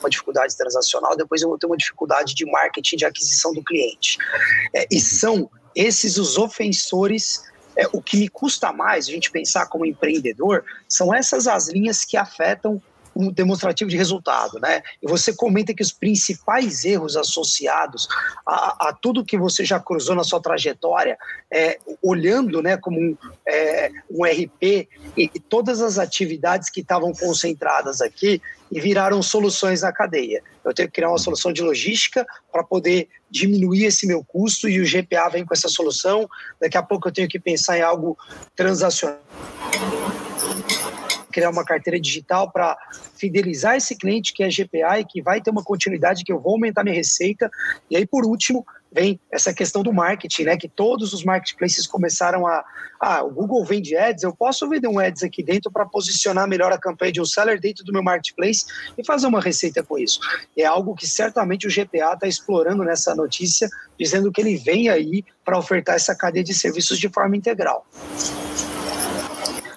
uma 0.00 0.10
dificuldade 0.10 0.56
transacional, 0.56 1.16
depois 1.16 1.42
eu 1.42 1.48
vou 1.48 1.58
ter 1.58 1.66
uma 1.66 1.76
dificuldade 1.76 2.34
de 2.34 2.44
marketing, 2.44 2.96
de 2.96 3.04
aquisição 3.04 3.52
do 3.52 3.62
cliente. 3.62 4.18
É, 4.74 4.86
e 4.90 5.00
são 5.00 5.50
esses 5.74 6.18
os 6.18 6.36
ofensores 6.36 7.42
é, 7.76 7.88
o 7.92 8.02
que 8.02 8.18
me 8.18 8.28
custa 8.28 8.72
mais 8.72 9.08
a 9.08 9.10
gente 9.10 9.30
pensar 9.30 9.66
como 9.66 9.86
empreendedor 9.86 10.64
são 10.86 11.14
essas 11.14 11.46
as 11.46 11.68
linhas 11.68 12.04
que 12.04 12.16
afetam 12.16 12.82
um 13.14 13.30
demonstrativo 13.30 13.90
de 13.90 13.96
resultado, 13.96 14.58
né? 14.58 14.82
E 15.02 15.06
você 15.06 15.34
comenta 15.34 15.74
que 15.74 15.82
os 15.82 15.92
principais 15.92 16.84
erros 16.84 17.16
associados 17.16 18.08
a, 18.46 18.88
a 18.88 18.92
tudo 18.92 19.24
que 19.24 19.38
você 19.38 19.64
já 19.64 19.78
cruzou 19.78 20.14
na 20.14 20.24
sua 20.24 20.40
trajetória, 20.40 21.18
é, 21.50 21.78
olhando, 22.02 22.62
né, 22.62 22.76
como 22.76 22.98
um, 22.98 23.16
é, 23.46 23.90
um 24.10 24.24
RP 24.24 24.88
e, 25.16 25.30
e 25.34 25.40
todas 25.40 25.80
as 25.80 25.98
atividades 25.98 26.70
que 26.70 26.80
estavam 26.80 27.12
concentradas 27.12 28.00
aqui 28.00 28.40
e 28.70 28.80
viraram 28.80 29.22
soluções 29.22 29.82
na 29.82 29.92
cadeia. 29.92 30.42
Eu 30.64 30.72
tenho 30.72 30.88
que 30.88 30.94
criar 30.94 31.10
uma 31.10 31.18
solução 31.18 31.52
de 31.52 31.62
logística 31.62 32.26
para 32.50 32.64
poder 32.64 33.08
diminuir 33.30 33.84
esse 33.84 34.06
meu 34.06 34.24
custo 34.24 34.68
e 34.68 34.80
o 34.80 34.84
GPA 34.84 35.28
vem 35.28 35.44
com 35.44 35.52
essa 35.52 35.68
solução. 35.68 36.28
Daqui 36.60 36.78
a 36.78 36.82
pouco 36.82 37.08
eu 37.08 37.12
tenho 37.12 37.28
que 37.28 37.38
pensar 37.38 37.76
em 37.76 37.82
algo 37.82 38.16
transacional 38.56 39.20
criar 41.32 41.50
uma 41.50 41.64
carteira 41.64 41.98
digital 41.98 42.50
para 42.52 42.76
fidelizar 43.16 43.76
esse 43.76 43.96
cliente 43.96 44.32
que 44.32 44.42
é 44.44 44.48
GPA 44.48 45.00
e 45.00 45.04
que 45.04 45.22
vai 45.22 45.40
ter 45.40 45.50
uma 45.50 45.64
continuidade 45.64 46.22
que 46.22 46.32
eu 46.32 46.38
vou 46.38 46.52
aumentar 46.52 46.84
minha 46.84 46.94
receita. 46.94 47.50
E 47.90 47.96
aí, 47.96 48.06
por 48.06 48.24
último, 48.24 48.64
vem 48.92 49.18
essa 49.30 49.52
questão 49.52 49.82
do 49.82 49.92
marketing, 49.92 50.44
né? 50.44 50.56
Que 50.56 50.68
todos 50.68 51.12
os 51.12 51.24
marketplaces 51.24 51.86
começaram 51.86 52.46
a. 52.46 52.64
Ah, 53.00 53.24
o 53.24 53.30
Google 53.30 53.64
vende 53.64 53.96
ads, 53.96 54.22
eu 54.22 54.32
posso 54.32 54.68
vender 54.68 54.86
um 54.86 55.00
ads 55.00 55.24
aqui 55.24 55.42
dentro 55.42 55.72
para 55.72 55.84
posicionar 55.84 56.46
melhor 56.46 56.70
a 56.72 56.78
campanha 56.78 57.10
de 57.10 57.20
um 57.20 57.24
seller 57.24 57.60
dentro 57.60 57.84
do 57.84 57.92
meu 57.92 58.00
marketplace 58.00 58.64
e 58.96 59.04
fazer 59.04 59.26
uma 59.26 59.40
receita 59.40 59.82
com 59.82 59.98
isso. 59.98 60.20
É 60.56 60.64
algo 60.64 60.94
que 60.94 61.08
certamente 61.08 61.66
o 61.66 61.70
GPA 61.70 62.12
está 62.12 62.28
explorando 62.28 62.84
nessa 62.84 63.12
notícia, 63.12 63.68
dizendo 63.98 64.30
que 64.30 64.40
ele 64.40 64.56
vem 64.56 64.88
aí 64.88 65.24
para 65.44 65.58
ofertar 65.58 65.96
essa 65.96 66.14
cadeia 66.14 66.44
de 66.44 66.54
serviços 66.54 66.96
de 66.96 67.08
forma 67.08 67.36
integral. 67.36 67.84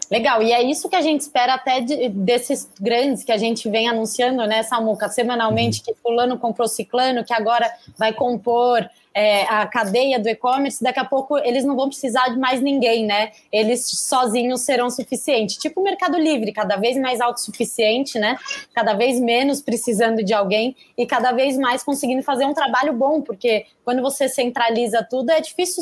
Legal, 0.10 0.41
e 0.43 0.51
é 0.51 0.62
isso 0.62 0.88
que 0.88 0.95
a 0.95 1.01
gente 1.01 1.22
espera 1.22 1.56
até 1.56 1.82
de, 1.82 2.10
desses 2.10 2.70
grandes 2.80 3.24
que 3.24 3.32
a 3.32 3.38
gente 3.38 3.70
vem 3.70 3.88
anunciando, 3.88 4.45
né, 4.45 4.62
Samuca, 4.64 5.10
semanalmente, 5.10 5.80
uhum. 5.80 5.86
que 5.86 6.01
fulano 6.01 6.38
comprou 6.38 6.68
ciclano, 6.68 7.24
que 7.24 7.34
agora 7.34 7.72
vai 7.97 8.14
compor 8.14 8.88
é, 9.16 9.43
a 9.43 9.66
cadeia 9.66 10.20
do 10.20 10.28
e-commerce, 10.28 10.84
daqui 10.84 10.99
a 10.99 11.05
pouco 11.05 11.38
eles 11.38 11.63
não 11.63 11.74
vão 11.74 11.88
precisar 11.88 12.28
de 12.28 12.38
mais 12.38 12.59
ninguém, 12.61 13.05
né? 13.05 13.32
Eles 13.49 13.88
sozinhos 13.88 14.61
serão 14.61 14.89
suficientes. 14.89 15.55
Tipo 15.55 15.80
o 15.80 15.84
Mercado 15.84 16.18
Livre, 16.18 16.51
cada 16.51 16.76
vez 16.76 16.97
mais 16.97 17.22
autossuficiente, 17.22 18.20
né? 18.20 18.36
Cada 18.74 18.93
vez 18.93 19.18
menos 19.18 19.61
precisando 19.61 20.22
de 20.22 20.34
alguém 20.34 20.76
e 20.97 21.05
cada 21.05 21.32
vez 21.32 21.57
mais 21.57 21.82
conseguindo 21.82 22.24
fazer 22.24 22.45
um 22.45 22.53
trabalho 22.53 22.91
bom, 22.91 23.22
porque 23.22 23.66
quando 23.86 24.01
você 24.01 24.28
centraliza 24.28 25.01
tudo 25.09 25.30
é 25.30 25.39
difícil, 25.39 25.82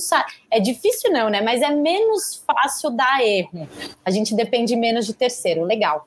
é 0.52 0.60
difícil 0.60 1.12
não, 1.12 1.28
né? 1.30 1.42
Mas 1.42 1.64
é 1.64 1.72
menos 1.72 2.44
fácil 2.46 2.92
dar 2.92 3.26
erro. 3.26 3.68
A 4.06 4.12
gente 4.12 4.36
depende 4.36 4.76
menos 4.76 5.08
de 5.08 5.14
terceiro. 5.14 5.64
Legal. 5.64 6.06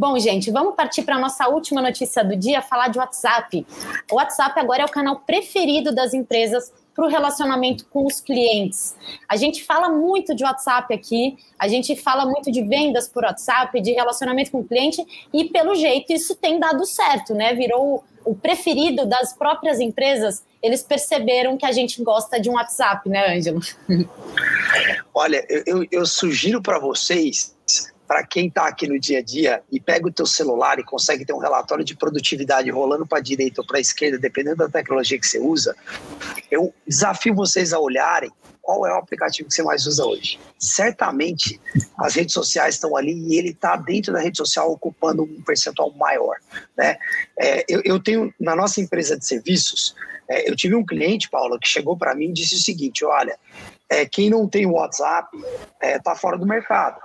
Bom, 0.00 0.18
gente, 0.18 0.50
vamos 0.50 0.74
partir 0.74 1.02
para 1.02 1.16
a 1.16 1.18
nossa 1.18 1.46
última 1.46 1.82
notícia 1.82 2.24
do 2.24 2.34
dia, 2.34 2.62
falar 2.62 2.88
de 2.88 2.98
WhatsApp. 2.98 3.66
O 4.10 4.14
WhatsApp 4.14 4.58
agora 4.58 4.80
é 4.80 4.86
o 4.86 4.88
canal 4.88 5.16
preferido 5.26 5.94
das 5.94 6.14
empresas 6.14 6.72
para 6.94 7.04
o 7.04 7.08
relacionamento 7.08 7.84
com 7.84 8.06
os 8.06 8.18
clientes. 8.18 8.96
A 9.28 9.36
gente 9.36 9.62
fala 9.62 9.90
muito 9.90 10.34
de 10.34 10.42
WhatsApp 10.42 10.94
aqui, 10.94 11.36
a 11.58 11.68
gente 11.68 11.94
fala 11.96 12.24
muito 12.24 12.50
de 12.50 12.62
vendas 12.62 13.08
por 13.08 13.24
WhatsApp, 13.24 13.78
de 13.78 13.92
relacionamento 13.92 14.50
com 14.50 14.60
o 14.60 14.64
cliente, 14.64 15.04
e 15.34 15.44
pelo 15.50 15.74
jeito 15.74 16.14
isso 16.14 16.34
tem 16.34 16.58
dado 16.58 16.86
certo, 16.86 17.34
né? 17.34 17.52
Virou 17.52 18.02
o 18.24 18.34
preferido 18.34 19.04
das 19.04 19.34
próprias 19.34 19.80
empresas. 19.80 20.42
Eles 20.62 20.82
perceberam 20.82 21.58
que 21.58 21.66
a 21.66 21.72
gente 21.72 22.02
gosta 22.02 22.40
de 22.40 22.48
um 22.48 22.54
WhatsApp, 22.54 23.06
né, 23.06 23.36
Ângelo? 23.36 23.60
Olha, 25.12 25.44
eu, 25.66 25.86
eu 25.92 26.06
sugiro 26.06 26.62
para 26.62 26.78
vocês 26.78 27.54
para 28.10 28.26
quem 28.26 28.48
está 28.48 28.66
aqui 28.66 28.88
no 28.88 28.98
dia 28.98 29.20
a 29.20 29.22
dia 29.22 29.62
e 29.70 29.78
pega 29.78 30.08
o 30.08 30.12
teu 30.12 30.26
celular 30.26 30.80
e 30.80 30.82
consegue 30.82 31.24
ter 31.24 31.32
um 31.32 31.38
relatório 31.38 31.84
de 31.84 31.94
produtividade 31.94 32.68
rolando 32.68 33.06
para 33.06 33.18
a 33.18 33.22
direita 33.22 33.60
ou 33.60 33.66
para 33.68 33.78
a 33.78 33.80
esquerda, 33.80 34.18
dependendo 34.18 34.56
da 34.56 34.68
tecnologia 34.68 35.16
que 35.16 35.28
você 35.28 35.38
usa, 35.38 35.76
eu 36.50 36.74
desafio 36.84 37.32
vocês 37.32 37.72
a 37.72 37.78
olharem 37.78 38.28
qual 38.60 38.84
é 38.84 38.92
o 38.92 38.96
aplicativo 38.96 39.48
que 39.48 39.54
você 39.54 39.62
mais 39.62 39.86
usa 39.86 40.04
hoje. 40.04 40.40
Certamente 40.58 41.60
as 41.96 42.16
redes 42.16 42.34
sociais 42.34 42.74
estão 42.74 42.96
ali 42.96 43.12
e 43.12 43.38
ele 43.38 43.50
está 43.50 43.76
dentro 43.76 44.12
da 44.12 44.18
rede 44.18 44.38
social 44.38 44.72
ocupando 44.72 45.22
um 45.22 45.40
percentual 45.42 45.92
maior. 45.92 46.34
Né? 46.76 46.98
É, 47.38 47.64
eu, 47.68 47.80
eu, 47.84 48.02
tenho, 48.02 48.34
na 48.40 48.56
nossa 48.56 48.80
empresa 48.80 49.16
de 49.16 49.24
serviços, 49.24 49.94
é, 50.28 50.50
eu 50.50 50.56
tive 50.56 50.74
um 50.74 50.84
cliente, 50.84 51.30
Paulo, 51.30 51.60
que 51.60 51.68
chegou 51.68 51.96
para 51.96 52.16
mim 52.16 52.30
e 52.30 52.32
disse 52.32 52.56
o 52.56 52.60
seguinte: 52.60 53.04
olha, 53.04 53.38
é, 53.88 54.04
quem 54.04 54.28
não 54.28 54.48
tem 54.48 54.66
WhatsApp 54.66 55.28
está 55.80 56.10
é, 56.10 56.16
fora 56.16 56.36
do 56.36 56.44
mercado. 56.44 57.00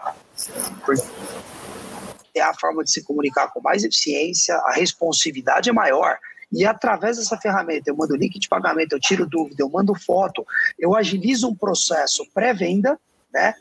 É 2.34 2.42
a 2.42 2.54
forma 2.54 2.84
de 2.84 2.92
se 2.92 3.04
comunicar 3.04 3.48
com 3.48 3.62
mais 3.62 3.84
eficiência, 3.84 4.56
a 4.56 4.74
responsividade 4.74 5.70
é 5.70 5.74
maior. 5.74 6.18
E 6.52 6.66
através 6.66 7.18
dessa 7.18 7.38
ferramenta, 7.38 7.90
eu 7.90 7.96
mando 7.96 8.16
link 8.16 8.38
de 8.40 8.48
pagamento, 8.48 8.94
eu 8.94 9.00
tiro 9.00 9.26
dúvida, 9.26 9.64
eu 9.64 9.70
mando 9.70 9.96
foto, 9.96 10.46
eu 10.78 10.96
agilizo 10.96 11.50
um 11.50 11.56
processo 11.56 12.26
pré-venda 12.34 13.00
né? 13.36 13.54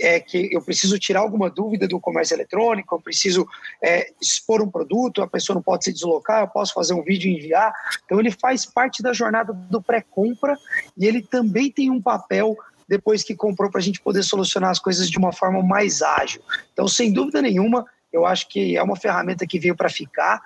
É 0.00 0.20
que 0.20 0.48
eu 0.54 0.62
preciso 0.62 0.96
tirar 0.96 1.20
alguma 1.20 1.50
dúvida 1.50 1.88
do 1.88 1.98
comércio 1.98 2.36
eletrônico, 2.36 2.94
eu 2.94 3.00
preciso 3.00 3.44
é, 3.82 4.12
expor 4.22 4.62
um 4.62 4.70
produto, 4.70 5.20
a 5.20 5.26
pessoa 5.26 5.56
não 5.56 5.62
pode 5.62 5.84
se 5.84 5.92
deslocar, 5.92 6.42
eu 6.42 6.48
posso 6.48 6.72
fazer 6.72 6.94
um 6.94 7.02
vídeo 7.02 7.28
e 7.28 7.36
enviar. 7.36 7.72
Então 8.04 8.20
ele 8.20 8.30
faz 8.30 8.64
parte 8.64 9.02
da 9.02 9.12
jornada 9.12 9.52
do 9.52 9.82
pré-compra 9.82 10.56
e 10.96 11.04
ele 11.04 11.20
também 11.20 11.68
tem 11.68 11.90
um 11.90 12.00
papel 12.00 12.56
depois 12.88 13.22
que 13.22 13.34
comprou 13.34 13.70
para 13.70 13.80
a 13.80 13.82
gente 13.82 14.00
poder 14.00 14.22
solucionar 14.22 14.70
as 14.70 14.78
coisas 14.78 15.10
de 15.10 15.18
uma 15.18 15.32
forma 15.32 15.62
mais 15.62 16.00
ágil. 16.02 16.40
Então, 16.72 16.88
sem 16.88 17.12
dúvida 17.12 17.42
nenhuma, 17.42 17.84
eu 18.12 18.24
acho 18.24 18.48
que 18.48 18.76
é 18.76 18.82
uma 18.82 18.96
ferramenta 18.96 19.46
que 19.46 19.58
veio 19.58 19.76
para 19.76 19.90
ficar. 19.90 20.40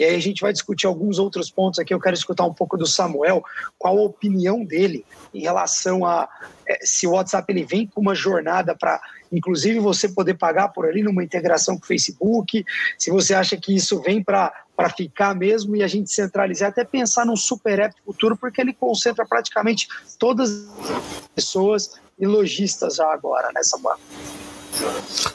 E 0.00 0.04
aí 0.04 0.16
a 0.16 0.18
gente 0.18 0.40
vai 0.40 0.50
discutir 0.50 0.86
alguns 0.86 1.18
outros 1.18 1.50
pontos 1.50 1.78
aqui. 1.78 1.92
Eu 1.92 2.00
quero 2.00 2.14
escutar 2.14 2.46
um 2.46 2.54
pouco 2.54 2.74
do 2.78 2.86
Samuel, 2.86 3.44
qual 3.78 3.98
a 3.98 4.02
opinião 4.02 4.64
dele 4.64 5.04
em 5.34 5.42
relação 5.42 6.06
a 6.06 6.26
é, 6.66 6.78
se 6.82 7.06
o 7.06 7.10
WhatsApp 7.10 7.52
ele 7.52 7.64
vem 7.64 7.86
com 7.86 8.00
uma 8.00 8.14
jornada 8.14 8.74
para, 8.74 8.98
inclusive, 9.30 9.78
você 9.78 10.08
poder 10.08 10.38
pagar 10.38 10.68
por 10.68 10.86
ali 10.86 11.02
numa 11.02 11.22
integração 11.22 11.76
com 11.76 11.84
o 11.84 11.86
Facebook, 11.86 12.64
se 12.98 13.10
você 13.10 13.34
acha 13.34 13.58
que 13.58 13.76
isso 13.76 14.00
vem 14.00 14.24
para 14.24 14.54
ficar 14.96 15.34
mesmo 15.34 15.76
e 15.76 15.82
a 15.82 15.86
gente 15.86 16.10
centralizar, 16.10 16.70
até 16.70 16.82
pensar 16.82 17.26
num 17.26 17.36
super 17.36 17.78
app 17.80 17.94
futuro, 18.02 18.38
porque 18.38 18.62
ele 18.62 18.72
concentra 18.72 19.26
praticamente 19.26 19.86
todas 20.18 20.50
as 20.50 21.28
pessoas 21.34 22.00
e 22.18 22.26
lojistas 22.26 22.94
já 22.96 23.12
agora 23.12 23.50
nessa 23.52 23.76
banda. 23.76 24.00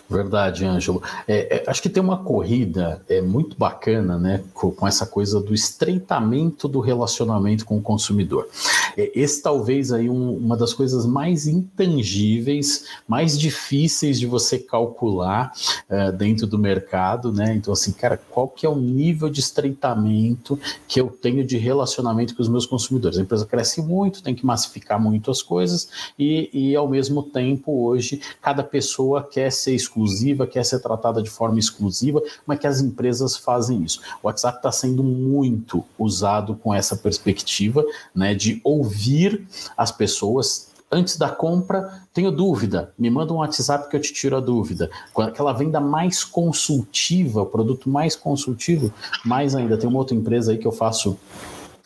Verdade, 0.10 0.66
Ângelo. 0.66 1.02
É, 1.28 1.58
é, 1.58 1.64
acho 1.68 1.82
que 1.82 1.90
tem 1.90 2.02
uma 2.02 2.24
corrida 2.24 3.02
é, 3.10 3.22
muito 3.22 3.58
bacana, 3.58 4.18
né, 4.18 4.44
com, 4.54 4.72
com 4.72 4.88
essa 4.88 5.06
coisa 5.06 5.42
do 5.42 5.54
estreitamento 5.54 6.68
do 6.68 6.80
relacionamento 6.80 7.66
com 7.66 7.78
o 7.78 7.82
consumidor. 7.82 8.48
É, 8.96 9.12
esse 9.16 9.42
talvez 9.42 9.92
aí 9.92 10.10
um, 10.10 10.38
uma 10.38 10.56
das 10.56 10.74
coisas 10.74 11.06
mais 11.06 11.48
intangíveis, 11.48 12.86
mais 13.08 13.38
difíceis 13.38 14.20
de 14.20 14.28
você 14.28 14.60
calcular 14.60 15.52
é, 15.90 16.12
dentro 16.12 16.46
do 16.46 16.58
mercado, 16.58 17.32
né? 17.32 17.56
Então 17.56 17.74
assim, 17.74 17.92
cara, 17.92 18.20
qual 18.30 18.48
que 18.48 18.66
é 18.66 18.70
o 18.70 18.76
nível 18.76 19.30
de 19.30 19.40
estreitamento 19.40 20.60
que 20.88 21.02
eu 21.02 21.08
tenho 21.08 21.44
de 21.44 21.58
relacionamento 21.58 22.36
com 22.36 22.42
os 22.42 22.48
meus 22.48 22.66
consumidores? 22.66 23.18
A 23.18 23.22
empresa 23.22 23.46
cresce 23.46 23.82
muito, 23.82 24.22
tem 24.22 24.36
que 24.36 24.46
massificar 24.46 25.02
muito 25.02 25.32
as 25.32 25.42
coisas 25.42 25.90
e, 26.18 26.50
e 26.54 26.76
ao 26.76 26.88
mesmo 26.88 27.24
tempo 27.24 27.86
hoje 27.86 28.22
cada 28.42 28.64
pessoa 28.64 29.25
quer 29.26 29.52
ser 29.52 29.76
exclusiva, 29.76 30.48
quer 30.48 30.64
ser 30.64 30.80
tratada 30.80 31.22
de 31.22 31.30
forma 31.30 31.60
exclusiva, 31.60 32.22
mas 32.46 32.60
que 32.60 32.68
as 32.68 32.82
empresas 32.82 33.36
fazem 33.36 33.84
isso. 33.84 34.00
O 34.22 34.28
WhatsApp 34.28 34.58
está 34.58 34.72
sendo 34.72 35.04
muito 35.04 35.84
usado 35.98 36.56
com 36.56 36.74
essa 36.74 36.96
perspectiva, 36.96 37.84
né, 38.14 38.34
de 38.34 38.62
ouvir 38.64 39.48
as 39.76 39.92
pessoas, 39.92 40.70
antes 40.92 41.18
da 41.18 41.30
compra, 41.30 42.04
tenho 42.14 42.32
dúvida, 42.32 42.94
me 42.98 43.10
manda 43.10 43.34
um 43.34 43.38
WhatsApp 43.38 43.90
que 43.90 43.96
eu 43.96 44.02
te 44.02 44.14
tiro 44.14 44.38
a 44.38 44.40
dúvida. 44.40 44.90
Aquela 45.18 45.52
venda 45.52 45.80
mais 45.80 46.24
consultiva, 46.24 47.42
o 47.42 47.46
produto 47.46 47.90
mais 47.90 48.16
consultivo, 48.16 48.94
mais 49.26 49.56
ainda. 49.56 49.78
Tem 49.78 49.90
uma 49.90 50.00
outra 50.00 50.16
empresa 50.16 50.52
aí 50.52 50.58
que 50.58 50.68
eu 50.68 50.72
faço 50.72 51.18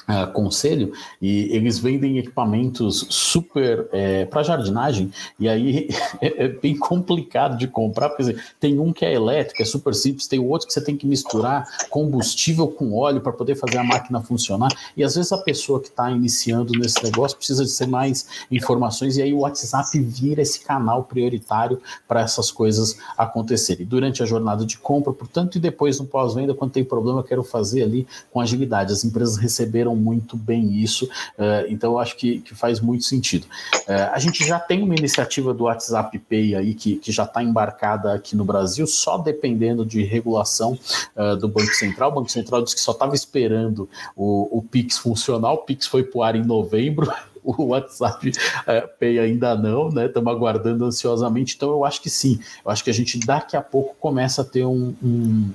Uh, 0.09 0.25
conselho 0.33 0.91
e 1.21 1.55
eles 1.55 1.77
vendem 1.77 2.17
equipamentos 2.17 3.05
super 3.11 3.87
é, 3.91 4.25
para 4.25 4.41
jardinagem 4.41 5.11
e 5.39 5.47
aí 5.47 5.87
é, 6.19 6.45
é, 6.45 6.47
bem 6.47 6.75
complicado 6.75 7.55
de 7.55 7.67
comprar 7.67 8.09
porque 8.09 8.35
tem 8.59 8.79
um 8.79 8.91
que 8.91 9.05
é 9.05 9.13
elétrico, 9.13 9.61
é 9.61 9.65
super 9.65 9.93
simples, 9.93 10.25
tem 10.25 10.39
outro 10.39 10.65
que 10.65 10.73
você 10.73 10.83
tem 10.83 10.97
que 10.97 11.05
misturar 11.05 11.63
combustível 11.91 12.67
com 12.67 12.91
óleo 12.97 13.21
para 13.21 13.31
poder 13.31 13.53
fazer 13.53 13.77
a 13.77 13.83
máquina 13.83 14.19
funcionar 14.19 14.69
e 14.97 15.03
às 15.03 15.13
vezes 15.13 15.31
a 15.31 15.37
pessoa 15.37 15.79
que 15.79 15.89
está 15.89 16.09
iniciando 16.09 16.73
nesse 16.73 17.03
negócio 17.03 17.37
precisa 17.37 17.63
de 17.63 17.69
ser 17.69 17.85
mais 17.85 18.25
informações 18.49 19.15
e 19.15 19.21
aí 19.21 19.31
o 19.31 19.41
WhatsApp 19.41 19.99
vira 19.99 20.41
esse 20.41 20.61
canal 20.61 21.03
prioritário 21.03 21.79
para 22.07 22.21
essas 22.21 22.49
coisas 22.49 22.97
acontecerem 23.15 23.85
durante 23.85 24.23
a 24.23 24.25
jornada 24.25 24.65
de 24.65 24.79
compra, 24.79 25.13
portanto 25.13 25.57
e 25.57 25.59
depois 25.59 25.99
no 25.99 26.07
pós-venda 26.07 26.55
quando 26.55 26.71
tem 26.71 26.83
problema 26.83 27.19
eu 27.19 27.23
quero 27.23 27.43
fazer 27.43 27.83
ali 27.83 28.07
com 28.31 28.41
agilidade. 28.41 28.91
As 28.91 29.03
empresas 29.03 29.37
receberam 29.37 29.98
muito 29.99 30.37
bem 30.37 30.81
isso, 30.81 31.05
uh, 31.05 31.65
então 31.67 31.93
eu 31.93 31.99
acho 31.99 32.15
que, 32.15 32.39
que 32.39 32.55
faz 32.55 32.79
muito 32.79 33.03
sentido. 33.03 33.45
Uh, 33.87 34.11
a 34.13 34.19
gente 34.19 34.45
já 34.45 34.59
tem 34.59 34.81
uma 34.81 34.95
iniciativa 34.95 35.53
do 35.53 35.65
WhatsApp 35.65 36.17
Pay 36.17 36.55
aí 36.55 36.73
que, 36.73 36.95
que 36.95 37.11
já 37.11 37.23
está 37.23 37.43
embarcada 37.43 38.13
aqui 38.13 38.35
no 38.35 38.45
Brasil, 38.45 38.87
só 38.87 39.17
dependendo 39.17 39.85
de 39.85 40.03
regulação 40.03 40.77
uh, 41.15 41.35
do 41.35 41.47
Banco 41.47 41.73
Central. 41.73 42.11
O 42.11 42.15
Banco 42.15 42.31
Central 42.31 42.63
disse 42.63 42.75
que 42.75 42.81
só 42.81 42.91
estava 42.91 43.13
esperando 43.15 43.89
o, 44.15 44.57
o 44.57 44.61
Pix 44.61 44.97
funcionar, 44.97 45.51
o 45.51 45.57
Pix 45.59 45.87
foi 45.87 46.03
para 46.03 46.17
o 46.17 46.23
ar 46.23 46.35
em 46.35 46.43
novembro, 46.43 47.11
o 47.43 47.67
WhatsApp 47.67 48.31
é, 48.65 48.81
Pay 48.81 49.19
ainda 49.19 49.55
não, 49.55 49.89
né? 49.89 50.05
Estamos 50.05 50.33
aguardando 50.33 50.85
ansiosamente. 50.85 51.55
Então, 51.55 51.69
eu 51.69 51.85
acho 51.85 52.01
que 52.01 52.09
sim. 52.09 52.39
Eu 52.63 52.71
acho 52.71 52.83
que 52.83 52.89
a 52.89 52.93
gente 52.93 53.19
daqui 53.19 53.55
a 53.55 53.61
pouco 53.61 53.95
começa 53.99 54.41
a 54.41 54.45
ter 54.45 54.65
um, 54.65 54.93
um, 55.03 55.51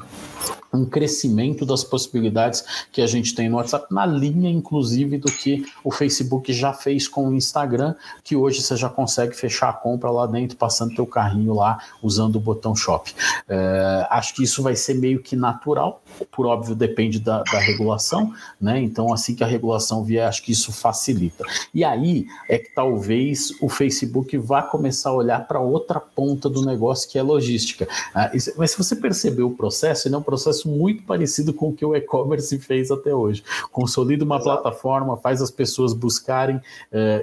um 0.75 0.85
crescimento 0.85 1.65
das 1.65 1.85
possibilidades 1.85 2.65
que 2.93 3.01
a 3.01 3.07
gente 3.07 3.35
tem 3.35 3.49
no 3.49 3.57
WhatsApp, 3.57 3.87
na 3.93 4.05
linha, 4.05 4.51
inclusive, 4.51 5.19
do 5.19 5.31
que 5.31 5.65
o 5.83 5.91
Facebook 5.91 6.53
já 6.53 6.73
fez 6.73 7.07
com 7.07 7.29
o 7.29 7.35
Instagram, 7.35 7.95
que 8.23 8.35
hoje 8.37 8.61
você 8.61 8.77
já 8.77 8.89
consegue 8.89 9.35
fechar 9.35 9.69
a 9.69 9.73
compra 9.73 10.11
lá 10.11 10.27
dentro, 10.27 10.57
passando 10.57 10.95
teu 10.95 11.07
carrinho 11.07 11.55
lá, 11.55 11.79
usando 12.03 12.37
o 12.37 12.41
botão 12.41 12.75
Shop. 12.75 13.13
É, 13.49 14.07
acho 14.11 14.35
que 14.35 14.43
isso 14.43 14.63
vai 14.63 14.75
ser 14.75 14.95
meio 14.95 15.23
que 15.23 15.37
natural, 15.37 16.03
por 16.31 16.47
óbvio, 16.47 16.75
depende 16.75 17.19
da, 17.19 17.43
da 17.43 17.59
regulação, 17.59 18.33
né? 18.61 18.81
Então, 18.81 19.13
assim 19.13 19.35
que 19.35 19.45
a 19.45 19.47
regulação 19.47 20.05
vier, 20.05 20.27
acho 20.27 20.43
que 20.43 20.53
isso 20.53 20.73
facilita. 20.73 21.45
E 21.75 21.83
aí 21.83 22.27
é 22.49 22.59
que 22.59 22.71
talvez 22.73 23.53
o 23.61 23.69
Facebook 23.69 24.37
vá 24.39 24.63
começar 24.63 25.11
a 25.11 25.15
olhar 25.15 25.47
para 25.47 25.59
outra 25.59 25.99
ponta 25.99 26.49
do 26.49 26.65
negócio, 26.65 27.11
que 27.11 27.19
é 27.19 27.23
logística. 27.23 27.89
Ah, 28.15 28.31
mas 28.57 28.71
se 28.71 28.79
você 28.79 28.95
percebeu 28.95 29.49
o 29.49 29.57
processo, 29.57 30.07
ele 30.07 30.15
é 30.15 30.19
um 30.19 30.23
processo 30.23 30.69
muito 30.69 31.03
parecido 31.03 31.53
com 31.53 31.71
o 31.71 31.73
que 31.73 31.85
o 31.85 31.97
e-commerce 31.97 32.59
fez 32.59 32.91
até 32.91 33.15
hoje. 33.15 33.43
Consolida 33.73 34.25
uma 34.25 34.37
Exato. 34.37 34.63
plataforma, 34.63 35.17
faz 35.17 35.43
as 35.43 35.51
pessoas 35.51 35.93
buscarem 35.93 36.57
uh, 36.57 36.63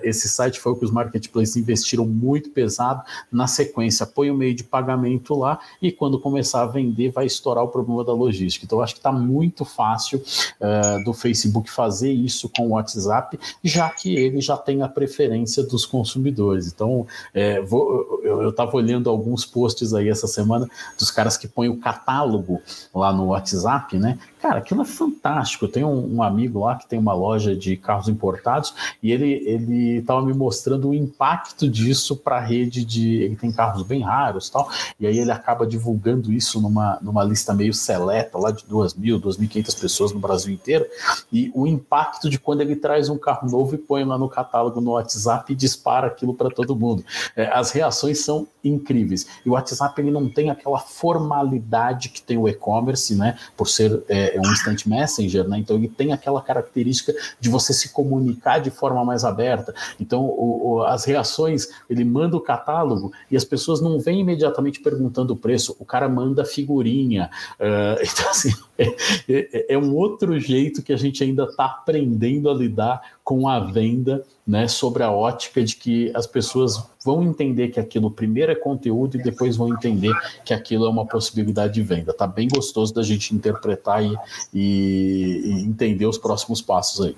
esse 0.03 0.27
site, 0.27 0.59
foi 0.59 0.73
o 0.73 0.75
que 0.75 0.85
os 0.85 0.91
marketplaces 0.91 1.55
investiram 1.55 2.05
muito 2.05 2.49
pesado. 2.49 3.03
Na 3.31 3.47
sequência, 3.47 4.05
põe 4.05 4.29
o 4.29 4.35
meio 4.35 4.53
de 4.53 4.63
pagamento 4.63 5.33
lá 5.35 5.59
e 5.81 5.91
quando 5.91 6.19
começar 6.19 6.63
a 6.63 6.65
vender, 6.65 7.11
vai 7.11 7.25
estourar 7.25 7.63
o 7.63 7.67
problema 7.67 8.03
da 8.03 8.13
logística. 8.13 8.65
Então, 8.65 8.81
acho 8.81 8.95
que 8.95 8.99
está 8.99 9.11
muito 9.11 9.63
fácil 9.63 10.19
uh, 10.19 11.03
do 11.03 11.13
Facebook 11.13 11.69
fazer 11.69 12.11
isso 12.11 12.49
com 12.49 12.67
o 12.67 12.69
WhatsApp, 12.71 13.39
já 13.63 13.89
que 13.89 14.15
ele 14.15 14.40
já 14.41 14.57
tem 14.57 14.81
a 14.81 14.87
preferência 14.87 15.63
dos 15.63 15.85
consumidores. 15.85 16.67
Então, 16.67 17.05
é, 17.33 17.61
vou, 17.61 18.21
eu 18.23 18.49
estava 18.49 18.75
olhando 18.75 19.09
alguns 19.09 19.45
posts 19.45 19.93
aí 19.93 20.09
essa 20.09 20.27
semana 20.27 20.67
dos 20.97 21.11
caras 21.11 21.37
que 21.37 21.47
põem 21.47 21.69
o 21.69 21.79
catálogo 21.79 22.61
lá 22.93 23.13
no 23.13 23.27
WhatsApp, 23.27 23.97
né? 23.97 24.17
Cara, 24.41 24.59
aquilo 24.59 24.81
é 24.81 24.85
fantástico. 24.85 25.65
Eu 25.65 25.71
tenho 25.71 25.87
um, 25.87 26.15
um 26.17 26.23
amigo 26.23 26.61
lá 26.61 26.75
que 26.75 26.87
tem 26.87 26.97
uma 26.97 27.13
loja 27.13 27.55
de 27.55 27.77
carros 27.77 28.07
importados 28.07 28.73
e 29.01 29.11
ele 29.11 29.31
ele 29.45 29.97
estava 29.97 30.21
me 30.21 30.33
mostrando 30.33 30.89
o 30.89 30.93
impacto 30.93 31.69
disso 31.69 32.15
para 32.15 32.37
a 32.37 32.39
rede 32.39 32.83
de. 32.83 33.21
Ele 33.21 33.35
tem 33.35 33.51
carros 33.51 33.83
bem 33.83 34.01
raros 34.01 34.49
tal, 34.49 34.69
e 34.99 35.05
aí 35.05 35.17
ele 35.17 35.31
acaba 35.31 35.65
divulgando 35.65 36.31
isso 36.31 36.59
numa, 36.59 36.97
numa 37.01 37.23
lista 37.23 37.53
meio 37.53 37.73
seleta, 37.73 38.37
lá 38.37 38.51
de 38.51 38.63
2.000, 38.63 39.21
2.500 39.21 39.79
pessoas 39.79 40.11
no 40.11 40.19
Brasil 40.19 40.53
inteiro, 40.53 40.85
e 41.31 41.51
o 41.53 41.67
impacto 41.67 42.29
de 42.29 42.39
quando 42.39 42.61
ele 42.61 42.75
traz 42.75 43.09
um 43.09 43.17
carro 43.17 43.49
novo 43.49 43.75
e 43.75 43.77
põe 43.77 44.03
lá 44.03 44.17
no 44.17 44.29
catálogo 44.29 44.81
no 44.81 44.91
WhatsApp 44.91 45.51
e 45.51 45.55
dispara 45.55 46.07
aquilo 46.07 46.33
para 46.33 46.49
todo 46.49 46.75
mundo. 46.75 47.03
É, 47.35 47.47
as 47.47 47.71
reações 47.71 48.23
são 48.23 48.47
incríveis. 48.63 49.27
E 49.45 49.49
o 49.49 49.53
WhatsApp 49.53 49.99
ele 49.99 50.11
não 50.11 50.29
tem 50.29 50.49
aquela 50.49 50.79
formalidade 50.79 52.09
que 52.09 52.21
tem 52.21 52.37
o 52.37 52.47
e-commerce, 52.47 53.15
né? 53.15 53.37
Por 53.55 53.67
ser. 53.67 54.03
É, 54.07 54.30
é, 54.31 54.39
um 54.39 54.51
instant 54.51 54.85
messenger, 54.85 55.47
né? 55.47 55.59
Então 55.59 55.75
ele 55.75 55.87
tem 55.87 56.13
aquela 56.13 56.41
característica 56.41 57.13
de 57.39 57.49
você 57.49 57.73
se 57.73 57.89
comunicar 57.89 58.59
de 58.59 58.69
forma 58.69 59.03
mais 59.03 59.23
aberta. 59.23 59.73
Então 59.99 60.23
o, 60.23 60.73
o, 60.73 60.83
as 60.83 61.05
reações, 61.05 61.67
ele 61.89 62.03
manda 62.03 62.35
o 62.35 62.41
catálogo 62.41 63.11
e 63.29 63.37
as 63.37 63.43
pessoas 63.43 63.81
não 63.81 63.99
vêm 63.99 64.21
imediatamente 64.21 64.79
perguntando 64.79 65.33
o 65.33 65.37
preço, 65.37 65.75
o 65.79 65.85
cara 65.85 66.07
manda 66.09 66.45
figurinha. 66.45 67.29
Uh, 67.59 68.01
então 68.03 68.29
assim, 68.29 68.51
é, 68.77 68.95
é, 69.29 69.73
é 69.73 69.77
um 69.77 69.95
outro 69.95 70.39
jeito 70.39 70.81
que 70.81 70.93
a 70.93 70.97
gente 70.97 71.23
ainda 71.23 71.43
está 71.43 71.65
aprendendo 71.65 72.49
a 72.49 72.53
lidar 72.53 73.01
com 73.23 73.47
a 73.47 73.59
venda, 73.59 74.23
né, 74.51 74.67
sobre 74.67 75.01
a 75.01 75.09
ótica 75.09 75.63
de 75.63 75.77
que 75.77 76.11
as 76.13 76.27
pessoas 76.27 76.83
vão 77.05 77.23
entender 77.23 77.69
que 77.69 77.79
aquilo 77.79 78.11
primeiro 78.11 78.51
é 78.51 78.55
conteúdo 78.55 79.15
e 79.15 79.23
depois 79.23 79.55
vão 79.55 79.69
entender 79.69 80.13
que 80.43 80.53
aquilo 80.53 80.85
é 80.85 80.89
uma 80.89 81.05
possibilidade 81.05 81.75
de 81.75 81.81
venda. 81.81 82.11
Tá 82.11 82.27
bem 82.27 82.49
gostoso 82.49 82.93
da 82.93 83.01
gente 83.01 83.33
interpretar 83.33 84.03
e, 84.03 84.13
e, 84.53 85.41
e 85.45 85.63
entender 85.63 86.05
os 86.05 86.17
próximos 86.17 86.61
passos 86.61 87.05
aí. 87.05 87.15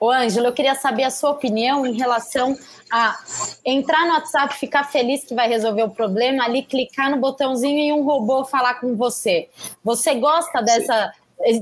Ô, 0.00 0.10
Ângelo, 0.10 0.46
eu 0.46 0.52
queria 0.54 0.74
saber 0.74 1.04
a 1.04 1.10
sua 1.10 1.32
opinião 1.32 1.86
em 1.86 1.94
relação 1.98 2.56
a 2.90 3.18
entrar 3.62 4.06
no 4.06 4.14
WhatsApp, 4.14 4.54
ficar 4.56 4.84
feliz 4.84 5.24
que 5.24 5.34
vai 5.34 5.48
resolver 5.48 5.82
o 5.82 5.90
problema, 5.90 6.44
ali 6.44 6.62
clicar 6.62 7.10
no 7.10 7.18
botãozinho 7.18 7.78
e 7.78 7.92
um 7.92 8.04
robô 8.04 8.46
falar 8.46 8.80
com 8.80 8.96
você. 8.96 9.50
Você 9.84 10.14
gosta 10.14 10.62
dessa 10.62 11.12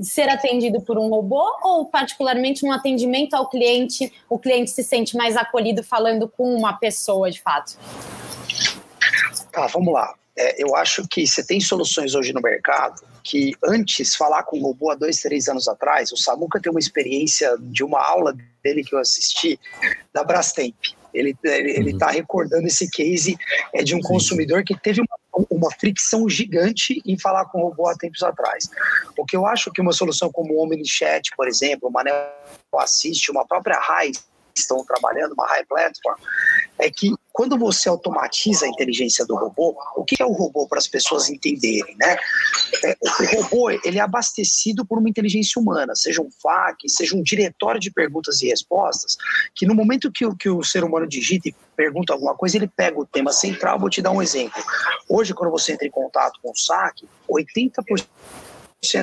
ser 0.02 0.28
atendido 0.28 0.80
por 0.80 0.98
um 0.98 1.08
robô 1.08 1.44
ou 1.62 1.86
particularmente 1.86 2.64
um 2.64 2.72
atendimento 2.72 3.34
ao 3.34 3.48
cliente, 3.48 4.12
o 4.28 4.38
cliente 4.38 4.70
se 4.70 4.82
sente 4.82 5.16
mais 5.16 5.36
acolhido 5.36 5.82
falando 5.82 6.28
com 6.28 6.54
uma 6.54 6.74
pessoa 6.74 7.30
de 7.30 7.40
fato? 7.40 7.78
Tá, 9.52 9.66
vamos 9.66 9.92
lá. 9.92 10.14
É, 10.38 10.62
eu 10.62 10.76
acho 10.76 11.06
que 11.08 11.26
você 11.26 11.44
tem 11.44 11.60
soluções 11.60 12.14
hoje 12.14 12.32
no 12.32 12.42
mercado 12.42 13.02
que 13.26 13.54
antes 13.64 14.14
falar 14.14 14.44
com 14.44 14.58
um 14.58 14.62
robô 14.62 14.90
há 14.90 14.94
dois, 14.94 15.20
três 15.20 15.48
anos 15.48 15.66
atrás, 15.66 16.12
o 16.12 16.16
Samuca 16.16 16.60
tem 16.60 16.70
uma 16.70 16.78
experiência 16.78 17.56
de 17.58 17.82
uma 17.82 18.00
aula 18.00 18.36
dele 18.62 18.84
que 18.84 18.94
eu 18.94 19.00
assisti 19.00 19.58
da 20.12 20.22
Brastemp. 20.22 20.76
Ele 21.12 21.36
ele 21.42 21.90
está 21.90 22.08
uhum. 22.08 22.12
recordando 22.12 22.66
esse 22.66 22.88
case 22.90 23.36
é 23.72 23.82
de 23.82 23.94
um 23.94 24.00
consumidor 24.00 24.62
que 24.62 24.78
teve 24.78 25.00
uma 25.00 25.18
uma 25.50 25.70
fricção 25.72 26.28
gigante 26.28 27.00
em 27.04 27.18
falar 27.18 27.46
com 27.46 27.60
o 27.60 27.68
robô 27.68 27.88
há 27.88 27.96
tempos 27.96 28.22
atrás. 28.22 28.68
O 29.16 29.24
que 29.24 29.36
eu 29.36 29.46
acho 29.46 29.70
que 29.72 29.80
uma 29.80 29.92
solução 29.92 30.30
como 30.30 30.54
o 30.54 30.62
OmniChat, 30.62 31.30
por 31.36 31.48
exemplo, 31.48 31.88
uma 31.88 32.02
Neo 32.02 32.14
Assist, 32.74 33.30
uma 33.30 33.46
própria 33.46 33.78
RAI 33.78 34.12
estão 34.60 34.84
trabalhando, 34.84 35.32
uma 35.32 35.46
High 35.46 35.64
Platform, 35.64 36.16
é 36.78 36.90
que 36.90 37.12
quando 37.32 37.58
você 37.58 37.88
automatiza 37.88 38.64
a 38.64 38.68
inteligência 38.68 39.26
do 39.26 39.36
robô, 39.36 39.76
o 39.94 40.04
que 40.04 40.22
é 40.22 40.24
o 40.24 40.32
robô 40.32 40.66
para 40.66 40.78
as 40.78 40.88
pessoas 40.88 41.28
entenderem, 41.28 41.94
né? 41.98 42.16
É, 42.82 42.96
o 43.00 43.42
robô 43.42 43.70
ele 43.70 43.98
é 43.98 44.00
abastecido 44.00 44.86
por 44.86 44.98
uma 44.98 45.08
inteligência 45.08 45.60
humana, 45.60 45.94
seja 45.94 46.22
um 46.22 46.30
FAQ, 46.30 46.88
seja 46.88 47.14
um 47.14 47.22
diretório 47.22 47.78
de 47.78 47.90
perguntas 47.90 48.40
e 48.40 48.46
respostas, 48.46 49.16
que 49.54 49.66
no 49.66 49.74
momento 49.74 50.10
que, 50.10 50.24
que 50.36 50.48
o 50.48 50.64
ser 50.64 50.82
humano 50.82 51.06
digita 51.06 51.48
e 51.48 51.54
pergunta 51.76 52.12
alguma 52.12 52.34
coisa, 52.34 52.56
ele 52.56 52.68
pega 52.68 52.98
o 52.98 53.06
tema 53.06 53.32
central. 53.32 53.78
Vou 53.78 53.90
te 53.90 54.00
dar 54.00 54.10
um 54.10 54.22
exemplo. 54.22 54.62
Hoje, 55.08 55.34
quando 55.34 55.50
você 55.50 55.72
entra 55.72 55.86
em 55.86 55.90
contato 55.90 56.40
com 56.42 56.50
o 56.50 56.56
SAC, 56.56 57.06
80% 57.30 58.06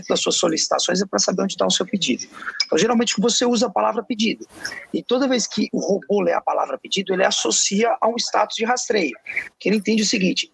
das 0.07 0.21
suas 0.21 0.35
solicitações 0.35 1.01
é 1.01 1.05
para 1.05 1.19
saber 1.19 1.43
onde 1.43 1.53
está 1.53 1.65
o 1.65 1.71
seu 1.71 1.85
pedido. 1.85 2.25
Então, 2.65 2.77
geralmente, 2.77 3.19
você 3.19 3.45
usa 3.45 3.67
a 3.67 3.69
palavra 3.69 4.03
pedido. 4.03 4.47
E 4.93 5.03
toda 5.03 5.27
vez 5.27 5.47
que 5.47 5.69
o 5.71 5.79
robô 5.79 6.21
lê 6.21 6.33
a 6.33 6.41
palavra 6.41 6.77
pedido, 6.77 7.13
ele 7.13 7.25
associa 7.25 7.95
a 8.01 8.07
um 8.07 8.15
status 8.17 8.55
de 8.55 8.65
rastreio. 8.65 9.15
Que 9.59 9.69
ele 9.69 9.77
entende 9.77 10.03
o 10.03 10.05
seguinte: 10.05 10.51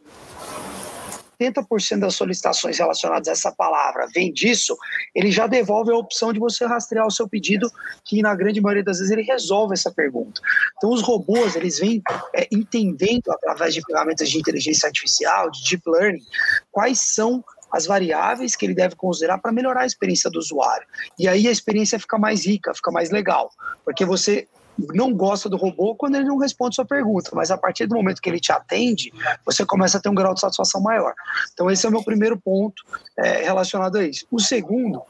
80% 1.39 1.99
das 1.99 2.15
solicitações 2.15 2.77
relacionadas 2.77 3.27
a 3.27 3.31
essa 3.31 3.51
palavra 3.51 4.07
vem 4.13 4.31
disso, 4.31 4.77
ele 5.15 5.31
já 5.31 5.47
devolve 5.47 5.91
a 5.91 5.95
opção 5.95 6.33
de 6.33 6.39
você 6.39 6.65
rastrear 6.65 7.07
o 7.07 7.11
seu 7.11 7.27
pedido, 7.27 7.71
que 8.03 8.21
na 8.21 8.35
grande 8.35 8.59
maioria 8.59 8.83
das 8.83 8.97
vezes 8.97 9.11
ele 9.11 9.23
resolve 9.23 9.73
essa 9.73 9.91
pergunta. 9.91 10.41
Então 10.77 10.91
os 10.91 11.01
robôs, 11.01 11.55
eles 11.55 11.79
vêm 11.79 12.01
é, 12.35 12.47
entendendo 12.51 13.31
através 13.31 13.73
de 13.73 13.81
ferramentas 13.81 14.29
de 14.29 14.37
inteligência 14.37 14.87
artificial, 14.87 15.49
de 15.49 15.63
deep 15.63 15.83
learning, 15.89 16.23
quais 16.71 16.99
são 16.99 17.43
as 17.71 17.85
variáveis 17.85 18.55
que 18.55 18.65
ele 18.65 18.73
deve 18.73 18.95
considerar 18.95 19.37
para 19.37 19.51
melhorar 19.51 19.81
a 19.81 19.85
experiência 19.85 20.29
do 20.29 20.39
usuário. 20.39 20.87
E 21.17 21.27
aí 21.27 21.47
a 21.47 21.51
experiência 21.51 21.99
fica 21.99 22.17
mais 22.17 22.45
rica, 22.45 22.73
fica 22.73 22.91
mais 22.91 23.09
legal, 23.09 23.51
porque 23.85 24.05
você 24.05 24.47
não 24.93 25.13
gosta 25.13 25.49
do 25.49 25.57
robô 25.57 25.93
quando 25.95 26.15
ele 26.15 26.25
não 26.25 26.37
responde 26.37 26.75
sua 26.75 26.85
pergunta, 26.85 27.31
mas 27.33 27.51
a 27.51 27.57
partir 27.57 27.85
do 27.85 27.95
momento 27.95 28.21
que 28.21 28.29
ele 28.29 28.39
te 28.39 28.51
atende, 28.51 29.11
você 29.45 29.65
começa 29.65 29.97
a 29.97 30.01
ter 30.01 30.09
um 30.09 30.15
grau 30.15 30.33
de 30.33 30.39
satisfação 30.39 30.81
maior. 30.81 31.13
Então 31.53 31.69
esse 31.69 31.85
é 31.85 31.89
o 31.89 31.91
meu 31.91 32.03
primeiro 32.03 32.39
ponto 32.39 32.81
é, 33.17 33.43
relacionado 33.43 33.97
a 33.97 34.03
isso. 34.03 34.25
O 34.31 34.39
segundo 34.39 35.01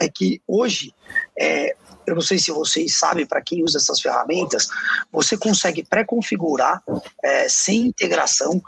é 0.00 0.08
que 0.08 0.40
hoje 0.46 0.94
é, 1.38 1.76
eu 2.06 2.14
não 2.14 2.22
sei 2.22 2.38
se 2.38 2.50
vocês 2.50 2.98
sabem, 2.98 3.26
para 3.26 3.40
quem 3.40 3.62
usa 3.62 3.78
essas 3.78 4.00
ferramentas, 4.00 4.68
você 5.10 5.36
consegue 5.36 5.82
pré-configurar, 5.82 6.82
é, 7.22 7.48
sem 7.48 7.86
integração, 7.86 8.62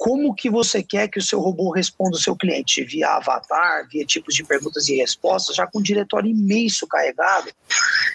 como 0.00 0.34
que 0.34 0.48
você 0.48 0.82
quer 0.82 1.08
que 1.08 1.18
o 1.18 1.22
seu 1.22 1.38
robô 1.40 1.70
responda 1.72 2.16
o 2.16 2.18
seu 2.18 2.34
cliente? 2.34 2.82
Via 2.82 3.16
avatar, 3.16 3.86
via 3.86 4.02
tipos 4.02 4.34
de 4.34 4.42
perguntas 4.42 4.88
e 4.88 4.96
respostas, 4.96 5.54
já 5.54 5.66
com 5.66 5.78
um 5.78 5.82
diretório 5.82 6.30
imenso 6.30 6.86
carregado, 6.86 7.50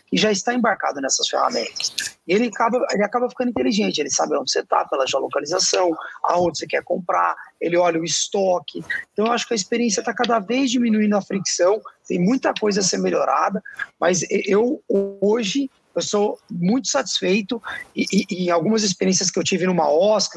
que 0.07 0.17
já 0.17 0.31
está 0.31 0.51
embarcado 0.51 0.99
nessas 0.99 1.29
ferramentas. 1.29 1.93
E 2.27 2.33
ele 2.33 2.47
acaba, 2.47 2.83
ele 2.89 3.03
acaba 3.03 3.29
ficando 3.29 3.51
inteligente, 3.51 3.99
ele 3.99 4.09
sabe 4.09 4.35
onde 4.35 4.51
você 4.51 4.61
está, 4.61 4.83
pela 4.85 5.05
geolocalização, 5.05 5.95
aonde 6.23 6.57
você 6.57 6.65
quer 6.65 6.83
comprar, 6.83 7.35
ele 7.61 7.77
olha 7.77 8.01
o 8.01 8.03
estoque. 8.03 8.83
Então, 9.13 9.27
eu 9.27 9.31
acho 9.31 9.47
que 9.47 9.53
a 9.53 9.55
experiência 9.55 9.99
está 9.99 10.11
cada 10.11 10.39
vez 10.39 10.71
diminuindo 10.71 11.15
a 11.15 11.21
fricção, 11.21 11.79
tem 12.07 12.19
muita 12.19 12.51
coisa 12.51 12.79
a 12.79 12.83
ser 12.83 12.97
melhorada, 12.97 13.61
mas 13.99 14.25
eu 14.31 14.81
hoje 14.89 15.69
eu 15.95 16.01
sou 16.01 16.39
muito 16.49 16.87
satisfeito 16.87 17.61
e, 17.95 18.05
e, 18.11 18.45
e, 18.45 18.51
algumas 18.51 18.83
experiências 18.83 19.31
que 19.31 19.39
eu 19.39 19.43
tive 19.43 19.65
numa 19.65 19.85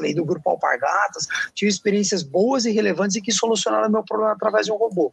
e 0.03 0.13
do 0.13 0.25
Grupo 0.25 0.49
Alpargatas, 0.49 1.27
tive 1.53 1.69
experiências 1.69 2.23
boas 2.23 2.65
e 2.65 2.71
relevantes 2.71 3.15
e 3.17 3.21
que 3.21 3.31
solucionaram 3.31 3.89
meu 3.89 4.03
problema 4.03 4.33
através 4.33 4.65
de 4.65 4.71
um 4.71 4.77
robô. 4.77 5.11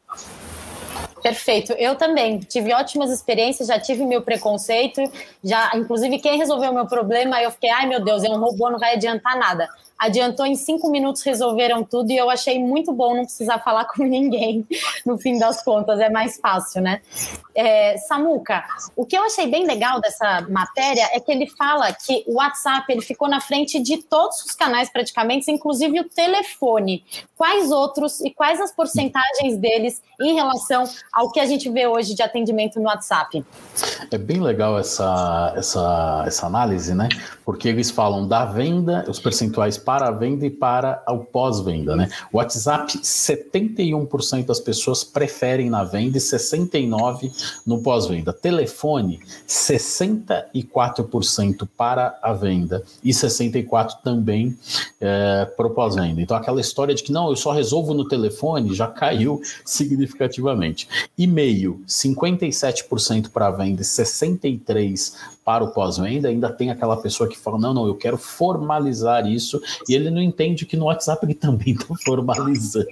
Perfeito. 1.22 1.72
Eu 1.72 1.96
também 1.96 2.38
tive 2.38 2.72
ótimas 2.72 3.10
experiências, 3.10 3.68
já 3.68 3.80
tive 3.80 4.06
meu 4.06 4.22
preconceito, 4.22 5.02
já, 5.42 5.72
inclusive 5.74 6.18
quem 6.18 6.38
resolveu 6.38 6.72
meu 6.72 6.86
problema, 6.86 7.42
eu 7.42 7.50
fiquei, 7.50 7.70
ai 7.70 7.86
meu 7.86 8.04
Deus, 8.04 8.22
é 8.22 8.28
um 8.28 8.38
robô, 8.38 8.70
não 8.70 8.78
vai 8.78 8.94
adiantar 8.94 9.36
nada 9.36 9.68
adiantou 9.98 10.46
em 10.46 10.54
cinco 10.54 10.90
minutos, 10.90 11.22
resolveram 11.22 11.82
tudo 11.82 12.10
e 12.10 12.16
eu 12.16 12.28
achei 12.28 12.58
muito 12.58 12.92
bom 12.92 13.14
não 13.14 13.24
precisar 13.24 13.58
falar 13.60 13.84
com 13.86 14.02
ninguém 14.04 14.66
no 15.04 15.18
fim 15.18 15.38
das 15.38 15.62
contas, 15.62 16.00
é 16.00 16.10
mais 16.10 16.38
fácil, 16.38 16.82
né? 16.82 17.00
É, 17.54 17.96
Samuca, 17.98 18.64
o 18.94 19.06
que 19.06 19.16
eu 19.16 19.22
achei 19.22 19.46
bem 19.46 19.66
legal 19.66 20.00
dessa 20.00 20.46
matéria 20.48 21.08
é 21.12 21.20
que 21.20 21.32
ele 21.32 21.46
fala 21.46 21.92
que 21.92 22.22
o 22.26 22.34
WhatsApp 22.34 22.84
ele 22.92 23.00
ficou 23.00 23.28
na 23.28 23.40
frente 23.40 23.80
de 23.80 24.02
todos 24.02 24.42
os 24.42 24.52
canais 24.52 24.90
praticamente, 24.90 25.50
inclusive 25.50 26.00
o 26.00 26.08
telefone. 26.08 27.02
Quais 27.36 27.70
outros 27.70 28.20
e 28.20 28.30
quais 28.30 28.60
as 28.60 28.72
porcentagens 28.72 29.56
deles 29.56 30.02
em 30.20 30.34
relação 30.34 30.84
ao 31.12 31.30
que 31.30 31.40
a 31.40 31.46
gente 31.46 31.68
vê 31.70 31.86
hoje 31.86 32.14
de 32.14 32.22
atendimento 32.22 32.78
no 32.78 32.86
WhatsApp? 32.86 33.44
É 34.10 34.18
bem 34.18 34.40
legal 34.40 34.78
essa, 34.78 35.54
essa, 35.56 36.24
essa 36.26 36.46
análise, 36.46 36.94
né? 36.94 37.08
Porque 37.44 37.68
eles 37.68 37.90
falam 37.90 38.26
da 38.26 38.44
venda, 38.44 39.04
os 39.08 39.18
percentuais 39.18 39.78
para 39.86 40.08
a 40.08 40.10
venda 40.10 40.44
e 40.44 40.50
para 40.50 41.02
o 41.08 41.20
pós-venda, 41.20 41.94
né? 41.94 42.10
WhatsApp, 42.32 42.98
71% 42.98 44.46
das 44.46 44.58
pessoas 44.58 45.04
preferem 45.04 45.70
na 45.70 45.84
venda 45.84 46.18
e 46.18 46.20
69% 46.20 47.60
no 47.64 47.80
pós-venda. 47.80 48.32
Telefone, 48.32 49.20
64% 49.46 51.68
para 51.76 52.18
a 52.20 52.32
venda 52.32 52.82
e 53.04 53.10
64% 53.10 53.98
também 54.02 54.58
é, 55.00 55.44
para 55.56 55.68
o 55.68 55.70
pós-venda. 55.70 56.20
Então, 56.20 56.36
aquela 56.36 56.60
história 56.60 56.92
de 56.92 57.04
que 57.04 57.12
não, 57.12 57.30
eu 57.30 57.36
só 57.36 57.52
resolvo 57.52 57.94
no 57.94 58.08
telefone 58.08 58.74
já 58.74 58.88
caiu 58.88 59.40
significativamente. 59.64 60.88
E-mail, 61.16 61.80
57% 61.86 63.30
para 63.30 63.46
a 63.46 63.52
venda 63.52 63.82
e 63.82 63.84
63% 63.84 65.35
para 65.46 65.62
o 65.62 65.68
pós-venda, 65.68 66.26
ainda 66.26 66.50
tem 66.50 66.72
aquela 66.72 66.96
pessoa 66.96 67.28
que 67.28 67.38
fala: 67.38 67.56
não, 67.56 67.72
não, 67.72 67.86
eu 67.86 67.94
quero 67.94 68.18
formalizar 68.18 69.28
isso, 69.28 69.62
e 69.88 69.94
ele 69.94 70.10
não 70.10 70.20
entende 70.20 70.66
que 70.66 70.76
no 70.76 70.86
WhatsApp 70.86 71.24
ele 71.24 71.34
também 71.34 71.72
está 71.72 71.94
formalizando. 72.04 72.88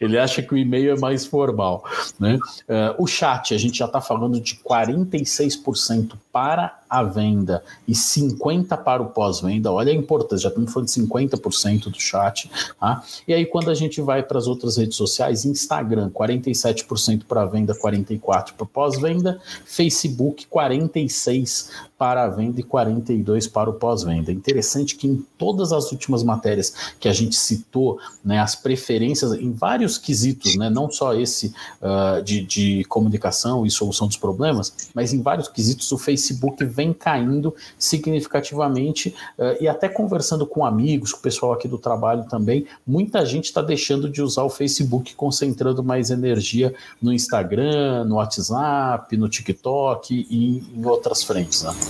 Ele 0.00 0.16
acha 0.16 0.40
que 0.40 0.54
o 0.54 0.56
e-mail 0.56 0.92
é 0.92 1.00
mais 1.00 1.26
formal. 1.26 1.84
Né? 2.18 2.36
Uh, 2.68 3.02
o 3.02 3.08
chat, 3.08 3.52
a 3.52 3.58
gente 3.58 3.76
já 3.76 3.86
está 3.86 4.00
falando 4.00 4.40
de 4.40 4.54
46% 4.54 6.12
para 6.32 6.79
a 6.90 7.04
venda 7.04 7.62
e 7.86 7.92
50% 7.92 8.82
para 8.82 9.00
o 9.00 9.06
pós-venda. 9.06 9.70
Olha 9.70 9.92
a 9.92 9.94
importância, 9.94 10.44
já 10.44 10.48
estamos 10.48 10.72
falando 10.72 10.88
de 10.88 10.94
50% 10.94 11.84
do 11.84 12.00
chat. 12.00 12.50
Tá? 12.78 13.02
E 13.28 13.32
aí, 13.32 13.46
quando 13.46 13.70
a 13.70 13.74
gente 13.74 14.00
vai 14.00 14.22
para 14.22 14.38
as 14.38 14.48
outras 14.48 14.76
redes 14.76 14.96
sociais, 14.96 15.44
Instagram, 15.44 16.10
47% 16.10 17.22
para 17.28 17.44
venda, 17.44 17.74
44% 17.74 18.54
para 18.56 18.66
pós-venda, 18.66 19.40
Facebook, 19.64 20.46
46% 20.52 21.70
para 22.00 22.24
a 22.24 22.28
venda 22.28 22.58
e 22.58 22.62
42 22.62 23.46
para 23.46 23.68
o 23.68 23.74
pós-venda. 23.74 24.32
Interessante 24.32 24.96
que 24.96 25.06
em 25.06 25.22
todas 25.36 25.70
as 25.70 25.92
últimas 25.92 26.22
matérias 26.22 26.94
que 26.98 27.06
a 27.06 27.12
gente 27.12 27.36
citou, 27.36 27.98
né, 28.24 28.38
as 28.38 28.54
preferências 28.54 29.34
em 29.34 29.52
vários 29.52 29.98
quesitos, 29.98 30.56
né, 30.56 30.70
não 30.70 30.90
só 30.90 31.12
esse 31.12 31.52
uh, 31.82 32.22
de, 32.22 32.40
de 32.40 32.84
comunicação 32.84 33.66
e 33.66 33.70
solução 33.70 34.06
dos 34.06 34.16
problemas, 34.16 34.88
mas 34.94 35.12
em 35.12 35.20
vários 35.20 35.46
quesitos 35.46 35.92
o 35.92 35.98
Facebook 35.98 36.64
vem 36.64 36.94
caindo 36.94 37.54
significativamente 37.78 39.14
uh, 39.38 39.62
e 39.62 39.68
até 39.68 39.86
conversando 39.86 40.46
com 40.46 40.64
amigos, 40.64 41.12
com 41.12 41.18
o 41.18 41.22
pessoal 41.22 41.52
aqui 41.52 41.68
do 41.68 41.76
trabalho 41.76 42.24
também, 42.30 42.66
muita 42.86 43.26
gente 43.26 43.44
está 43.44 43.60
deixando 43.60 44.08
de 44.08 44.22
usar 44.22 44.44
o 44.44 44.48
Facebook, 44.48 45.14
concentrando 45.14 45.84
mais 45.84 46.10
energia 46.10 46.74
no 47.02 47.12
Instagram, 47.12 48.06
no 48.06 48.14
WhatsApp, 48.14 49.14
no 49.18 49.28
TikTok 49.28 50.26
e 50.30 50.62
em 50.74 50.86
outras 50.86 51.22
frentes. 51.22 51.62
Né? 51.62 51.89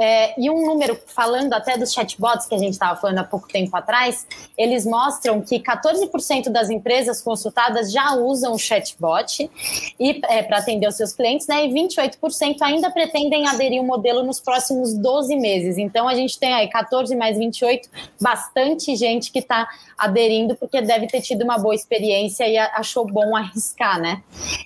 É, 0.00 0.40
e 0.40 0.48
um 0.48 0.64
número, 0.64 0.98
falando 1.06 1.52
até 1.52 1.76
dos 1.76 1.92
chatbots 1.92 2.46
que 2.46 2.54
a 2.54 2.58
gente 2.58 2.72
estava 2.72 2.98
falando 2.98 3.18
há 3.18 3.24
pouco 3.24 3.46
tempo 3.46 3.76
atrás, 3.76 4.26
eles 4.56 4.86
mostram 4.86 5.42
que 5.42 5.60
14% 5.60 6.48
das 6.48 6.70
empresas 6.70 7.20
consultadas 7.20 7.92
já 7.92 8.14
usam 8.14 8.54
o 8.54 8.58
chatbot 8.58 9.50
e 10.00 10.20
é, 10.28 10.42
para 10.42 10.58
atender 10.58 10.88
os 10.88 10.96
seus 10.96 11.12
clientes, 11.12 11.46
né? 11.46 11.66
E 11.66 11.68
28% 11.72 12.56
ainda 12.62 12.90
pretendem 12.90 13.46
aderir 13.46 13.82
o 13.82 13.84
modelo 13.84 14.22
nos 14.22 14.40
próximos 14.40 14.94
12 14.94 15.36
meses. 15.36 15.76
Então 15.76 16.08
a 16.08 16.14
gente 16.14 16.38
tem 16.38 16.54
aí 16.54 16.68
14 16.68 17.14
mais 17.14 17.36
28, 17.36 17.88
bastante 18.20 18.96
gente 18.96 19.30
que 19.30 19.40
está 19.40 19.68
aderindo 19.98 20.56
porque 20.56 20.80
deve 20.80 21.06
ter 21.06 21.20
tido 21.20 21.42
uma 21.42 21.58
boa 21.58 21.74
experiência 21.74 22.48
e 22.48 22.56
achou 22.56 23.06
bom 23.06 23.36
arriscar, 23.36 24.00
né? 24.00 24.22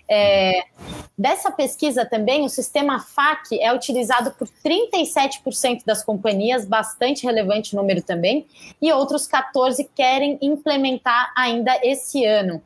É, 0.08 0.62
dessa 1.18 1.50
pesquisa 1.50 2.06
também, 2.06 2.44
o 2.44 2.48
sistema 2.48 3.00
FAQ 3.00 3.58
é 3.60 3.74
utilizado 3.74 4.30
por 4.30 4.48
37% 4.64 5.15
das 5.86 6.04
companhias, 6.04 6.66
bastante 6.66 7.24
relevante 7.24 7.74
número 7.74 8.02
também, 8.02 8.46
e 8.80 8.92
outros 8.92 9.26
14 9.26 9.88
querem 9.94 10.38
implementar 10.42 11.32
ainda 11.36 11.78
esse 11.82 12.24
ano. 12.24 12.62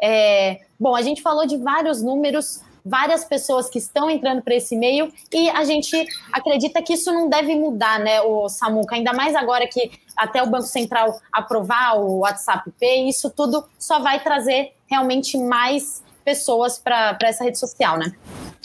É, 0.00 0.60
bom, 0.78 0.94
a 0.94 1.02
gente 1.02 1.22
falou 1.22 1.46
de 1.46 1.56
vários 1.56 2.02
números 2.02 2.62
várias 2.84 3.24
pessoas 3.24 3.70
que 3.70 3.78
estão 3.78 4.10
entrando 4.10 4.42
para 4.42 4.54
esse 4.54 4.76
meio 4.76 5.10
e 5.32 5.48
a 5.48 5.64
gente 5.64 6.06
acredita 6.30 6.82
que 6.82 6.92
isso 6.92 7.10
não 7.12 7.30
deve 7.30 7.56
mudar, 7.56 7.98
né, 7.98 8.20
o 8.20 8.46
Samuca, 8.48 8.94
ainda 8.94 9.12
mais 9.14 9.34
agora 9.34 9.66
que 9.66 9.90
até 10.14 10.42
o 10.42 10.46
Banco 10.50 10.66
Central 10.66 11.18
aprovar 11.32 11.98
o 11.98 12.18
WhatsApp 12.18 12.70
Pay, 12.78 13.08
isso 13.08 13.30
tudo 13.30 13.64
só 13.78 14.00
vai 14.00 14.22
trazer 14.22 14.74
realmente 14.86 15.38
mais 15.38 16.04
pessoas 16.24 16.78
para 16.78 17.16
essa 17.22 17.44
rede 17.44 17.58
social, 17.58 17.98
né? 17.98 18.12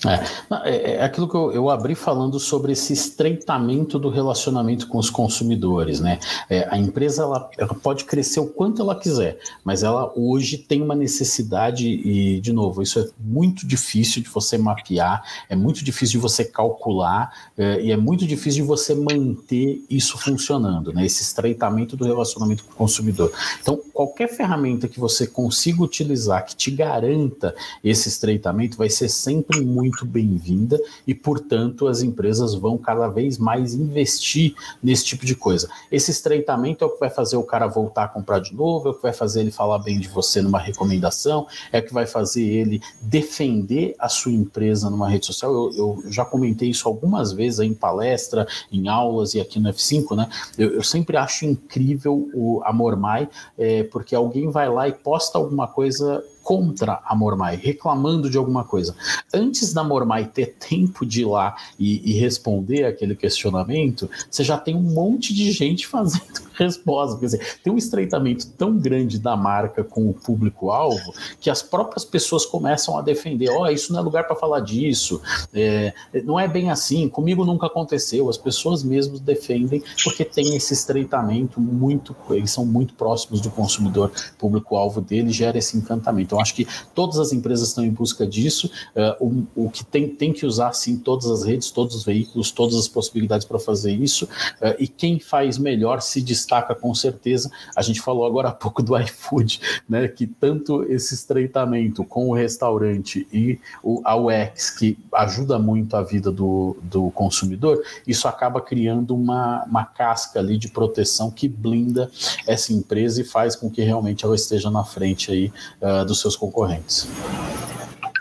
É, 0.05 0.69
é, 0.69 0.95
é 0.95 1.03
aquilo 1.03 1.27
que 1.27 1.35
eu, 1.35 1.51
eu, 1.51 1.69
abri 1.69 1.93
falando 1.93 2.39
sobre 2.39 2.71
esse 2.71 2.93
estreitamento 2.93 3.99
do 3.99 4.07
relacionamento 4.07 4.87
com 4.87 4.97
os 4.97 5.09
consumidores, 5.09 5.99
né? 5.99 6.19
É, 6.49 6.65
a 6.71 6.77
empresa 6.77 7.23
ela, 7.23 7.49
ela, 7.57 7.73
pode 7.73 8.05
crescer 8.05 8.39
o 8.39 8.47
quanto 8.47 8.81
ela 8.81 8.95
quiser, 8.95 9.37
mas 9.61 9.83
ela 9.83 10.09
hoje 10.15 10.57
tem 10.57 10.81
uma 10.81 10.95
necessidade 10.95 11.85
e 11.85 12.39
de 12.39 12.53
novo 12.53 12.81
isso 12.81 12.97
é 12.97 13.09
muito 13.19 13.67
difícil 13.67 14.23
de 14.23 14.29
você 14.29 14.57
mapear, 14.57 15.21
é 15.49 15.55
muito 15.55 15.83
difícil 15.83 16.13
de 16.13 16.21
você 16.21 16.45
calcular 16.45 17.33
é, 17.57 17.81
e 17.81 17.91
é 17.91 17.97
muito 17.97 18.25
difícil 18.25 18.61
de 18.61 18.67
você 18.67 18.95
manter 18.95 19.83
isso 19.89 20.17
funcionando, 20.17 20.93
né? 20.93 21.05
Esse 21.05 21.23
estreitamento 21.23 21.97
do 21.97 22.05
relacionamento 22.05 22.63
com 22.63 22.71
o 22.71 22.75
consumidor. 22.75 23.33
Então 23.61 23.77
qualquer 23.91 24.29
ferramenta 24.29 24.87
que 24.87 24.99
você 24.99 25.27
consiga 25.27 25.83
utilizar 25.83 26.45
que 26.45 26.55
te 26.55 26.71
garanta 26.71 27.53
esse 27.83 28.07
estreitamento 28.07 28.77
vai 28.77 28.89
ser 28.89 29.09
sempre 29.09 29.59
muito 29.59 29.88
muito 29.89 30.05
bem-vinda 30.05 30.79
e, 31.05 31.15
portanto, 31.15 31.87
as 31.87 32.01
empresas 32.01 32.53
vão 32.53 32.77
cada 32.77 33.07
vez 33.07 33.37
mais 33.39 33.73
investir 33.73 34.53
nesse 34.81 35.03
tipo 35.03 35.25
de 35.25 35.35
coisa. 35.35 35.67
Esse 35.91 36.11
estreitamento 36.11 36.83
é 36.83 36.87
o 36.87 36.91
que 36.91 36.99
vai 36.99 37.09
fazer 37.09 37.37
o 37.37 37.43
cara 37.43 37.65
voltar 37.65 38.03
a 38.03 38.07
comprar 38.07 38.39
de 38.39 38.53
novo, 38.53 38.87
é 38.87 38.91
o 38.91 38.93
que 38.93 39.01
vai 39.01 39.13
fazer 39.13 39.41
ele 39.41 39.51
falar 39.51 39.79
bem 39.79 39.99
de 39.99 40.07
você 40.07 40.41
numa 40.41 40.59
recomendação, 40.59 41.47
é 41.71 41.79
o 41.79 41.85
que 41.85 41.93
vai 41.93 42.05
fazer 42.05 42.43
ele 42.43 42.81
defender 43.01 43.95
a 43.97 44.07
sua 44.07 44.31
empresa 44.31 44.89
numa 44.89 45.09
rede 45.09 45.25
social. 45.25 45.51
Eu, 45.51 45.73
eu 45.75 46.11
já 46.11 46.23
comentei 46.23 46.69
isso 46.69 46.87
algumas 46.87 47.33
vezes 47.33 47.59
em 47.59 47.73
palestra, 47.73 48.47
em 48.71 48.87
aulas 48.87 49.33
e 49.33 49.41
aqui 49.41 49.59
no 49.59 49.69
F5, 49.69 50.15
né? 50.15 50.29
Eu, 50.57 50.75
eu 50.75 50.83
sempre 50.83 51.17
acho 51.17 51.45
incrível 51.45 52.29
o 52.33 52.61
Amor 52.63 52.95
Mai, 52.95 53.27
é, 53.57 53.83
porque 53.83 54.13
alguém 54.13 54.51
vai 54.51 54.69
lá 54.69 54.87
e 54.87 54.93
posta 54.93 55.37
alguma 55.37 55.67
coisa 55.67 56.23
contra 56.49 56.99
a 57.05 57.15
Mormai, 57.15 57.55
reclamando 57.55 58.27
de 58.27 58.35
alguma 58.35 58.63
coisa. 58.63 58.95
Antes 59.31 59.71
da 59.71 59.83
Mormai 59.83 60.25
ter 60.25 60.55
tempo 60.57 61.05
de 61.05 61.21
ir 61.21 61.25
lá 61.25 61.55
e, 61.77 62.01
e 62.09 62.19
responder 62.19 62.85
aquele 62.85 63.15
questionamento, 63.15 64.09
você 64.31 64.43
já 64.43 64.57
tem 64.57 64.75
um 64.75 64.81
monte 64.81 65.31
de 65.31 65.51
gente 65.51 65.85
fazendo 65.85 66.48
resposta. 66.65 67.19
Quer 67.19 67.25
dizer, 67.25 67.59
tem 67.63 67.71
um 67.73 67.77
estreitamento 67.77 68.47
tão 68.51 68.77
grande 68.77 69.19
da 69.19 69.35
marca 69.35 69.83
com 69.83 70.09
o 70.09 70.13
público-alvo 70.13 71.13
que 71.39 71.49
as 71.49 71.61
próprias 71.61 72.05
pessoas 72.05 72.45
começam 72.45 72.97
a 72.97 73.01
defender: 73.01 73.49
ó, 73.49 73.63
oh, 73.63 73.67
isso 73.67 73.91
não 73.91 73.99
é 73.99 74.03
lugar 74.03 74.25
para 74.25 74.35
falar 74.35 74.59
disso, 74.59 75.21
é, 75.53 75.93
não 76.23 76.39
é 76.39 76.47
bem 76.47 76.69
assim, 76.69 77.09
comigo 77.09 77.43
nunca 77.45 77.67
aconteceu. 77.67 78.29
As 78.29 78.37
pessoas 78.37 78.83
mesmo 78.83 79.19
defendem 79.19 79.83
porque 80.03 80.23
tem 80.23 80.55
esse 80.55 80.73
estreitamento 80.73 81.59
muito, 81.59 82.15
eles 82.29 82.51
são 82.51 82.65
muito 82.65 82.93
próximos 82.93 83.41
do 83.41 83.49
consumidor, 83.49 84.11
público-alvo 84.37 85.01
dele, 85.01 85.31
gera 85.31 85.57
esse 85.57 85.77
encantamento. 85.77 86.29
Então, 86.29 86.39
acho 86.39 86.53
que 86.53 86.67
todas 86.93 87.17
as 87.19 87.33
empresas 87.33 87.69
estão 87.69 87.83
em 87.83 87.89
busca 87.89 88.25
disso. 88.25 88.69
Uh, 88.95 89.47
o, 89.55 89.65
o, 89.65 89.69
que 89.69 89.83
tem, 89.83 90.07
tem 90.07 90.31
que 90.31 90.45
usar, 90.45 90.73
sim, 90.73 90.97
todas 90.97 91.29
as 91.29 91.43
redes, 91.43 91.71
todos 91.71 91.95
os 91.95 92.03
veículos, 92.03 92.51
todas 92.51 92.75
as 92.75 92.87
possibilidades 92.87 93.45
para 93.45 93.59
fazer 93.59 93.93
isso. 93.93 94.25
Uh, 94.25 94.75
e 94.79 94.87
quem 94.87 95.19
faz 95.19 95.57
melhor 95.57 96.01
se 96.01 96.21
destaca 96.21 96.48
com 96.75 96.93
certeza. 96.93 97.51
A 97.75 97.81
gente 97.81 98.01
falou 98.01 98.25
agora 98.25 98.49
há 98.49 98.51
pouco 98.51 98.81
do 98.81 98.97
iFood, 98.97 99.59
né? 99.87 100.07
Que 100.07 100.25
tanto 100.25 100.83
esse 100.83 101.13
estreitamento 101.13 102.03
com 102.03 102.29
o 102.29 102.33
restaurante 102.33 103.27
e 103.31 103.59
o, 103.83 104.01
a 104.03 104.15
UX, 104.15 104.71
que 104.71 104.97
ajuda 105.13 105.59
muito 105.59 105.95
a 105.95 106.01
vida 106.01 106.31
do, 106.31 106.77
do 106.81 107.11
consumidor, 107.11 107.83
isso 108.07 108.27
acaba 108.27 108.61
criando 108.61 109.15
uma, 109.15 109.63
uma 109.65 109.85
casca 109.85 110.39
ali 110.39 110.57
de 110.57 110.69
proteção 110.69 111.29
que 111.29 111.47
blinda 111.47 112.09
essa 112.47 112.73
empresa 112.73 113.21
e 113.21 113.23
faz 113.23 113.55
com 113.55 113.69
que 113.69 113.81
realmente 113.81 114.25
ela 114.25 114.35
esteja 114.35 114.69
na 114.69 114.83
frente 114.83 115.31
aí 115.31 115.51
uh, 115.81 116.05
dos 116.05 116.19
seus 116.19 116.35
concorrentes. 116.35 117.07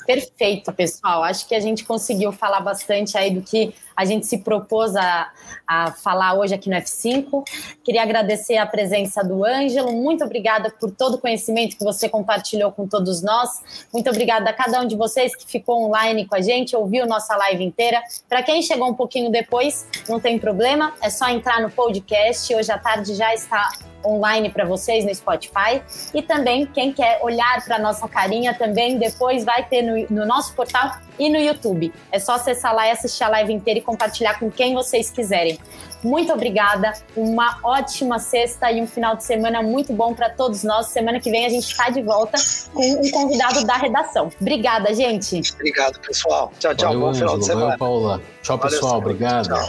Perfeito, 0.08 0.72
pessoal. 0.72 1.22
Acho 1.22 1.46
que 1.46 1.54
a 1.54 1.60
gente 1.60 1.84
conseguiu 1.84 2.32
falar 2.32 2.60
bastante 2.60 3.18
aí 3.18 3.30
do 3.30 3.42
que 3.42 3.74
a 3.98 4.04
gente 4.04 4.26
se 4.26 4.38
propôs 4.38 4.94
a, 4.94 5.28
a 5.66 5.90
falar 5.90 6.34
hoje 6.34 6.54
aqui 6.54 6.70
no 6.70 6.76
F5. 6.76 7.42
Queria 7.82 8.04
agradecer 8.04 8.56
a 8.56 8.64
presença 8.64 9.24
do 9.24 9.44
Ângelo. 9.44 9.92
Muito 9.92 10.22
obrigada 10.22 10.70
por 10.70 10.92
todo 10.92 11.14
o 11.14 11.18
conhecimento 11.18 11.76
que 11.76 11.82
você 11.82 12.08
compartilhou 12.08 12.70
com 12.70 12.86
todos 12.86 13.22
nós. 13.22 13.50
Muito 13.92 14.08
obrigada 14.08 14.50
a 14.50 14.52
cada 14.52 14.80
um 14.80 14.86
de 14.86 14.94
vocês 14.94 15.34
que 15.34 15.44
ficou 15.44 15.82
online 15.86 16.26
com 16.28 16.36
a 16.36 16.40
gente, 16.40 16.76
ouviu 16.76 17.08
nossa 17.08 17.36
live 17.36 17.64
inteira. 17.64 18.00
Para 18.28 18.40
quem 18.40 18.62
chegou 18.62 18.88
um 18.88 18.94
pouquinho 18.94 19.32
depois, 19.32 19.84
não 20.08 20.20
tem 20.20 20.38
problema, 20.38 20.94
é 21.02 21.10
só 21.10 21.28
entrar 21.28 21.60
no 21.60 21.68
podcast. 21.68 22.54
Hoje 22.54 22.70
à 22.70 22.78
tarde 22.78 23.16
já 23.16 23.34
está 23.34 23.68
online 24.04 24.50
para 24.50 24.64
vocês 24.64 25.04
no 25.04 25.14
Spotify. 25.14 25.82
E 26.14 26.22
também, 26.22 26.66
quem 26.66 26.92
quer 26.92 27.20
olhar 27.22 27.64
para 27.64 27.78
nossa 27.78 28.08
carinha 28.08 28.54
também, 28.54 28.98
depois 28.98 29.44
vai 29.44 29.64
ter 29.64 29.82
no, 29.82 30.20
no, 30.20 30.26
nosso 30.26 30.54
portal 30.54 30.96
e 31.18 31.28
no 31.28 31.38
YouTube. 31.38 31.92
É 32.12 32.18
só 32.18 32.34
acessar 32.34 32.74
lá 32.74 32.86
e 32.86 32.90
assistir 32.90 33.24
a 33.24 33.28
live 33.28 33.52
inteira 33.52 33.80
e 33.80 33.82
compartilhar 33.88 34.38
com 34.38 34.50
quem 34.50 34.74
vocês 34.74 35.10
quiserem. 35.10 35.58
Muito 36.04 36.30
obrigada, 36.30 36.92
uma 37.16 37.58
ótima 37.64 38.18
sexta 38.18 38.70
e 38.70 38.82
um 38.82 38.86
final 38.86 39.16
de 39.16 39.24
semana 39.24 39.62
muito 39.62 39.94
bom 39.94 40.14
para 40.14 40.28
todos 40.28 40.62
nós. 40.62 40.88
Semana 40.88 41.18
que 41.18 41.30
vem 41.30 41.46
a 41.46 41.48
gente 41.48 41.64
está 41.64 41.88
de 41.88 42.02
volta 42.02 42.36
com 42.74 42.82
um 42.82 43.10
convidado 43.10 43.64
da 43.64 43.76
redação. 43.76 44.30
Obrigada, 44.38 44.94
gente. 44.94 45.42
Obrigado, 45.54 45.98
pessoal. 46.00 46.52
Tchau, 46.58 46.74
tchau. 46.74 46.92
Valeu, 46.92 47.00
bom 47.00 47.14
final 47.14 47.38
de 47.38 47.46
semana. 47.46 47.64
Valeu, 47.64 47.78
Paula. 47.78 48.22
Tchau, 48.42 48.58
pessoal. 48.58 49.00
Valeu, 49.00 49.06
obrigado. 49.06 49.48
Tchau. 49.48 49.68